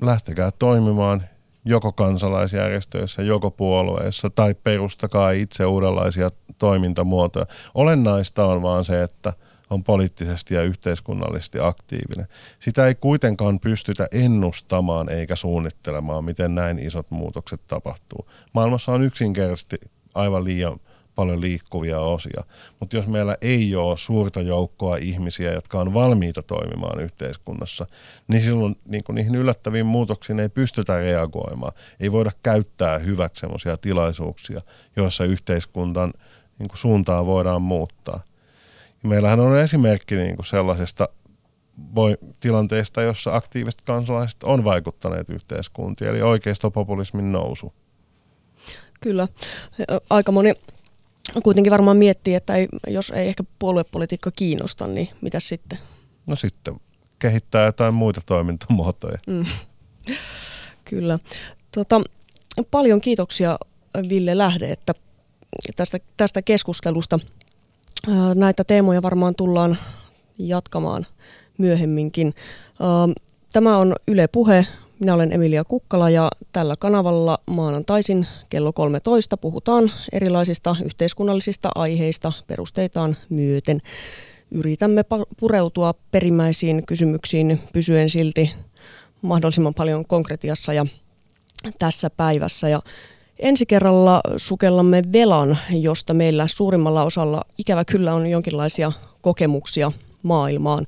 Lähtekää 0.00 0.50
toimimaan 0.58 1.22
joko 1.64 1.92
kansalaisjärjestöissä, 1.92 3.22
joko 3.22 3.50
puolueissa 3.50 4.30
tai 4.30 4.54
perustakaa 4.54 5.30
itse 5.30 5.66
uudenlaisia 5.66 6.30
toimintamuotoja. 6.58 7.46
Olennaista 7.74 8.46
on 8.46 8.62
vaan 8.62 8.84
se, 8.84 9.02
että– 9.02 9.32
on 9.70 9.84
poliittisesti 9.84 10.54
ja 10.54 10.62
yhteiskunnallisesti 10.62 11.58
aktiivinen. 11.60 12.28
Sitä 12.58 12.86
ei 12.86 12.94
kuitenkaan 12.94 13.60
pystytä 13.60 14.06
ennustamaan 14.12 15.08
eikä 15.08 15.36
suunnittelemaan, 15.36 16.24
miten 16.24 16.54
näin 16.54 16.78
isot 16.78 17.10
muutokset 17.10 17.60
tapahtuu. 17.66 18.28
Maailmassa 18.52 18.92
on 18.92 19.02
yksinkertaisesti 19.02 19.76
aivan 20.14 20.44
liian 20.44 20.80
paljon 21.14 21.40
liikkuvia 21.40 22.00
osia. 22.00 22.44
Mutta 22.80 22.96
jos 22.96 23.06
meillä 23.06 23.36
ei 23.40 23.76
ole 23.76 23.96
suurta 23.96 24.40
joukkoa 24.40 24.96
ihmisiä, 24.96 25.52
jotka 25.52 25.78
on 25.78 25.94
valmiita 25.94 26.42
toimimaan 26.42 27.00
yhteiskunnassa, 27.00 27.86
niin 28.28 28.42
silloin 28.42 28.76
niin 28.84 29.02
niihin 29.12 29.34
yllättäviin 29.34 29.86
muutoksiin 29.86 30.40
ei 30.40 30.48
pystytä 30.48 30.98
reagoimaan. 30.98 31.72
Ei 32.00 32.12
voida 32.12 32.30
käyttää 32.42 32.98
hyväksi 32.98 33.40
sellaisia 33.40 33.76
tilaisuuksia, 33.76 34.60
joissa 34.96 35.24
yhteiskuntan 35.24 36.12
niin 36.58 36.68
suuntaa 36.74 37.26
voidaan 37.26 37.62
muuttaa– 37.62 38.20
Meillähän 39.04 39.40
on 39.40 39.58
esimerkki 39.58 40.16
niin 40.16 40.36
sellaisesta 40.44 41.08
voi, 41.94 42.18
tilanteesta, 42.40 43.02
jossa 43.02 43.36
aktiiviset 43.36 43.80
kansalaiset 43.80 44.42
on 44.42 44.64
vaikuttaneet 44.64 45.30
yhteiskuntiin, 45.30 46.10
eli 46.10 46.22
oikeistopopulismin 46.22 47.32
nousu. 47.32 47.72
Kyllä. 49.00 49.28
Aika 50.10 50.32
moni 50.32 50.54
kuitenkin 51.42 51.70
varmaan 51.70 51.96
miettii, 51.96 52.34
että 52.34 52.54
ei, 52.54 52.68
jos 52.86 53.10
ei 53.10 53.28
ehkä 53.28 53.44
puoluepolitiikka 53.58 54.30
kiinnosta, 54.30 54.86
niin 54.86 55.08
mitä 55.20 55.40
sitten? 55.40 55.78
No 56.26 56.36
sitten 56.36 56.80
kehittää 57.18 57.66
jotain 57.66 57.94
muita 57.94 58.20
toimintamuotoja. 58.26 59.18
Mm. 59.26 59.44
Kyllä. 60.84 61.18
Tota, 61.72 62.00
paljon 62.70 63.00
kiitoksia 63.00 63.58
Ville 64.08 64.38
Lähde 64.38 64.72
että 64.72 64.92
tästä, 65.76 65.98
tästä 66.16 66.42
keskustelusta. 66.42 67.18
Näitä 68.34 68.64
teemoja 68.64 69.02
varmaan 69.02 69.34
tullaan 69.34 69.78
jatkamaan 70.38 71.06
myöhemminkin. 71.58 72.34
Tämä 73.52 73.78
on 73.78 73.96
Yle 74.08 74.28
Puhe. 74.28 74.66
Minä 75.04 75.14
olen 75.14 75.32
Emilia 75.32 75.64
Kukkala 75.64 76.10
ja 76.10 76.30
tällä 76.52 76.76
kanavalla 76.78 77.38
maanantaisin 77.46 78.26
kello 78.50 78.72
13 78.72 79.36
puhutaan 79.36 79.92
erilaisista 80.12 80.76
yhteiskunnallisista 80.84 81.70
aiheista 81.74 82.32
perusteitaan 82.46 83.16
myöten. 83.28 83.82
Yritämme 84.50 85.04
pureutua 85.40 85.94
perimmäisiin 86.10 86.86
kysymyksiin 86.86 87.60
pysyen 87.72 88.10
silti 88.10 88.52
mahdollisimman 89.22 89.74
paljon 89.74 90.06
konkretiassa 90.06 90.72
ja 90.72 90.86
tässä 91.78 92.10
päivässä. 92.10 92.68
Ja 92.68 92.80
Ensi 93.38 93.66
kerralla 93.66 94.20
sukellamme 94.36 95.02
velan, 95.12 95.58
josta 95.70 96.14
meillä 96.14 96.46
suurimmalla 96.46 97.04
osalla 97.04 97.42
ikävä 97.58 97.84
kyllä 97.84 98.14
on 98.14 98.26
jonkinlaisia 98.26 98.92
kokemuksia 99.20 99.92
maailmaan. 100.22 100.86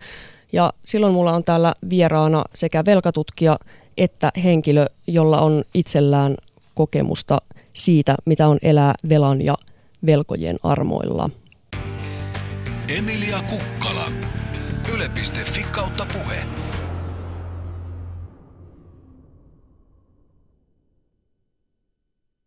Ja 0.52 0.72
silloin 0.84 1.12
mulla 1.12 1.32
on 1.32 1.44
täällä 1.44 1.74
vieraana 1.90 2.44
sekä 2.54 2.84
velkatutkija 2.84 3.58
että 3.96 4.32
henkilö, 4.44 4.86
jolla 5.06 5.40
on 5.40 5.64
itsellään 5.74 6.34
kokemusta 6.74 7.38
siitä, 7.72 8.14
mitä 8.24 8.48
on 8.48 8.58
elää 8.62 8.94
velan 9.08 9.42
ja 9.42 9.54
velkojen 10.06 10.56
armoilla. 10.62 11.30
Emilia 12.88 13.42
Kukkala. 13.42 14.12
Yle.fi 14.94 15.62
kautta 15.62 16.06
puhe. 16.12 16.65